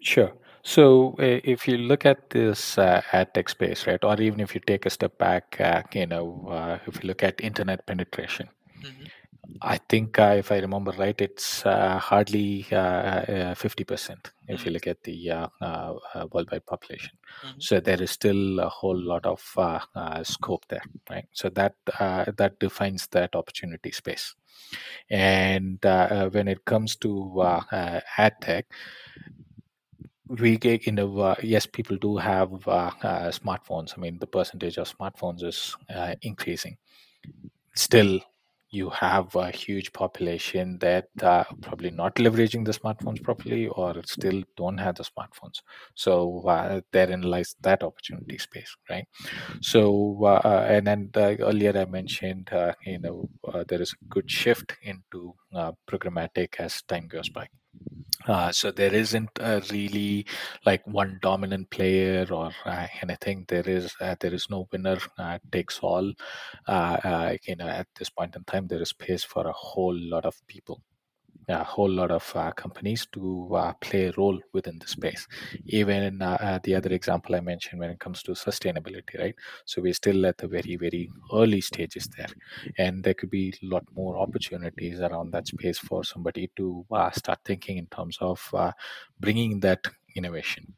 Sure. 0.00 0.32
So 0.62 1.14
uh, 1.18 1.40
if 1.44 1.66
you 1.68 1.78
look 1.78 2.06
at 2.06 2.30
this 2.30 2.78
uh, 2.78 3.02
ad 3.12 3.34
tech 3.34 3.48
space, 3.48 3.86
right, 3.86 4.02
or 4.04 4.20
even 4.20 4.40
if 4.40 4.54
you 4.54 4.60
take 4.60 4.86
a 4.86 4.90
step 4.90 5.18
back, 5.18 5.60
uh, 5.60 5.82
you 5.92 6.06
know, 6.06 6.46
uh, 6.50 6.78
if 6.86 7.02
you 7.02 7.08
look 7.08 7.22
at 7.22 7.40
internet 7.40 7.86
penetration, 7.86 8.48
hmm 8.82 9.06
I 9.66 9.78
think 9.78 10.18
uh, 10.18 10.34
if 10.38 10.52
I 10.52 10.58
remember 10.58 10.92
right, 10.92 11.18
it's 11.20 11.64
uh, 11.64 11.98
hardly 11.98 12.66
uh, 12.70 12.76
uh, 12.76 13.54
fifty 13.54 13.82
percent 13.84 14.32
if 14.48 14.64
you 14.66 14.70
hmm 14.70 14.74
look 14.74 14.86
at 14.86 15.02
the 15.04 15.30
uh, 15.30 15.94
worldwide 16.32 16.66
population. 16.66 17.16
hmm 17.42 17.58
So 17.58 17.80
there 17.80 18.02
is 18.02 18.10
still 18.10 18.60
a 18.60 18.68
whole 18.68 18.96
lot 19.12 19.24
of 19.24 19.42
uh, 19.56 19.80
uh, 19.94 20.22
scope 20.22 20.66
there, 20.68 20.82
right? 21.10 21.26
So 21.32 21.48
that 21.50 21.74
uh, 21.98 22.26
that 22.36 22.58
defines 22.60 23.06
that 23.08 23.34
opportunity 23.34 23.90
space. 23.90 24.34
And 25.10 25.78
when 25.82 26.48
it 26.48 26.64
comes 26.66 26.96
to 26.96 27.42
ad 28.18 28.34
tech, 28.42 28.66
we 30.28 30.56
get 30.56 30.86
you 30.86 30.92
know 30.92 31.18
uh, 31.18 31.34
yes 31.42 31.66
people 31.66 31.96
do 31.96 32.16
have 32.16 32.50
uh, 32.66 32.90
uh, 33.02 33.30
smartphones 33.30 33.92
i 33.96 34.00
mean 34.00 34.18
the 34.18 34.26
percentage 34.26 34.78
of 34.78 34.88
smartphones 34.96 35.42
is 35.42 35.76
uh, 35.94 36.14
increasing 36.22 36.76
still 37.74 38.20
you 38.74 38.90
have 38.90 39.34
a 39.36 39.50
huge 39.50 39.92
population 39.92 40.78
that 40.80 41.08
uh, 41.22 41.44
probably 41.62 41.90
not 41.90 42.14
leveraging 42.16 42.64
the 42.64 42.72
smartphones 42.72 43.22
properly 43.22 43.68
or 43.68 43.94
still 44.04 44.42
don't 44.56 44.78
have 44.78 44.96
the 44.96 45.04
smartphones. 45.04 45.60
So 45.94 46.42
uh, 46.48 46.80
therein 46.92 47.22
lies 47.22 47.54
that 47.62 47.82
opportunity 47.82 48.38
space 48.38 48.76
right? 48.90 49.06
So 49.60 50.24
uh, 50.24 50.66
and 50.68 50.86
then 50.86 51.10
uh, 51.16 51.36
earlier 51.40 51.76
i 51.78 51.84
mentioned 51.86 52.50
uh, 52.52 52.74
you 52.86 52.98
know 53.00 53.28
there 53.68 53.82
is 53.82 53.92
a 53.92 54.04
good 54.14 54.30
shift 54.30 54.76
into 54.82 55.34
programmatic 55.88 56.54
as 56.58 56.82
time 56.82 57.08
goes 57.08 57.28
by 57.28 57.48
uh, 58.26 58.50
so 58.52 58.70
there 58.70 58.94
isn't 58.94 59.30
a 59.40 59.62
really 59.70 60.26
like 60.64 60.86
one 60.86 61.18
dominant 61.22 61.68
player 61.70 62.26
or 62.30 62.50
uh, 62.64 62.86
anything. 63.02 63.44
There 63.48 63.68
is 63.68 63.94
uh, 64.00 64.16
there 64.20 64.32
is 64.32 64.48
no 64.48 64.66
winner 64.72 64.98
uh, 65.18 65.38
takes 65.52 65.78
all. 65.80 66.12
Uh, 66.66 66.96
uh, 67.04 67.36
you 67.46 67.56
know, 67.56 67.68
at 67.68 67.88
this 67.98 68.10
point 68.10 68.36
in 68.36 68.44
time, 68.44 68.66
there 68.68 68.80
is 68.82 68.90
space 68.90 69.24
for 69.24 69.46
a 69.46 69.52
whole 69.52 69.96
lot 69.96 70.24
of 70.24 70.34
people 70.46 70.80
a 71.48 71.64
whole 71.64 71.90
lot 71.90 72.10
of 72.10 72.30
uh, 72.34 72.50
companies 72.52 73.06
to 73.12 73.50
uh, 73.54 73.72
play 73.74 74.06
a 74.06 74.12
role 74.16 74.38
within 74.52 74.78
the 74.78 74.86
space. 74.86 75.26
Even 75.66 76.22
uh, 76.22 76.36
uh, 76.40 76.58
the 76.62 76.74
other 76.74 76.92
example 76.92 77.34
I 77.34 77.40
mentioned 77.40 77.80
when 77.80 77.90
it 77.90 78.00
comes 78.00 78.22
to 78.24 78.32
sustainability, 78.32 79.18
right? 79.18 79.34
So 79.64 79.82
we're 79.82 79.94
still 79.94 80.26
at 80.26 80.38
the 80.38 80.48
very, 80.48 80.76
very 80.76 81.10
early 81.32 81.60
stages 81.60 82.08
there, 82.16 82.28
and 82.78 83.02
there 83.02 83.14
could 83.14 83.30
be 83.30 83.54
a 83.62 83.66
lot 83.66 83.84
more 83.94 84.18
opportunities 84.18 85.00
around 85.00 85.32
that 85.32 85.48
space 85.48 85.78
for 85.78 86.04
somebody 86.04 86.50
to 86.56 86.84
uh, 86.90 87.10
start 87.10 87.40
thinking 87.44 87.78
in 87.78 87.86
terms 87.86 88.18
of 88.20 88.40
uh, 88.54 88.72
bringing 89.20 89.60
that 89.60 89.84
innovation. 90.16 90.74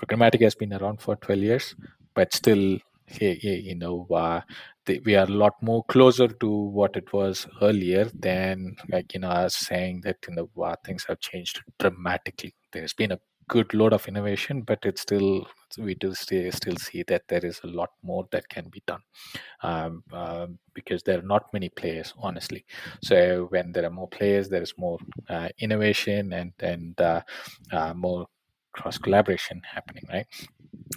Programmatic 0.00 0.40
has 0.42 0.54
been 0.54 0.72
around 0.72 1.00
for 1.00 1.16
12 1.16 1.40
years, 1.40 1.74
but 2.14 2.32
still, 2.34 2.78
you 3.20 3.74
know, 3.74 4.06
uh, 4.10 4.40
the, 4.86 5.00
we 5.00 5.14
are 5.16 5.26
a 5.26 5.30
lot 5.30 5.54
more 5.62 5.84
closer 5.84 6.28
to 6.28 6.48
what 6.50 6.96
it 6.96 7.12
was 7.12 7.46
earlier 7.62 8.10
than, 8.14 8.76
like, 8.88 9.14
you 9.14 9.20
know, 9.20 9.28
us 9.28 9.56
saying 9.56 10.02
that, 10.02 10.16
you 10.28 10.34
know, 10.34 10.62
uh, 10.62 10.76
things 10.84 11.04
have 11.08 11.20
changed 11.20 11.62
dramatically. 11.78 12.54
There's 12.72 12.94
been 12.94 13.12
a 13.12 13.20
good 13.48 13.72
load 13.74 13.92
of 13.92 14.06
innovation, 14.08 14.62
but 14.62 14.78
it's 14.84 15.00
still, 15.00 15.46
we 15.78 15.94
do 15.94 16.14
still, 16.14 16.52
still 16.52 16.76
see 16.76 17.02
that 17.04 17.22
there 17.28 17.44
is 17.44 17.60
a 17.64 17.66
lot 17.66 17.90
more 18.02 18.26
that 18.30 18.48
can 18.48 18.68
be 18.68 18.82
done 18.86 19.00
um, 19.62 20.02
um, 20.12 20.58
because 20.74 21.02
there 21.02 21.18
are 21.18 21.22
not 21.22 21.52
many 21.52 21.68
players, 21.68 22.14
honestly. 22.18 22.64
So 23.02 23.46
when 23.50 23.72
there 23.72 23.84
are 23.84 23.90
more 23.90 24.08
players, 24.08 24.48
there 24.48 24.62
is 24.62 24.74
more 24.76 24.98
uh, 25.28 25.48
innovation 25.58 26.32
and, 26.32 26.52
and 26.60 27.00
uh, 27.00 27.22
uh, 27.72 27.94
more 27.94 28.26
cross 28.72 28.98
collaboration 28.98 29.62
happening, 29.74 30.04
right? 30.12 30.26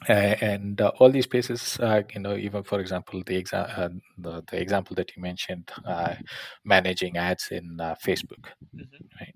Uh, 0.10 0.36
and 0.42 0.82
uh, 0.82 0.92
all 1.00 1.10
these 1.12 1.28
places, 1.28 1.80
uh, 1.82 2.02
you 2.14 2.20
know, 2.22 2.36
even 2.36 2.64
for 2.64 2.80
example, 2.80 3.22
the, 3.26 3.42
exa- 3.42 3.78
uh, 3.78 3.90
the 4.18 4.44
the 4.50 4.60
example 4.62 4.96
that 4.96 5.16
you 5.16 5.22
mentioned, 5.22 5.70
uh, 5.86 6.16
managing 6.66 7.18
ads 7.18 7.50
in 7.52 7.80
uh, 7.80 7.96
Facebook, 8.06 8.46
hmm 8.74 8.84
right? 9.20 9.36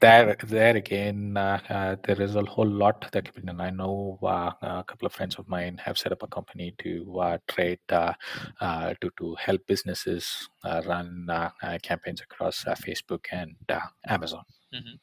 There, 0.00 0.36
there 0.44 0.76
again, 0.76 1.36
uh, 1.36 1.60
uh, 1.68 1.96
there 2.04 2.20
is 2.22 2.34
a 2.36 2.42
whole 2.44 2.66
lot 2.66 3.10
that 3.12 3.24
can 3.24 3.34
be 3.42 3.46
done. 3.46 3.60
I 3.60 3.70
know 3.70 4.18
uh, 4.22 4.52
a 4.62 4.84
couple 4.84 5.06
of 5.06 5.12
friends 5.12 5.36
of 5.36 5.48
mine 5.48 5.78
have 5.84 5.98
set 5.98 6.12
up 6.12 6.22
a 6.22 6.26
company 6.26 6.74
to 6.78 7.18
uh, 7.20 7.38
trade 7.48 7.80
uh, 7.90 8.12
uh, 8.60 8.94
to 9.00 9.10
to 9.18 9.34
help 9.38 9.66
businesses 9.66 10.48
uh, 10.64 10.82
run 10.86 11.26
campaigns 11.82 12.20
across 12.22 12.66
uh, 12.66 12.74
Facebook 12.74 13.26
and 13.32 13.54
uh, 13.68 13.80
Amazon 14.08 14.44
hmm 14.72 14.96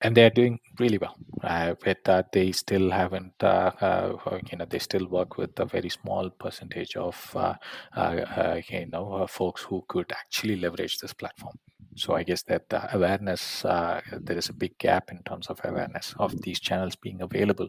and 0.00 0.16
they're 0.16 0.30
doing 0.30 0.58
really 0.78 0.98
well. 0.98 1.16
Uh, 1.42 1.74
but 1.84 2.08
uh, 2.08 2.22
they 2.32 2.52
still 2.52 2.90
haven't, 2.90 3.34
uh, 3.42 3.72
uh, 3.80 4.38
you 4.50 4.58
know, 4.58 4.64
they 4.64 4.78
still 4.78 5.06
work 5.08 5.36
with 5.38 5.58
a 5.58 5.64
very 5.64 5.88
small 5.88 6.30
percentage 6.30 6.96
of, 6.96 7.16
uh, 7.34 7.54
uh, 7.96 8.00
uh, 8.00 8.60
you 8.68 8.86
know, 8.86 9.26
folks 9.28 9.62
who 9.62 9.84
could 9.88 10.10
actually 10.12 10.56
leverage 10.56 10.98
this 10.98 11.12
platform. 11.12 11.56
So 11.96 12.14
I 12.14 12.22
guess 12.22 12.42
that 12.44 12.72
uh, 12.72 12.86
awareness, 12.92 13.62
there 13.62 14.38
is 14.38 14.48
a 14.48 14.52
big 14.52 14.78
gap 14.78 15.10
in 15.10 15.20
terms 15.24 15.48
of 15.48 15.60
awareness 15.64 16.14
of 16.18 16.42
these 16.42 16.60
channels 16.60 16.94
being 16.94 17.20
available 17.22 17.68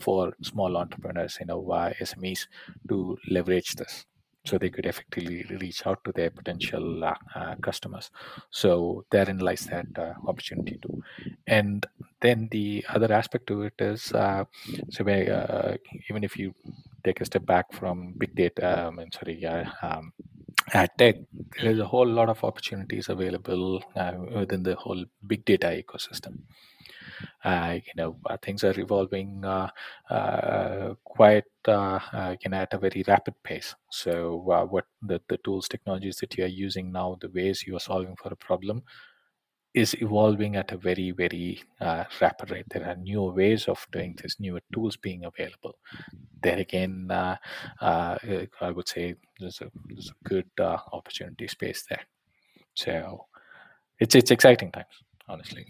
for 0.00 0.32
small 0.42 0.76
entrepreneurs, 0.76 1.36
you 1.38 1.46
know, 1.46 1.62
SMEs 2.00 2.48
to 2.88 3.16
leverage 3.30 3.74
this. 3.76 4.04
So 4.48 4.58
they 4.58 4.70
could 4.70 4.86
effectively 4.86 5.44
reach 5.62 5.86
out 5.86 6.02
to 6.04 6.12
their 6.12 6.30
potential 6.30 7.04
uh, 7.04 7.14
uh, 7.34 7.54
customers. 7.68 8.10
So 8.50 9.04
therein 9.10 9.38
lies 9.38 9.64
that 9.66 9.86
uh, 9.98 10.14
opportunity 10.26 10.78
too 10.82 11.02
and 11.46 11.86
then 12.20 12.48
the 12.50 12.84
other 12.88 13.12
aspect 13.12 13.46
to 13.46 13.62
it 13.62 13.74
is 13.78 14.12
uh, 14.12 14.44
so 14.90 15.04
where, 15.04 15.26
uh, 15.32 15.76
even 16.10 16.24
if 16.24 16.36
you 16.36 16.54
take 17.04 17.20
a 17.20 17.24
step 17.24 17.46
back 17.46 17.72
from 17.72 18.14
big 18.18 18.34
data 18.34 18.86
um, 18.86 18.98
and 18.98 19.12
sorry 19.12 19.44
uh, 19.46 19.64
um, 19.82 20.12
ad 20.72 20.90
tech 20.98 21.16
there 21.60 21.70
is 21.70 21.78
a 21.78 21.86
whole 21.86 22.06
lot 22.06 22.28
of 22.28 22.42
opportunities 22.44 23.08
available 23.08 23.82
within 24.34 24.62
the 24.62 24.74
whole 24.74 25.04
big 25.26 25.44
data 25.44 25.68
ecosystem 25.82 26.40
you 27.44 27.92
know 27.96 28.16
uh, 28.26 28.36
things 28.42 28.64
are 28.64 28.78
evolving 28.78 29.44
uh, 29.44 29.70
uh, 30.10 30.94
quite 31.04 31.44
uh, 31.66 31.98
uh, 32.12 32.36
you 32.42 32.50
know, 32.50 32.58
at 32.58 32.74
a 32.74 32.78
very 32.78 33.04
rapid 33.06 33.34
pace. 33.42 33.74
So 33.90 34.50
uh, 34.50 34.64
what 34.64 34.86
the, 35.02 35.20
the 35.28 35.38
tools 35.38 35.68
technologies 35.68 36.16
that 36.18 36.36
you 36.36 36.44
are 36.44 36.48
using 36.48 36.92
now 36.92 37.16
the 37.20 37.28
ways 37.30 37.64
you 37.66 37.76
are 37.76 37.80
solving 37.80 38.16
for 38.16 38.28
a 38.32 38.36
problem 38.36 38.82
is 39.74 39.94
evolving 40.00 40.56
at 40.56 40.72
a 40.72 40.76
very 40.76 41.10
very 41.12 41.62
uh, 41.80 42.04
rapid 42.20 42.50
rate. 42.50 42.66
There 42.70 42.86
are 42.88 42.96
newer 42.96 43.32
ways 43.32 43.68
of 43.68 43.86
doing 43.92 44.16
this 44.20 44.40
newer 44.40 44.60
tools 44.72 44.96
being 44.96 45.24
available. 45.24 45.74
There 46.42 46.58
again 46.58 47.08
uh, 47.10 47.36
uh, 47.80 48.18
i 48.60 48.70
would 48.70 48.88
say 48.88 49.14
there's 49.38 49.60
a, 49.60 49.70
there's 49.86 50.10
a 50.10 50.28
good 50.28 50.48
uh, 50.60 50.78
opportunity 50.92 51.48
space 51.48 51.84
there. 51.88 52.04
So 52.74 53.26
it's 54.00 54.14
it's 54.14 54.30
exciting 54.30 54.72
times 54.72 54.96
honestly 55.28 55.66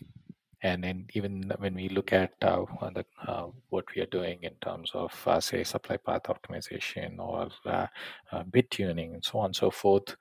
and 0.62 0.82
then 0.82 1.06
even 1.14 1.52
when 1.59 1.74
we 1.74 1.88
look 1.88 2.12
at 2.12 2.32
uh, 2.42 2.64
the, 2.94 3.04
uh, 3.26 3.46
what 3.68 3.84
we 3.94 4.02
are 4.02 4.06
doing 4.06 4.38
in 4.42 4.54
terms 4.61 4.90
of 4.94 5.12
uh, 5.26 5.40
say 5.40 5.62
supply 5.62 5.96
path 5.96 6.24
optimization 6.24 7.18
or 7.18 7.48
uh, 7.66 7.86
uh, 8.32 8.42
bid 8.50 8.70
tuning 8.70 9.14
and 9.14 9.24
so 9.24 9.38
on 9.38 9.46
and 9.46 9.56
so 9.56 9.70
forth 9.70 10.16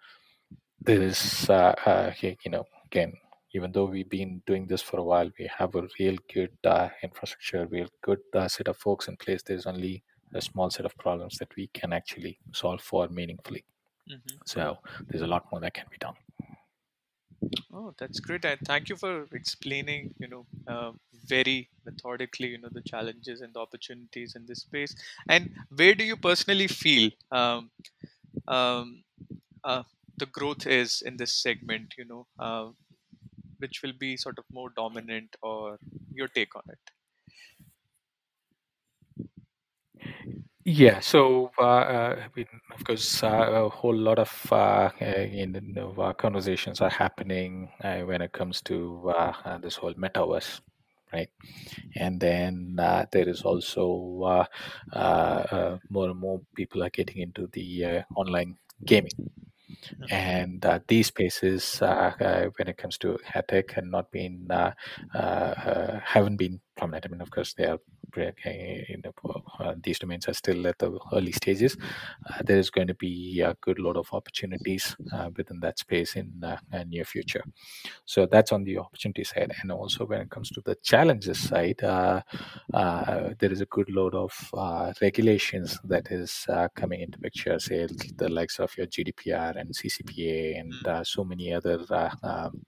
there 0.81 1.01
is 1.01 1.49
uh, 1.49 1.73
uh, 1.85 2.11
you 2.21 2.51
know 2.51 2.65
again 2.85 3.13
even 3.53 3.71
though 3.71 3.85
we've 3.85 4.09
been 4.09 4.41
doing 4.45 4.67
this 4.67 4.81
for 4.81 4.99
a 4.99 5.03
while 5.03 5.29
we 5.39 5.49
have 5.57 5.73
a 5.75 5.87
real 5.99 6.15
good 6.33 6.51
uh, 6.65 6.89
infrastructure 7.01 7.65
real 7.67 7.87
good 8.03 8.19
uh, 8.33 8.47
set 8.47 8.67
of 8.67 8.77
folks 8.77 9.07
in 9.07 9.17
place. 9.17 9.41
There's 9.41 9.65
only 9.65 10.03
a 10.33 10.41
small 10.41 10.69
set 10.69 10.85
of 10.85 10.95
problems 10.97 11.37
that 11.37 11.55
we 11.55 11.67
can 11.67 11.93
actually 11.93 12.37
solve 12.51 12.81
for 12.81 13.07
meaningfully. 13.07 13.63
Hmm 14.07 14.17
so 14.45 14.77
there's 15.07 15.23
a 15.23 15.27
lot 15.27 15.45
more 15.51 15.59
that 15.61 15.73
can 15.73 15.85
be 15.91 15.97
done 15.97 16.13
Oh, 17.73 17.93
that's 17.97 18.19
great. 18.19 18.45
And 18.45 18.59
thank 18.65 18.89
you 18.89 18.95
for 18.95 19.27
explaining, 19.33 20.13
you 20.19 20.27
know, 20.27 20.45
uh, 20.67 20.91
very 21.25 21.69
methodically, 21.85 22.49
you 22.49 22.57
know, 22.57 22.69
the 22.71 22.81
challenges 22.81 23.41
and 23.41 23.53
the 23.53 23.59
opportunities 23.59 24.35
in 24.35 24.45
this 24.45 24.59
space. 24.61 24.95
And 25.29 25.51
where 25.75 25.95
do 25.95 26.03
you 26.03 26.17
personally 26.17 26.67
feel 26.67 27.11
um, 27.31 27.69
um, 28.47 29.03
uh, 29.63 29.83
the 30.17 30.27
growth 30.27 30.67
is 30.67 31.01
in 31.05 31.17
this 31.17 31.33
segment, 31.33 31.95
you 31.97 32.05
know, 32.05 32.27
uh, 32.39 32.69
which 33.59 33.81
will 33.83 33.93
be 33.99 34.17
sort 34.17 34.39
of 34.39 34.45
more 34.51 34.71
dominant 34.75 35.35
or 35.43 35.79
your 36.13 36.27
take 36.29 36.55
on 36.55 36.63
it? 36.69 36.79
Yeah, 40.69 40.99
so 40.99 41.51
uh, 41.57 41.61
uh, 41.63 42.15
I 42.25 42.27
mean, 42.35 42.47
of 42.75 42.83
course, 42.83 43.23
uh, 43.23 43.63
a 43.65 43.69
whole 43.69 43.95
lot 43.95 44.19
of 44.19 44.31
uh, 44.51 44.89
uh, 45.01 45.05
in, 45.05 45.55
uh, 45.79 46.11
conversations 46.13 46.81
are 46.81 46.89
happening 46.89 47.69
uh, 47.81 47.99
when 48.01 48.21
it 48.21 48.33
comes 48.33 48.61
to 48.63 49.09
uh, 49.15 49.31
uh, 49.45 49.57
this 49.59 49.75
whole 49.77 49.93
metaverse, 49.93 50.59
right? 51.13 51.29
And 51.95 52.19
then 52.19 52.75
uh, 52.79 53.05
there 53.13 53.29
is 53.29 53.43
also 53.43 54.21
uh, 54.25 54.45
uh, 54.93 54.97
uh, 55.57 55.77
more 55.89 56.09
and 56.09 56.19
more 56.19 56.41
people 56.55 56.83
are 56.83 56.89
getting 56.89 57.19
into 57.19 57.47
the 57.53 57.85
uh, 57.85 58.01
online 58.15 58.57
gaming, 58.85 59.31
and 60.09 60.65
uh, 60.65 60.79
these 60.87 61.07
spaces, 61.07 61.81
uh, 61.81 62.13
uh, 62.19 62.45
when 62.57 62.67
it 62.67 62.77
comes 62.77 62.97
to 62.99 63.17
tech, 63.47 63.71
have 63.71 63.85
not 63.85 64.11
been 64.11 64.47
uh, 64.51 64.71
uh, 65.15 65.17
uh, 65.17 65.99
haven't 66.03 66.37
been 66.37 66.59
prominent. 66.77 67.05
I 67.05 67.09
mean, 67.09 67.21
of 67.21 67.31
course, 67.31 67.53
they 67.53 67.65
are. 67.65 67.79
Uh, 68.15 69.63
uh, 69.63 69.75
these 69.83 69.99
domains 69.99 70.27
are 70.27 70.33
still 70.33 70.65
at 70.67 70.77
the 70.79 70.99
early 71.13 71.31
stages. 71.31 71.77
Uh, 72.29 72.41
there 72.45 72.57
is 72.57 72.69
going 72.69 72.87
to 72.87 72.93
be 72.95 73.41
a 73.41 73.55
good 73.61 73.79
lot 73.79 73.97
of 73.97 74.07
opportunities 74.13 74.95
uh, 75.13 75.29
within 75.35 75.59
that 75.59 75.79
space 75.79 76.15
in 76.15 76.31
uh, 76.43 76.57
near 76.87 77.05
future. 77.05 77.43
So 78.05 78.25
that's 78.25 78.51
on 78.51 78.63
the 78.63 78.77
opportunity 78.77 79.23
side, 79.23 79.51
and 79.61 79.71
also 79.71 80.05
when 80.05 80.21
it 80.21 80.29
comes 80.29 80.49
to 80.51 80.61
the 80.61 80.75
challenges 80.83 81.39
side, 81.39 81.77
there 81.79 82.23
is 83.51 83.61
a 83.61 83.65
good 83.65 83.89
load 83.89 84.15
of 84.15 84.33
regulations 85.01 85.79
that 85.83 86.11
is 86.11 86.47
coming 86.75 87.01
into 87.01 87.19
picture. 87.19 87.59
Say 87.59 87.87
the 88.15 88.29
likes 88.29 88.59
of 88.59 88.75
your 88.77 88.87
GDPR 88.87 89.59
and 89.59 89.69
CCPA 89.71 90.59
and 90.59 91.07
so 91.07 91.23
many 91.23 91.53
other. 91.53 91.79
Um, 92.23 92.65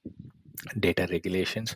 data 0.80 1.08
regulations 1.12 1.76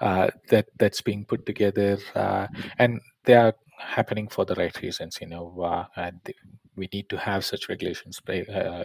uh, 0.00 0.30
that 0.48 0.66
that's 0.78 1.00
being 1.00 1.24
put 1.24 1.44
together 1.46 1.98
uh, 2.14 2.46
and 2.78 3.00
they 3.24 3.34
are 3.34 3.54
happening 3.78 4.28
for 4.28 4.44
the 4.44 4.54
right 4.54 4.80
reasons 4.82 5.18
you 5.20 5.26
know 5.26 5.60
uh, 5.96 6.10
we 6.76 6.88
need 6.92 7.08
to 7.08 7.16
have 7.18 7.44
such 7.44 7.68
regulations 7.68 8.20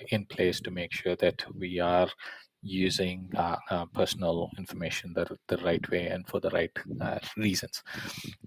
in 0.10 0.26
place 0.26 0.60
to 0.60 0.72
make 0.72 0.92
sure 0.92 1.16
that 1.16 1.46
we 1.58 1.80
are 1.80 2.10
using 2.66 3.32
uh, 3.38 3.58
uh, 3.72 3.86
personal 3.88 4.50
information 4.58 5.14
the, 5.14 5.38
the 5.48 5.58
right 5.60 5.90
way 5.92 6.08
and 6.08 6.28
for 6.28 6.40
the 6.42 6.50
right 6.52 6.72
uh, 7.02 7.20
reasons. 7.38 7.84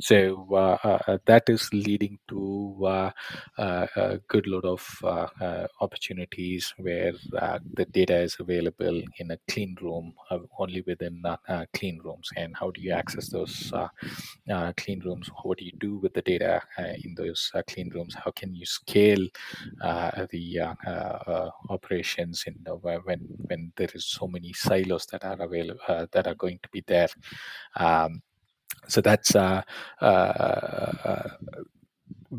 So 0.00 0.46
uh, 0.52 0.78
uh, 0.84 0.98
uh, 1.06 1.18
that 1.26 1.48
is 1.48 1.70
leading 1.72 2.18
to 2.28 2.76
uh, 2.84 3.10
uh, 3.58 3.86
a 3.96 4.18
good 4.28 4.46
load 4.46 4.64
of 4.64 4.86
uh, 5.04 5.66
opportunities 5.80 6.74
where 6.78 7.12
the 7.74 7.86
data 7.92 8.18
is 8.20 8.36
available 8.40 9.02
in 9.18 9.30
a 9.30 9.38
clean 9.48 9.76
room 9.80 10.14
only 10.58 10.82
within 10.82 11.22
clean 11.74 12.00
rooms. 12.04 12.30
And 12.36 12.56
how 12.56 12.70
do 12.72 12.80
you 12.82 12.92
access 12.92 13.28
those 13.28 13.72
clean 14.76 15.00
rooms? 15.04 15.30
What 15.42 15.58
do 15.58 15.64
you 15.64 15.72
do 15.80 15.96
with 15.98 16.14
the 16.14 16.22
data 16.22 16.62
in 17.04 17.14
those 17.16 17.52
clean 17.68 17.90
rooms? 17.94 18.14
How 18.14 18.32
can 18.32 18.54
you 18.54 18.66
scale 18.66 19.26
the 19.80 20.76
operations 21.70 22.44
in 22.46 22.56
when 23.04 23.20
when 23.48 23.72
there 23.76 23.90
is 23.94 24.07
so 24.08 24.26
many 24.26 24.52
silos 24.52 25.06
that 25.06 25.24
are 25.24 25.40
available 25.40 25.80
uh, 25.88 26.06
that 26.12 26.26
are 26.26 26.34
going 26.34 26.58
to 26.62 26.68
be 26.70 26.82
there 26.86 27.08
um, 27.76 28.22
so 28.88 29.00
that's 29.00 29.34
uh, 29.36 29.62
uh, 30.00 30.04
uh, 30.04 31.28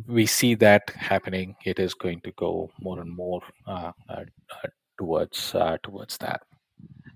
we 0.07 0.25
see 0.25 0.55
that 0.55 0.89
happening. 0.91 1.55
It 1.65 1.79
is 1.79 1.93
going 1.93 2.21
to 2.21 2.31
go 2.31 2.71
more 2.81 2.99
and 2.99 3.11
more 3.11 3.41
uh, 3.67 3.91
uh, 4.09 4.23
uh, 4.63 4.67
towards 4.97 5.55
uh, 5.55 5.77
towards 5.83 6.17
that. 6.17 6.41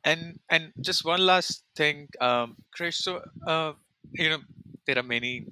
And 0.04 0.40
and 0.50 0.72
just 0.82 1.06
one 1.06 1.26
last 1.26 1.64
thing, 1.76 2.08
um, 2.22 2.56
Krish. 2.78 2.96
So 2.96 3.22
uh, 3.48 3.74
you 4.14 4.30
know 4.30 4.40
there 4.86 4.98
are 4.98 5.04
many 5.04 5.48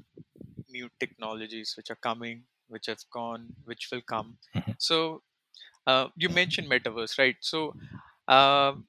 new 0.69 0.89
technologies 0.99 1.73
which 1.77 1.89
are 1.91 1.99
coming, 2.01 2.43
which 2.67 2.87
have 2.87 3.03
gone, 3.13 3.47
which 3.65 3.89
will 3.91 4.01
come. 4.01 4.37
Mhm. 4.55 4.75
So 4.79 5.21
uh, 5.87 6.07
you 6.15 6.29
mentioned 6.29 6.69
metaverse, 6.69 7.17
right? 7.19 7.37
So 7.41 7.75
um, 8.27 8.85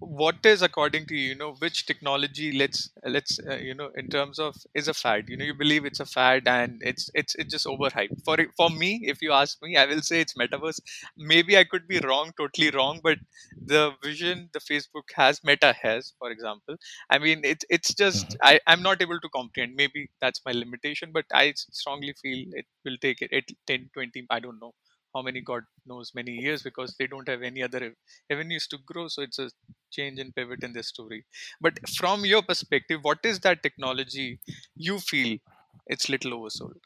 what 0.00 0.36
is 0.44 0.62
according 0.62 1.06
to 1.06 1.14
you, 1.16 1.30
you 1.30 1.34
know 1.34 1.54
which 1.58 1.86
technology 1.86 2.52
let's 2.56 2.90
let's 3.04 3.38
uh, 3.50 3.56
you 3.56 3.74
know 3.74 3.90
in 3.96 4.08
terms 4.08 4.38
of 4.38 4.54
is 4.74 4.86
a 4.88 4.94
fad? 4.94 5.24
You 5.28 5.36
know 5.36 5.44
you 5.44 5.54
believe 5.54 5.84
it's 5.84 6.00
a 6.00 6.06
fad 6.06 6.46
and 6.46 6.80
it's 6.82 7.10
it's 7.14 7.34
it's 7.34 7.50
just 7.52 7.66
overhyped. 7.66 8.22
For 8.24 8.36
for 8.56 8.70
me 8.70 9.00
if 9.04 9.20
you 9.22 9.32
ask 9.32 9.58
me 9.62 9.76
i 9.76 9.86
will 9.86 10.02
say 10.02 10.20
it's 10.20 10.34
metaverse. 10.34 10.80
Maybe 11.16 11.56
i 11.58 11.64
could 11.64 11.88
be 11.88 11.98
wrong 12.00 12.32
totally 12.38 12.70
wrong 12.70 13.00
but 13.02 13.18
the 13.66 13.92
vision 14.02 14.48
the 14.52 14.60
facebook 14.60 15.08
has 15.16 15.40
meta 15.44 15.74
has 15.82 16.12
for 16.18 16.30
example. 16.30 16.76
I 17.10 17.18
mean 17.18 17.40
it's 17.44 17.64
it's 17.68 17.94
just 17.94 18.26
Mhm. 18.30 18.36
i 18.52 18.60
i'm 18.68 18.82
not 18.82 19.02
able 19.02 19.20
to 19.20 19.28
comprehend. 19.30 19.74
Maybe 19.74 20.08
that's 20.20 20.40
my 20.46 20.52
limitation 20.52 21.10
but 21.12 21.24
i 21.32 21.52
strongly 21.56 22.14
feel 22.22 22.46
it 22.52 22.66
will 22.84 22.98
take 23.00 23.20
it, 23.22 23.30
it 23.32 23.50
10 23.66 23.90
20 23.94 24.26
i 24.30 24.38
don't 24.40 24.60
know 24.60 24.72
how 25.14 25.22
many 25.22 25.40
god 25.40 25.64
knows 25.86 26.12
many 26.14 26.32
years 26.32 26.62
because 26.62 26.94
they 26.98 27.06
don't 27.06 27.28
have 27.28 27.42
any 27.42 27.62
other 27.62 27.94
avenues 28.30 28.66
to 28.68 28.78
grow. 28.86 29.08
So 29.08 29.22
it's 29.22 29.38
a 29.38 29.50
change 29.90 30.18
and 30.18 30.34
pivot 30.34 30.62
in 30.64 30.72
this 30.72 30.88
story. 30.88 31.24
But 31.60 31.78
from 31.96 32.24
your 32.24 32.42
perspective 32.42 33.00
what 33.02 33.18
is 33.24 33.40
that 33.40 33.62
technology 33.62 34.40
you 34.76 34.98
feel 34.98 35.38
it's 35.86 36.08
little 36.08 36.32
oversold 36.32 36.80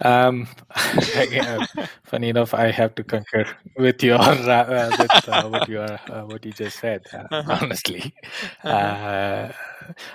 Um, 0.00 0.46
funny 2.04 2.28
enough, 2.28 2.54
I 2.54 2.70
have 2.70 2.94
to 2.94 3.04
concur 3.04 3.44
with 3.76 4.02
your 4.02 4.18
uh, 4.18 4.90
with 4.98 5.28
uh, 5.28 5.48
what 5.48 5.68
you 5.68 5.80
are 5.80 5.98
uh, 6.08 6.22
what 6.22 6.44
you 6.44 6.52
just 6.52 6.78
said. 6.78 7.02
Uh, 7.12 7.24
uh-huh, 7.30 7.58
honestly, 7.62 8.14
uh-huh. 8.62 8.76
uh, 8.76 9.52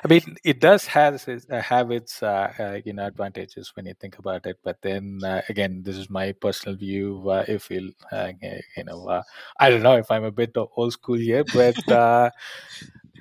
I 0.04 0.08
mean, 0.08 0.38
it 0.44 0.62
does 0.62 0.86
has 0.86 1.28
uh, 1.28 1.62
have 1.62 1.92
its 1.92 2.24
uh, 2.24 2.54
uh, 2.58 2.80
you 2.86 2.94
know 2.94 3.08
advantages 3.08 3.76
when 3.76 3.86
you 3.86 3.94
think 4.00 4.20
about 4.20 4.46
it. 4.46 4.58
But 4.64 4.82
then 4.82 5.20
uh, 5.24 5.42
again, 5.50 5.84
this 5.84 5.98
is 5.98 6.10
my 6.10 6.32
personal 6.32 6.78
view. 6.78 7.30
Uh, 7.30 7.44
if 7.48 7.70
you 7.70 7.94
uh, 8.12 8.32
you 8.42 8.84
know, 8.86 9.08
uh, 9.08 9.24
I 9.60 9.70
don't 9.70 9.84
know 9.84 9.98
if 9.98 10.10
I'm 10.10 10.24
a 10.24 10.32
bit 10.32 10.56
of 10.56 10.70
old 10.78 10.94
school 10.94 11.18
here, 11.18 11.44
but. 11.54 12.32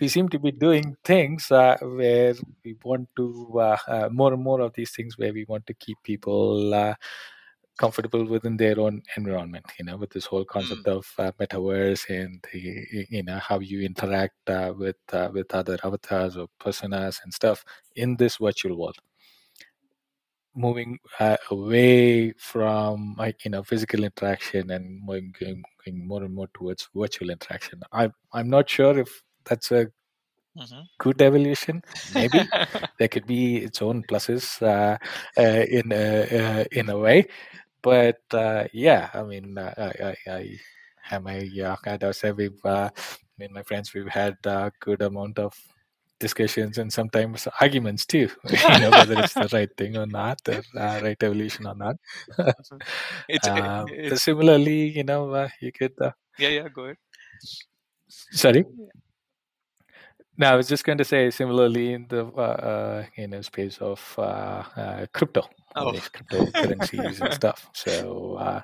We 0.00 0.08
seem 0.08 0.28
to 0.30 0.38
be 0.38 0.52
doing 0.52 0.96
things 1.04 1.50
uh, 1.50 1.76
where 1.80 2.34
we 2.64 2.76
want 2.82 3.08
to 3.16 3.52
uh, 3.60 3.76
uh, 3.86 4.08
more 4.10 4.32
and 4.32 4.42
more 4.42 4.60
of 4.60 4.72
these 4.74 4.90
things 4.90 5.18
where 5.18 5.32
we 5.32 5.44
want 5.44 5.66
to 5.66 5.74
keep 5.74 5.98
people 6.02 6.72
uh, 6.74 6.94
comfortable 7.78 8.24
within 8.24 8.56
their 8.56 8.78
own 8.78 9.02
environment 9.16 9.64
you 9.78 9.84
know 9.84 9.96
with 9.96 10.10
this 10.10 10.26
whole 10.26 10.44
concept 10.44 10.86
of 10.86 11.06
uh, 11.18 11.32
metaverse 11.40 12.08
and 12.10 12.44
the, 12.52 13.06
you 13.08 13.22
know 13.22 13.38
how 13.38 13.58
you 13.58 13.80
interact 13.80 14.36
uh, 14.48 14.72
with 14.76 14.96
uh, 15.12 15.30
with 15.32 15.52
other 15.54 15.78
avatars 15.82 16.36
or 16.36 16.46
personas 16.60 17.18
and 17.24 17.32
stuff 17.32 17.64
in 17.96 18.16
this 18.16 18.36
virtual 18.36 18.78
world. 18.78 18.96
Moving 20.54 20.98
uh, 21.18 21.38
away 21.50 22.32
from 22.32 23.14
like 23.18 23.42
you 23.44 23.50
know 23.50 23.62
physical 23.62 24.04
interaction 24.04 24.70
and 24.70 25.02
moving, 25.02 25.34
going, 25.40 25.62
going 25.84 26.06
more 26.06 26.22
and 26.24 26.34
more 26.34 26.48
towards 26.52 26.88
virtual 26.94 27.30
interaction. 27.30 27.80
I 27.90 28.10
i'm 28.34 28.50
not 28.50 28.68
sure 28.68 28.98
if 28.98 29.22
that's 29.44 29.70
a 29.70 29.86
mhm. 30.56 30.84
good 30.98 31.20
evolution. 31.22 31.82
Maybe 32.14 32.40
there 32.98 33.08
could 33.08 33.26
be 33.26 33.58
its 33.58 33.82
own 33.82 34.02
pluses 34.04 34.60
uh, 34.62 34.98
uh, 35.38 35.64
in 35.78 35.92
a, 35.92 36.04
uh, 36.22 36.64
in 36.72 36.90
a 36.90 36.98
way. 36.98 37.26
But 37.82 38.22
uh, 38.32 38.64
yeah 38.72 39.10
i 39.12 39.22
mean 39.22 39.58
uh, 39.58 39.74
i 39.76 40.06
i, 40.06 40.16
I 40.30 40.58
have 41.02 41.22
my 41.24 41.38
uh, 41.64 41.76
kind 41.84 42.02
of 42.04 42.14
say 42.14 42.30
we've 42.30 42.64
uh, 42.64 42.90
me 43.38 43.46
and 43.46 43.54
my 43.54 43.62
friends 43.62 43.92
we've 43.92 44.08
had 44.08 44.36
a 44.46 44.70
good 44.80 45.02
amount 45.02 45.38
of 45.38 45.52
discussions 46.20 46.78
and 46.78 46.92
sometimes 46.92 47.48
arguments 47.60 48.06
too 48.06 48.28
you 48.50 48.78
know 48.80 48.90
whether 48.90 49.18
it's 49.18 49.34
the 49.34 49.48
right 49.52 49.76
thing 49.76 49.96
or 49.96 50.06
not 50.06 50.38
the 50.44 50.62
uh, 50.76 51.00
right 51.02 51.20
evolution 51.22 51.66
or 51.66 51.74
not. 51.74 51.96
It's 53.28 53.48
uh, 53.48 53.84
it's 53.88 54.22
similarly 54.22 54.90
you 54.96 55.04
know 55.04 55.30
uh, 55.30 55.48
you 55.60 55.72
could 55.72 55.94
uh, 56.00 56.12
yeah 56.38 56.48
yeah 56.48 56.68
go 56.68 56.84
ahead. 56.84 56.96
Sorry 58.08 58.64
I 60.44 60.56
was 60.56 60.68
just 60.68 60.84
going 60.84 60.98
to 60.98 61.04
say 61.04 61.30
similarly 61.30 61.92
in 61.94 62.06
the 62.08 62.24
uh, 62.26 62.40
uh, 62.40 63.04
you 63.16 63.28
know 63.28 63.40
space 63.42 63.78
of 63.78 64.00
uh, 64.18 64.62
uh, 64.76 65.06
crypto, 65.12 65.42
oh 65.76 65.92
cryptocurrencies 65.92 67.20
and 67.20 67.34
stuff. 67.34 67.68
So 67.74 68.34
uh, 68.36 68.62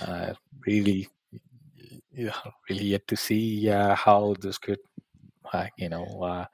uh, 0.00 0.34
really, 0.66 1.08
yeah, 2.12 2.36
really 2.68 2.84
yet 2.84 3.06
to 3.08 3.16
see 3.16 3.68
uh, 3.70 3.94
how 3.94 4.34
this 4.40 4.58
could 4.58 4.78
uh, 5.52 5.66
you 5.76 5.88
know 5.88 6.04
uh, 6.22 6.46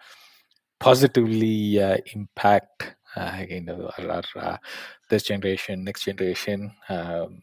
positively 0.80 1.80
uh, 1.80 1.98
impact 2.14 2.96
uh, 3.16 3.44
you 3.48 3.60
know 3.62 3.90
our, 3.98 4.10
our, 4.10 4.22
uh, 4.36 4.56
this 5.08 5.24
generation, 5.24 5.84
next 5.84 6.04
generation. 6.04 6.72
Um, 6.88 7.42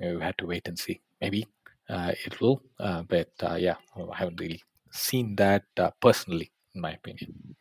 we 0.00 0.20
had 0.20 0.36
to 0.38 0.46
wait 0.46 0.66
and 0.66 0.78
see. 0.78 1.00
Maybe 1.20 1.46
it 1.88 2.40
will. 2.40 2.60
but 2.78 3.30
yeah, 3.58 3.76
I 3.96 4.16
haven't 4.16 4.40
really 4.40 4.62
seen 4.90 5.36
that 5.36 5.64
personally, 6.00 6.50
in 6.74 6.80
my 6.80 6.92
opinion. 6.92 7.56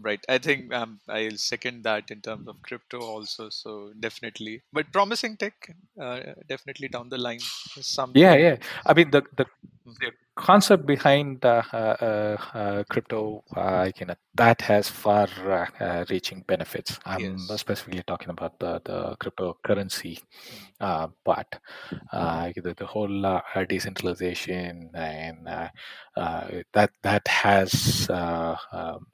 Right. 0.00 0.24
I 0.28 0.38
think 0.38 0.72
um, 0.72 1.00
I'll 1.08 1.36
second 1.36 1.82
that 1.82 2.10
in 2.10 2.20
terms 2.20 2.46
of 2.46 2.62
crypto 2.62 3.00
also. 3.00 3.48
So 3.50 3.92
definitely, 3.98 4.62
but 4.72 4.92
promising 4.92 5.36
tech, 5.36 5.74
uh, 6.00 6.20
definitely 6.48 6.88
down 6.88 7.08
the 7.08 7.18
line. 7.18 7.40
Something. 7.40 8.22
Yeah, 8.22 8.36
yeah. 8.36 8.56
I 8.86 8.94
mean, 8.94 9.10
the 9.10 9.22
the, 9.36 9.46
the 9.84 10.12
concept 10.38 10.86
behind 10.86 11.44
uh, 11.44 11.62
uh, 11.72 12.36
uh, 12.54 12.84
crypto, 12.88 13.42
uh, 13.56 13.90
you 13.98 14.06
know, 14.06 14.14
that 14.34 14.62
has 14.62 14.88
far-reaching 14.88 16.42
benefits. 16.46 16.98
I'm 17.04 17.48
Yes. 17.48 17.50
specifically 17.50 18.02
talking 18.06 18.30
about 18.30 18.58
the 18.60 18.80
the 18.84 19.16
cryptocurrency 19.20 20.22
uh, 20.80 21.08
part, 21.24 21.50
uh, 22.12 22.50
the, 22.56 22.74
the 22.74 22.86
whole 22.86 23.26
uh, 23.26 23.40
decentralization, 23.68 24.90
and 24.94 25.48
uh, 25.48 25.68
uh, 26.16 26.62
that 26.72 26.90
that 27.02 27.26
has 27.28 28.08
uh, 28.10 28.56
um, 28.72 29.06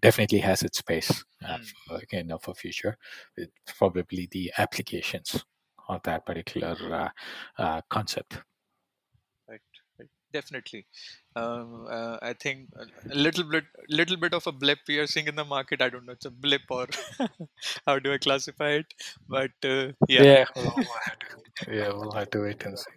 definitely 0.00 0.38
has 0.38 0.62
its 0.62 0.78
space 0.78 1.24
uh, 1.48 1.58
Mm. 1.58 1.72
for, 1.88 2.00
you 2.12 2.24
know, 2.24 2.38
for 2.38 2.54
future. 2.54 2.96
It's 3.36 3.72
probably 3.78 4.28
the 4.30 4.52
applications 4.58 5.44
of 5.88 6.02
that 6.04 6.26
particular 6.26 6.76
uh, 7.58 7.62
uh, 7.62 7.80
concept. 7.90 8.38
Definitely. 10.32 10.86
Um, 11.34 11.86
uh, 11.90 12.18
I 12.22 12.32
think 12.34 12.68
a 13.10 13.14
little 13.14 13.44
bit, 13.44 13.64
little 13.88 14.16
bit 14.16 14.34
of 14.34 14.46
a 14.46 14.52
blip 14.52 14.78
we 14.88 14.98
are 14.98 15.06
seeing 15.06 15.28
in 15.28 15.36
the 15.36 15.44
market. 15.44 15.82
I 15.82 15.88
don't 15.88 16.06
know, 16.06 16.12
it's 16.12 16.26
a 16.26 16.30
blip 16.30 16.62
or 16.70 16.86
how 17.86 17.98
do 17.98 18.12
I 18.12 18.18
classify 18.18 18.70
it? 18.70 18.94
But 19.28 19.52
uh, 19.64 19.92
yeah. 20.08 20.22
Yeah, 20.22 20.44
we'll, 20.56 20.72
we'll 20.76 20.86
have 21.04 21.18
to, 21.18 21.74
yeah, 21.74 21.88
we'll 21.88 22.12
have 22.12 22.30
to 22.30 22.42
wait 22.42 22.64
and 22.64 22.78
see. 22.78 22.90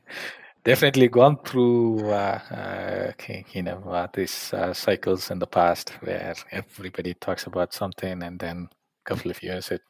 Definitely 0.64 1.10
gone 1.10 1.38
through, 1.46 2.10
uh, 2.10 2.40
uh, 2.50 3.12
you 3.52 3.62
know, 3.62 3.84
uh, 3.88 4.08
these 4.14 4.52
uh, 4.52 4.74
cycles 4.74 5.30
in 5.30 5.38
the 5.38 5.48
past 5.48 5.92
where 6.02 6.34
everybody 6.52 7.14
talks 7.14 7.46
about 7.46 7.74
something 7.74 8.24
and 8.24 8.40
then 8.40 8.68
a 9.06 9.10
couple 9.10 9.30
of 9.30 9.44
years 9.44 9.70
it 9.70 9.82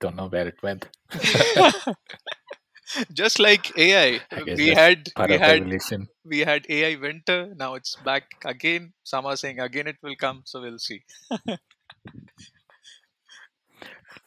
don't 0.00 0.16
know 0.16 0.26
where 0.26 0.48
it 0.48 0.60
went. 0.62 0.88
Just 3.12 3.38
like 3.40 3.72
AI, 3.78 4.22
we 4.54 4.68
had 4.70 5.10
we 5.18 5.34
had 5.34 5.72
evolution. 5.72 6.08
we 6.24 6.40
had 6.40 6.66
AI 6.68 6.96
winter. 7.00 7.54
Now 7.56 7.74
it's 7.74 7.96
back 7.96 8.24
again. 8.44 8.94
Some 9.04 9.26
are 9.26 9.36
saying 9.36 9.60
again 9.60 9.88
it 9.88 9.98
will 10.02 10.16
come. 10.16 10.42
So 10.46 10.60
we'll 10.62 10.78
see. 10.78 11.04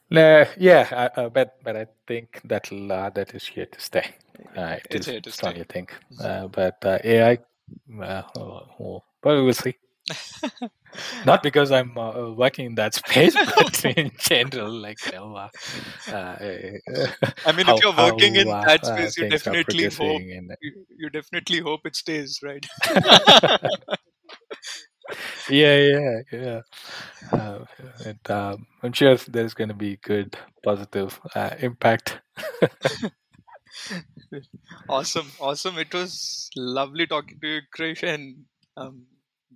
Nah, 0.09 0.45
yeah, 0.57 0.87
I, 1.15 1.21
uh, 1.21 1.29
but 1.29 1.59
but 1.63 1.75
I 1.75 1.87
think 2.07 2.41
that 2.45 2.71
uh, 2.71 3.09
that 3.11 3.35
is 3.35 3.45
here 3.47 3.67
to 3.67 3.79
stay. 3.79 4.15
Uh, 4.55 4.77
it 4.85 4.95
It's 4.95 5.05
is 5.07 5.07
here 5.07 5.21
to 5.21 5.31
stay. 5.31 5.55
strongly 5.55 5.65
think. 5.67 5.93
Uh, 6.19 6.47
but 6.47 6.77
uh, 6.85 6.99
AI, 7.03 7.39
uh, 8.01 8.23
oh, 8.37 8.67
oh, 8.79 9.03
but 9.21 9.35
we 9.35 9.43
will 9.43 9.53
see. 9.53 9.75
Not 11.25 11.43
because 11.43 11.71
I'm 11.71 11.97
uh, 11.97 12.31
working 12.31 12.65
in 12.67 12.75
that 12.75 12.93
space, 13.01 13.35
but 13.55 13.85
in 13.85 14.11
general, 14.19 14.71
like 14.71 14.97
you 15.05 15.11
know, 15.13 15.35
uh, 15.35 15.49
uh, 16.11 16.37
I 17.45 17.51
mean, 17.51 17.65
how, 17.65 17.77
if 17.77 17.83
you're 17.83 17.95
working 17.95 18.35
how, 18.35 18.41
in 18.41 18.47
uh, 18.47 18.65
that 18.65 18.83
uh, 18.83 19.09
space, 19.09 19.17
you 19.17 19.29
definitely 19.29 19.85
hope 19.85 20.21
and 20.21 20.51
you, 20.61 20.85
you 20.97 21.09
definitely 21.09 21.59
hope 21.59 21.81
it 21.85 21.95
stays, 21.95 22.39
right? 22.43 22.65
yeah, 25.49 25.77
yeah, 25.77 26.21
yeah. 26.31 26.61
Uh, 27.31 27.59
and, 28.05 28.31
um, 28.31 28.65
I'm 28.83 28.93
sure 28.93 29.15
there's 29.27 29.53
going 29.53 29.69
to 29.69 29.73
be 29.75 29.97
good, 29.97 30.37
positive 30.63 31.19
uh, 31.35 31.51
impact. 31.59 32.19
awesome, 34.89 35.31
awesome. 35.39 35.77
It 35.77 35.93
was 35.93 36.49
lovely 36.55 37.07
talking 37.07 37.39
to 37.41 37.47
you, 37.47 37.61
Krish, 37.77 38.03
and 38.03 38.45
um, 38.75 39.03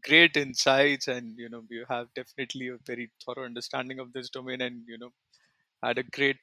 great 0.04 0.38
insights. 0.38 1.08
And 1.08 1.38
you 1.38 1.50
know, 1.50 1.64
you 1.70 1.86
have 1.90 2.08
definitely 2.16 2.70
a 2.70 2.78
very 2.86 3.10
thorough 3.26 3.46
understanding 3.46 4.00
of 4.00 4.14
this 4.14 4.30
domain, 4.30 4.62
and 4.62 4.84
you 4.88 4.98
know, 4.98 5.12
had 5.84 5.98
a 5.98 6.04
great 6.04 6.38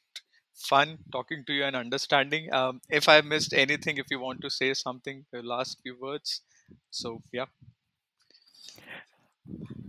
fun 0.55 0.99
talking 1.13 1.45
to 1.47 1.53
you 1.53 1.65
and 1.65 1.77
understanding. 1.77 2.53
Um, 2.53 2.81
if 2.91 3.09
I 3.09 3.21
missed 3.21 3.53
anything, 3.53 3.99
if 3.99 4.07
you 4.11 4.21
want 4.21 4.41
to 4.43 4.51
say 4.51 4.75
something, 4.75 5.25
the 5.33 5.43
last 5.43 5.79
few 5.83 5.97
words. 6.01 6.43
So 6.91 7.23
yeah. 7.33 7.47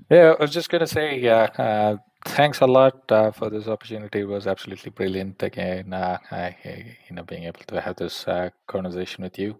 Yeah, 0.10 0.34
I 0.40 0.42
was 0.42 0.52
just 0.52 0.70
going 0.70 0.82
to 0.82 0.88
say, 0.88 1.20
yeah 1.20 1.50
uh, 1.58 1.98
thanks 2.26 2.60
a 2.62 2.66
lot 2.66 3.12
uh, 3.12 3.32
for 3.32 3.50
this 3.50 3.68
opportunity. 3.68 4.20
It 4.22 4.28
was 4.28 4.48
absolutely 4.48 4.92
brilliant 4.92 5.42
again. 5.44 5.94
Uh, 5.94 6.18
I, 6.32 6.56
you 7.10 7.16
know, 7.16 7.24
being 7.24 7.44
able 7.44 7.62
to 7.68 7.82
have 7.82 7.96
this 7.96 8.28
uh, 8.28 8.50
conversation 8.68 9.24
with 9.24 9.38
you, 9.38 9.60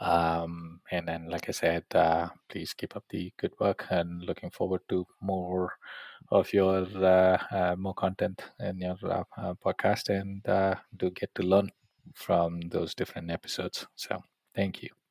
um, 0.00 0.80
and 0.90 1.08
then, 1.08 1.28
like 1.28 1.48
I 1.48 1.52
said, 1.52 1.84
uh, 1.94 2.28
please 2.48 2.72
keep 2.74 2.96
up 2.96 3.04
the 3.10 3.32
good 3.38 3.52
work. 3.60 3.86
And 3.90 4.22
looking 4.22 4.50
forward 4.50 4.82
to 4.90 5.06
more 5.20 5.72
of 6.30 6.52
your 6.52 6.86
uh, 6.96 7.38
uh, 7.50 7.76
more 7.78 7.94
content 7.94 8.42
in 8.60 8.78
your 8.80 8.96
uh, 9.04 9.54
podcast, 9.64 10.08
and 10.08 10.42
do 10.96 11.10
get 11.10 11.34
to 11.36 11.42
learn 11.42 11.70
from 12.14 12.60
those 12.70 12.94
different 12.94 13.30
episodes. 13.30 13.86
So, 13.96 14.22
thank 14.54 14.82
you. 14.82 15.07